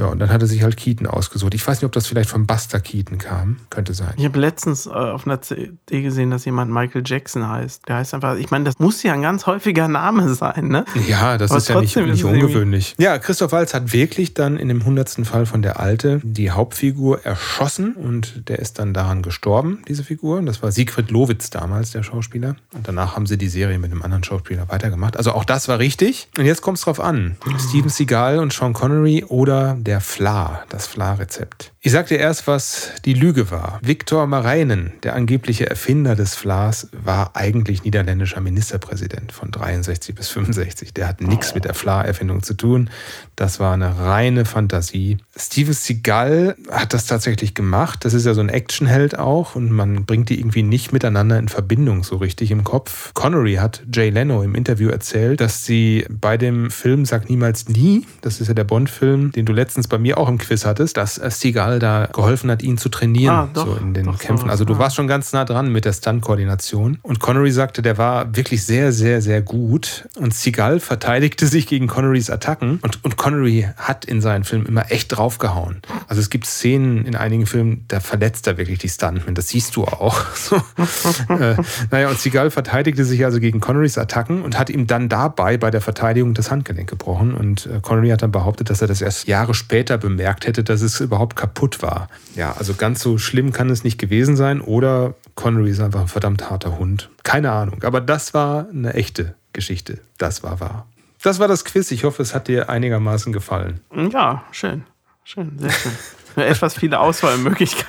Ja, 0.00 0.06
und 0.06 0.18
dann 0.18 0.30
hat 0.30 0.40
er 0.40 0.48
sich 0.48 0.62
halt 0.62 0.78
Keaton 0.78 1.06
ausgesucht. 1.06 1.52
Ich 1.52 1.66
weiß 1.66 1.78
nicht, 1.78 1.84
ob 1.84 1.92
das 1.92 2.06
vielleicht 2.06 2.30
von 2.30 2.46
Buster 2.46 2.80
Keaton 2.80 3.18
kam. 3.18 3.58
Könnte 3.68 3.92
sein. 3.92 4.14
Ich 4.16 4.24
habe 4.24 4.38
letztens 4.38 4.86
äh, 4.86 4.90
auf 4.90 5.26
einer 5.26 5.42
CD 5.42 5.76
gesehen, 6.00 6.30
dass 6.30 6.46
jemand 6.46 6.72
Michael 6.72 7.02
Jackson 7.04 7.46
heißt. 7.46 7.86
Der 7.86 7.96
heißt 7.96 8.14
einfach, 8.14 8.36
ich 8.36 8.50
meine, 8.50 8.64
das 8.64 8.78
muss 8.78 9.02
ja 9.02 9.12
ein 9.12 9.20
ganz 9.20 9.44
häufiger 9.44 9.88
Name 9.88 10.32
sein, 10.34 10.68
ne? 10.68 10.86
Ja, 11.06 11.36
das 11.36 11.50
Aber 11.50 11.58
ist 11.58 11.68
ja 11.68 11.78
nicht, 11.78 11.94
nicht 11.96 12.24
ungewöhnlich. 12.24 12.94
Ja, 12.98 13.18
Christoph 13.18 13.52
Waltz 13.52 13.74
hat 13.74 13.92
wirklich 13.92 14.32
dann 14.32 14.56
in 14.56 14.68
dem 14.68 14.86
hundertsten 14.86 15.26
Fall 15.26 15.44
von 15.44 15.60
der 15.60 15.80
Alte 15.80 16.22
die 16.22 16.50
Hauptfigur 16.50 17.22
erschossen 17.26 17.92
und 17.92 18.48
der 18.48 18.58
ist 18.58 18.78
dann 18.78 18.94
daran 18.94 19.20
gestorben, 19.20 19.82
diese 19.86 20.02
Figur. 20.02 20.40
Das 20.40 20.62
war 20.62 20.72
Siegfried 20.72 21.10
Lowitz 21.10 21.50
damals, 21.50 21.90
der 21.90 22.02
Schauspieler. 22.02 22.56
Und 22.72 22.88
danach 22.88 23.16
haben 23.16 23.26
sie 23.26 23.36
die 23.36 23.48
Serie 23.48 23.78
mit 23.78 23.90
einem 23.92 24.00
anderen 24.00 24.24
Schauspieler 24.24 24.70
weitergemacht. 24.70 25.18
Also 25.18 25.32
auch 25.32 25.44
das 25.44 25.68
war 25.68 25.78
richtig. 25.78 26.28
Und 26.38 26.46
jetzt 26.46 26.62
kommt 26.62 26.78
es 26.78 26.84
drauf 26.84 27.00
an. 27.00 27.36
Steven 27.58 27.90
Seagal 27.90 28.38
und 28.38 28.54
Sean 28.54 28.72
Connery 28.72 29.24
oder 29.28 29.76
der 29.78 29.89
Fla, 29.98 30.64
das 30.68 30.86
Fla-Rezept. 30.86 31.72
Ich 31.82 31.92
sagte 31.92 32.14
erst, 32.16 32.46
was 32.46 32.90
die 33.06 33.14
Lüge 33.14 33.50
war. 33.50 33.78
Viktor 33.82 34.26
Marijnen, 34.26 34.92
der 35.02 35.14
angebliche 35.14 35.70
Erfinder 35.70 36.14
des 36.14 36.34
Flas, 36.34 36.88
war 36.92 37.34
eigentlich 37.36 37.84
niederländischer 37.84 38.42
Ministerpräsident 38.42 39.32
von 39.32 39.50
63 39.50 40.14
bis 40.14 40.28
65. 40.28 40.92
Der 40.92 41.08
hat 41.08 41.22
nichts 41.22 41.54
mit 41.54 41.64
der 41.64 41.72
Fla-Erfindung 41.72 42.42
zu 42.42 42.52
tun. 42.52 42.90
Das 43.34 43.60
war 43.60 43.72
eine 43.72 43.98
reine 43.98 44.44
Fantasie. 44.44 45.16
Steven 45.34 45.72
Seagal 45.72 46.54
hat 46.70 46.92
das 46.92 47.06
tatsächlich 47.06 47.54
gemacht. 47.54 48.04
Das 48.04 48.12
ist 48.12 48.26
ja 48.26 48.34
so 48.34 48.42
ein 48.42 48.50
Actionheld 48.50 49.18
auch 49.18 49.54
und 49.54 49.72
man 49.72 50.04
bringt 50.04 50.28
die 50.28 50.38
irgendwie 50.38 50.62
nicht 50.62 50.92
miteinander 50.92 51.38
in 51.38 51.48
Verbindung 51.48 52.04
so 52.04 52.16
richtig 52.16 52.50
im 52.50 52.62
Kopf. 52.62 53.14
Connery 53.14 53.54
hat 53.54 53.84
Jay 53.90 54.10
Leno 54.10 54.42
im 54.42 54.54
Interview 54.54 54.90
erzählt, 54.90 55.40
dass 55.40 55.64
sie 55.64 56.04
bei 56.10 56.36
dem 56.36 56.70
Film 56.70 57.06
Sag 57.06 57.30
niemals 57.30 57.70
nie, 57.70 58.06
das 58.20 58.42
ist 58.42 58.48
ja 58.48 58.54
der 58.54 58.64
Bond-Film, 58.64 59.32
den 59.32 59.46
du 59.46 59.54
letztens 59.54 59.88
bei 59.88 59.96
mir 59.96 60.18
auch 60.18 60.28
im 60.28 60.36
Quiz 60.36 60.66
hattest, 60.66 60.98
dass 60.98 61.16
äh, 61.16 61.30
Seagal 61.70 61.78
da 61.78 62.06
geholfen 62.12 62.50
hat, 62.50 62.62
ihn 62.62 62.78
zu 62.78 62.88
trainieren, 62.88 63.34
Ah, 63.34 63.48
doch, 63.52 63.66
so 63.66 63.74
in 63.76 63.94
den 63.94 64.06
doch, 64.06 64.18
Kämpfen. 64.18 64.50
Also 64.50 64.64
du 64.64 64.74
ja. 64.74 64.78
warst 64.78 64.96
schon 64.96 65.06
ganz 65.06 65.32
nah 65.32 65.44
dran 65.44 65.70
mit 65.70 65.84
der 65.84 65.92
Stunt-Koordination. 65.92 66.98
Und 67.02 67.20
Connery 67.20 67.52
sagte, 67.52 67.82
der 67.82 67.98
war 67.98 68.34
wirklich 68.36 68.64
sehr, 68.64 68.92
sehr, 68.92 69.22
sehr 69.22 69.42
gut. 69.42 70.08
Und 70.16 70.34
Seagal 70.34 70.80
verteidigte 70.80 71.46
sich 71.46 71.66
gegen 71.66 71.86
Connerys 71.86 72.30
Attacken. 72.30 72.80
Und, 72.82 73.04
und 73.04 73.16
Connery 73.16 73.68
hat 73.76 74.04
in 74.04 74.20
seinen 74.20 74.44
Filmen 74.44 74.66
immer 74.66 74.90
echt 74.90 75.16
draufgehauen. 75.16 75.82
Also 76.08 76.20
es 76.20 76.30
gibt 76.30 76.46
Szenen 76.46 77.04
in 77.04 77.14
einigen 77.16 77.46
Filmen, 77.46 77.84
da 77.88 78.00
verletzt 78.00 78.46
er 78.46 78.58
wirklich 78.58 78.78
die 78.78 78.88
Stuntmen. 78.88 79.34
Das 79.34 79.48
siehst 79.48 79.76
du 79.76 79.84
auch. 79.84 80.20
So. 80.40 80.56
äh, 81.28 81.54
naja, 81.90 82.08
und 82.08 82.18
Seagal 82.18 82.50
verteidigte 82.50 83.04
sich 83.04 83.24
also 83.24 83.40
gegen 83.40 83.60
Connerys 83.60 83.98
Attacken 83.98 84.42
und 84.42 84.58
hat 84.58 84.70
ihm 84.70 84.86
dann 84.86 85.08
dabei 85.08 85.58
bei 85.58 85.70
der 85.70 85.82
Verteidigung 85.82 86.34
das 86.34 86.50
Handgelenk 86.50 86.88
gebrochen. 86.88 87.34
Und 87.34 87.66
äh, 87.66 87.80
Connery 87.80 88.08
hat 88.08 88.22
dann 88.22 88.32
behauptet, 88.32 88.70
dass 88.70 88.80
er 88.80 88.88
das 88.88 89.02
erst 89.02 89.28
Jahre 89.28 89.52
später 89.52 89.98
bemerkt 89.98 90.46
hätte, 90.46 90.64
dass 90.64 90.80
es 90.80 90.98
überhaupt 91.00 91.36
kaputt 91.36 91.59
war. 91.82 92.08
Ja, 92.34 92.54
also 92.58 92.74
ganz 92.74 93.00
so 93.00 93.18
schlimm 93.18 93.52
kann 93.52 93.70
es 93.70 93.84
nicht 93.84 93.98
gewesen 93.98 94.36
sein. 94.36 94.60
Oder 94.60 95.14
Connery 95.34 95.70
ist 95.70 95.80
einfach 95.80 96.00
ein 96.00 96.08
verdammt 96.08 96.50
harter 96.50 96.78
Hund. 96.78 97.10
Keine 97.22 97.52
Ahnung. 97.52 97.82
Aber 97.82 98.00
das 98.00 98.34
war 98.34 98.66
eine 98.68 98.94
echte 98.94 99.34
Geschichte. 99.52 99.98
Das 100.18 100.42
war 100.42 100.60
wahr. 100.60 100.86
Das 101.22 101.38
war 101.38 101.48
das 101.48 101.64
Quiz. 101.64 101.90
Ich 101.90 102.04
hoffe, 102.04 102.22
es 102.22 102.34
hat 102.34 102.48
dir 102.48 102.68
einigermaßen 102.68 103.32
gefallen. 103.32 103.80
Ja, 104.12 104.44
schön. 104.52 104.84
Schön, 105.24 105.58
sehr 105.58 105.70
schön. 105.70 105.92
Etwas 106.36 106.74
viele 106.74 107.00
Auswahlmöglichkeiten. 107.00 107.88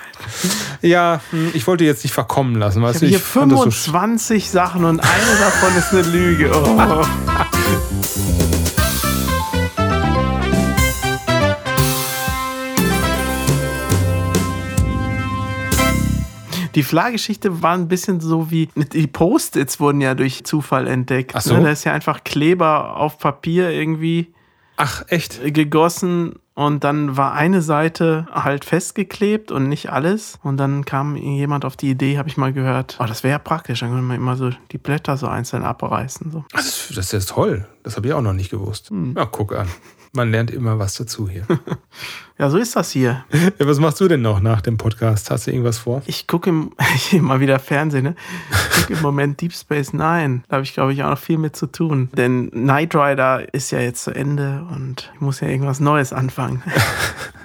Ja, 0.82 1.22
hm, 1.32 1.51
ich 1.53 1.67
wollte 1.67 1.84
jetzt 1.84 2.03
nicht 2.03 2.13
verkommen 2.13 2.55
lassen. 2.55 2.80
Ich 2.80 2.84
Weißt 2.84 2.95
habe 2.95 3.05
du, 3.05 3.09
hier 3.09 3.17
ich 3.17 3.24
fand 3.24 3.51
das 3.51 3.59
so 3.59 3.72
25 3.72 4.49
Sachen 4.49 4.84
und 4.84 4.99
eine 4.99 5.39
davon 5.39 5.76
ist 5.78 5.91
eine 5.91 6.01
Lüge. 6.01 6.51
Oh. 6.53 7.05
Die 16.76 16.84
Flaggeschichte 16.84 17.61
war 17.61 17.74
ein 17.74 17.88
bisschen 17.88 18.22
so 18.22 18.49
wie, 18.51 18.69
die 18.76 19.07
Post-its 19.07 19.80
wurden 19.80 20.01
ja 20.01 20.15
durch 20.15 20.43
Zufall 20.43 20.88
entdeckt. 20.88 21.34
Ach 21.36 21.41
so. 21.41 21.57
Ne? 21.57 21.63
Da 21.63 21.69
ist 21.72 21.84
ja 21.84 21.93
einfach 21.93 22.24
Kleber 22.24 22.97
auf 22.97 23.17
Papier 23.17 23.69
irgendwie 23.72 24.34
Ach, 24.78 25.03
echt? 25.07 25.53
gegossen 25.53 26.36
und 26.53 26.84
dann 26.84 27.17
war 27.17 27.34
eine 27.34 27.61
Seite 27.61 28.28
halt 28.32 28.65
festgeklebt 28.65 29.51
und 29.51 29.67
nicht 29.69 29.91
alles. 29.91 30.38
Und 30.43 30.57
dann 30.57 30.86
kam 30.86 31.15
jemand 31.15 31.65
auf 31.65 31.78
die 31.78 31.89
Idee, 31.89 32.17
habe 32.17 32.30
ich 32.30 32.38
mal 32.38 32.53
gehört, 32.53 32.97
oh, 32.99 33.05
das 33.05 33.24
wäre 33.24 33.32
ja 33.32 33.39
praktisch, 33.39 33.80
dann 33.80 33.89
könnte 33.89 34.03
man 34.03 34.17
immer 34.17 34.36
so 34.36 34.51
die 34.72 34.78
Blätter 34.78 35.17
so 35.17 35.28
einzeln 35.28 35.63
abreißen. 35.63 36.32
So. 36.32 36.43
Das, 36.51 36.89
das 36.89 36.97
ist 36.97 37.13
jetzt 37.13 37.30
toll. 37.30 37.67
Das 37.84 37.95
habe 37.95 38.07
ich 38.07 38.13
auch 38.13 38.22
noch 38.22 38.34
nicht 38.34 38.49
gewusst. 38.49 38.91
Ja, 39.15 39.26
guck 39.26 39.55
an. 39.55 39.67
Man 40.14 40.32
lernt 40.32 40.51
immer 40.51 40.78
was 40.78 40.95
dazu 40.95 41.30
hier. 41.30 41.45
Ja, 42.38 42.49
so 42.49 42.57
ist 42.57 42.76
das 42.76 42.89
hier. 42.89 43.24
ja, 43.59 43.68
was 43.68 43.80
machst 43.80 44.01
du 44.01 44.07
denn 44.07 44.24
noch 44.24 44.39
nach 44.39 44.62
dem 44.62 44.76
Podcast? 44.76 45.30
Hast 45.30 45.45
du 45.45 45.51
irgendwas 45.51 45.78
vor? 45.78 46.01
Ich 46.07 46.26
gucke 46.26 46.49
im, 46.49 46.72
mal 47.22 47.39
wieder 47.39 47.59
Fernsehen, 47.59 48.03
ne? 48.03 48.16
Ich 48.49 48.82
gucke 48.82 48.93
im 48.93 49.01
Moment 49.03 49.39
Deep 49.41 49.53
Space 49.53 49.93
Nine. 49.93 50.41
Da 50.47 50.55
habe 50.55 50.64
ich, 50.64 50.74
glaube 50.74 50.91
ich, 50.91 51.03
auch 51.03 51.12
noch 51.12 51.20
viel 51.20 51.38
mit 51.38 51.55
zu 51.55 51.68
tun. 51.68 52.09
Denn 52.18 52.49
Knight 52.49 52.95
Rider 52.95 53.53
ist 53.53 53.70
ja 53.70 53.80
jetzt 53.80 54.03
zu 54.03 54.09
Ende 54.09 54.66
und 54.72 55.12
ich 55.14 55.22
muss 55.22 55.39
ja 55.41 55.49
irgendwas 55.49 55.80
Neues 55.80 56.14
anfangen. 56.14 56.64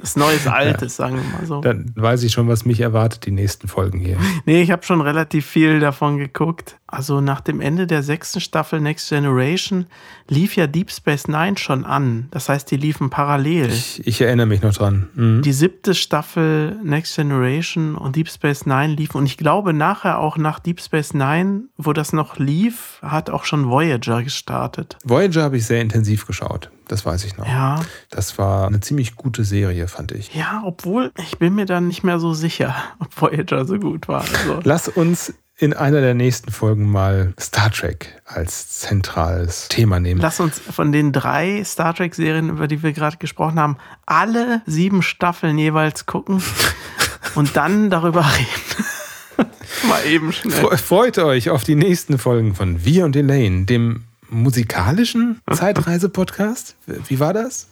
Das 0.00 0.16
Neues 0.16 0.46
Altes, 0.46 0.96
sagen 0.96 1.16
wir 1.16 1.38
mal 1.38 1.46
so. 1.46 1.60
Dann 1.60 1.92
weiß 1.94 2.22
ich 2.22 2.32
schon, 2.32 2.48
was 2.48 2.64
mich 2.64 2.80
erwartet, 2.80 3.26
die 3.26 3.30
nächsten 3.30 3.68
Folgen 3.68 4.00
hier. 4.00 4.16
Nee, 4.46 4.62
ich 4.62 4.70
habe 4.70 4.82
schon 4.84 5.00
relativ 5.00 5.46
viel 5.46 5.80
davon 5.80 6.16
geguckt. 6.16 6.78
Also 6.86 7.20
nach 7.20 7.40
dem 7.40 7.60
Ende 7.60 7.86
der 7.86 8.02
sechsten 8.02 8.40
Staffel 8.40 8.80
Next 8.80 9.08
Generation 9.08 9.86
lief 10.28 10.56
ja 10.56 10.66
Deep 10.66 10.90
Space 10.90 11.28
Nine 11.28 11.56
schon 11.56 11.84
an. 11.84 12.28
Das 12.30 12.48
heißt, 12.48 12.70
die 12.70 12.76
liefen 12.76 13.10
parallel. 13.10 13.68
Ich, 13.68 14.04
ich 14.06 14.20
erinnere 14.20 14.46
mich 14.46 14.62
noch 14.62 14.74
dran. 14.74 15.08
Mhm. 15.14 15.42
Die 15.42 15.52
siebte 15.52 15.94
Staffel 15.94 16.76
Next 16.82 17.14
Generation 17.14 17.94
und 17.94 18.16
Deep 18.16 18.28
Space 18.28 18.66
Nine 18.66 18.94
liefen. 18.94 19.18
Und 19.18 19.26
ich 19.26 19.36
glaube, 19.36 19.72
nachher 19.72 20.18
auch 20.18 20.36
nach 20.36 20.58
Deep 20.58 20.80
Space 20.80 21.14
Nine, 21.14 21.64
wo 21.76 21.92
das 21.92 22.12
noch 22.12 22.38
lief, 22.38 22.98
hat 23.02 23.30
auch 23.30 23.44
schon 23.44 23.68
Voyager 23.68 24.22
gestartet. 24.22 24.96
Voyager 25.04 25.42
habe 25.42 25.58
ich 25.58 25.66
sehr 25.66 25.80
intensiv 25.80 26.26
geschaut. 26.26 26.70
Das 26.90 27.06
weiß 27.06 27.24
ich 27.24 27.36
noch. 27.36 27.46
Ja. 27.46 27.80
Das 28.10 28.36
war 28.36 28.66
eine 28.66 28.80
ziemlich 28.80 29.14
gute 29.14 29.44
Serie, 29.44 29.86
fand 29.86 30.10
ich. 30.12 30.34
Ja, 30.34 30.62
obwohl 30.64 31.12
ich 31.16 31.38
bin 31.38 31.54
mir 31.54 31.66
dann 31.66 31.86
nicht 31.86 32.02
mehr 32.02 32.18
so 32.18 32.34
sicher, 32.34 32.74
ob 32.98 33.08
Voyager 33.20 33.64
so 33.64 33.78
gut 33.78 34.08
war. 34.08 34.22
Also, 34.22 34.60
Lass 34.64 34.88
uns 34.88 35.32
in 35.56 35.72
einer 35.74 36.00
der 36.00 36.14
nächsten 36.14 36.50
Folgen 36.50 36.90
mal 36.90 37.34
Star 37.38 37.70
Trek 37.70 38.20
als 38.24 38.80
zentrales 38.80 39.68
Thema 39.68 40.00
nehmen. 40.00 40.18
lass 40.20 40.40
uns 40.40 40.58
von 40.58 40.90
den 40.90 41.12
drei 41.12 41.62
Star 41.64 41.94
Trek-Serien, 41.94 42.48
über 42.48 42.66
die 42.66 42.82
wir 42.82 42.92
gerade 42.94 43.18
gesprochen 43.18 43.60
haben, 43.60 43.76
alle 44.06 44.62
sieben 44.66 45.02
Staffeln 45.02 45.58
jeweils 45.58 46.06
gucken 46.06 46.42
und 47.34 47.56
dann 47.56 47.90
darüber 47.90 48.24
reden. 48.24 49.50
Mal 49.88 50.04
eben 50.06 50.32
schnell. 50.32 50.64
Fre- 50.64 50.76
Freut 50.78 51.18
euch 51.18 51.50
auf 51.50 51.62
die 51.62 51.74
nächsten 51.76 52.18
Folgen 52.18 52.54
von 52.54 52.84
Wir 52.84 53.04
und 53.04 53.14
Elaine, 53.14 53.64
dem 53.66 54.04
musikalischen 54.30 55.40
Zeitreise-Podcast. 55.52 56.76
Wie 57.08 57.20
war 57.20 57.32
das? 57.32 57.68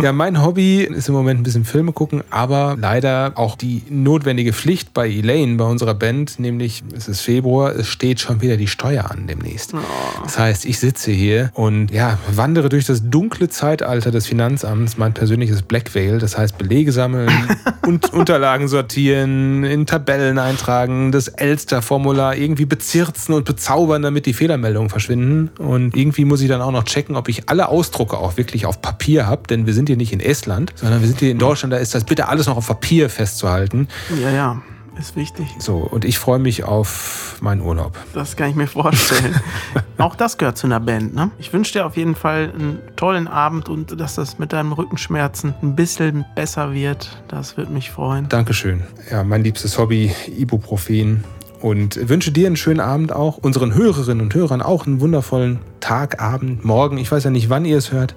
Ja, 0.00 0.12
mein 0.12 0.42
Hobby 0.42 0.82
ist 0.82 1.08
im 1.08 1.14
Moment 1.14 1.40
ein 1.40 1.42
bisschen 1.42 1.64
Filme 1.64 1.92
gucken, 1.92 2.22
aber 2.30 2.76
leider 2.78 3.32
auch 3.36 3.56
die 3.56 3.82
notwendige 3.88 4.52
Pflicht 4.52 4.94
bei 4.94 5.08
Elaine, 5.08 5.56
bei 5.56 5.64
unserer 5.64 5.94
Band, 5.94 6.38
nämlich 6.38 6.82
es 6.96 7.08
ist 7.08 7.20
Februar, 7.20 7.74
es 7.74 7.88
steht 7.88 8.20
schon 8.20 8.40
wieder 8.42 8.56
die 8.56 8.68
Steuer 8.68 9.10
an 9.10 9.26
demnächst. 9.26 9.74
Das 10.22 10.38
heißt, 10.38 10.64
ich 10.64 10.78
sitze 10.78 11.10
hier 11.10 11.50
und 11.54 11.90
ja, 11.90 12.18
wandere 12.34 12.68
durch 12.68 12.86
das 12.86 13.08
dunkle 13.08 13.48
Zeitalter 13.48 14.10
des 14.10 14.26
Finanzamts, 14.26 14.96
mein 14.98 15.14
persönliches 15.14 15.62
Black 15.62 15.94
Veil, 15.94 16.18
das 16.18 16.36
heißt 16.36 16.58
Belege 16.58 16.92
sammeln 16.92 17.30
und 17.86 18.12
Unterlagen 18.12 18.68
sortieren, 18.68 19.64
in 19.64 19.86
Tabellen 19.86 20.38
eintragen, 20.38 21.12
das 21.12 21.28
Elster-Formular 21.28 22.36
irgendwie 22.36 22.66
bezirzen 22.66 23.34
und 23.34 23.44
bezaubern, 23.44 24.02
damit 24.02 24.26
die 24.26 24.32
Fehlermeldungen 24.32 24.90
verschwinden. 24.90 25.50
Und 25.58 25.77
irgendwie 25.94 26.24
muss 26.24 26.40
ich 26.40 26.48
dann 26.48 26.60
auch 26.60 26.72
noch 26.72 26.84
checken, 26.84 27.16
ob 27.16 27.28
ich 27.28 27.48
alle 27.48 27.68
Ausdrucke 27.68 28.18
auch 28.18 28.36
wirklich 28.36 28.66
auf 28.66 28.82
Papier 28.82 29.26
habe, 29.26 29.42
denn 29.48 29.66
wir 29.66 29.74
sind 29.74 29.88
hier 29.88 29.96
nicht 29.96 30.12
in 30.12 30.20
Estland, 30.20 30.72
sondern 30.76 31.00
wir 31.00 31.08
sind 31.08 31.20
hier 31.20 31.30
in 31.30 31.38
Deutschland, 31.38 31.72
da 31.72 31.78
ist 31.78 31.94
das 31.94 32.04
bitte 32.04 32.28
alles 32.28 32.46
noch 32.46 32.56
auf 32.56 32.66
Papier 32.66 33.08
festzuhalten. 33.10 33.88
Ja, 34.20 34.30
ja, 34.30 34.62
ist 34.98 35.14
wichtig. 35.14 35.46
So, 35.58 35.76
und 35.76 36.04
ich 36.04 36.18
freue 36.18 36.38
mich 36.40 36.64
auf 36.64 37.38
meinen 37.40 37.60
Urlaub. 37.60 37.96
Das 38.14 38.36
kann 38.36 38.50
ich 38.50 38.56
mir 38.56 38.66
vorstellen. 38.66 39.40
Auch 39.98 40.16
das 40.16 40.38
gehört 40.38 40.58
zu 40.58 40.66
einer 40.66 40.80
Band, 40.80 41.14
ne? 41.14 41.30
Ich 41.38 41.52
wünsche 41.52 41.72
dir 41.72 41.86
auf 41.86 41.96
jeden 41.96 42.16
Fall 42.16 42.52
einen 42.52 42.80
tollen 42.96 43.28
Abend 43.28 43.68
und 43.68 44.00
dass 44.00 44.16
das 44.16 44.38
mit 44.38 44.52
deinen 44.52 44.72
Rückenschmerzen 44.72 45.54
ein 45.62 45.76
bisschen 45.76 46.24
besser 46.34 46.72
wird. 46.72 47.22
Das 47.28 47.56
würde 47.56 47.72
mich 47.72 47.90
freuen. 47.90 48.28
Dankeschön. 48.28 48.82
Ja, 49.10 49.22
mein 49.22 49.44
liebstes 49.44 49.78
Hobby, 49.78 50.12
Ibuprofen. 50.36 51.24
Und 51.60 52.08
wünsche 52.08 52.30
dir 52.30 52.46
einen 52.46 52.56
schönen 52.56 52.80
Abend 52.80 53.12
auch, 53.12 53.38
unseren 53.38 53.74
Hörerinnen 53.74 54.22
und 54.22 54.34
Hörern 54.34 54.62
auch 54.62 54.86
einen 54.86 55.00
wundervollen 55.00 55.58
Tag, 55.80 56.20
Abend, 56.22 56.64
Morgen. 56.64 56.98
Ich 56.98 57.10
weiß 57.10 57.24
ja 57.24 57.30
nicht, 57.30 57.50
wann 57.50 57.64
ihr 57.64 57.78
es 57.78 57.92
hört. 57.92 58.14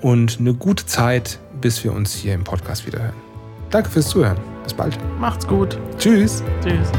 Und 0.00 0.38
eine 0.40 0.54
gute 0.54 0.86
Zeit, 0.86 1.38
bis 1.60 1.84
wir 1.84 1.92
uns 1.92 2.14
hier 2.14 2.34
im 2.34 2.44
Podcast 2.44 2.86
wieder 2.86 3.00
hören. 3.00 3.16
Danke 3.70 3.90
fürs 3.90 4.08
Zuhören. 4.08 4.38
Bis 4.64 4.72
bald. 4.72 4.98
Macht's 5.20 5.46
gut. 5.46 5.78
Tschüss. 5.98 6.42
Tschüss. 6.62 6.90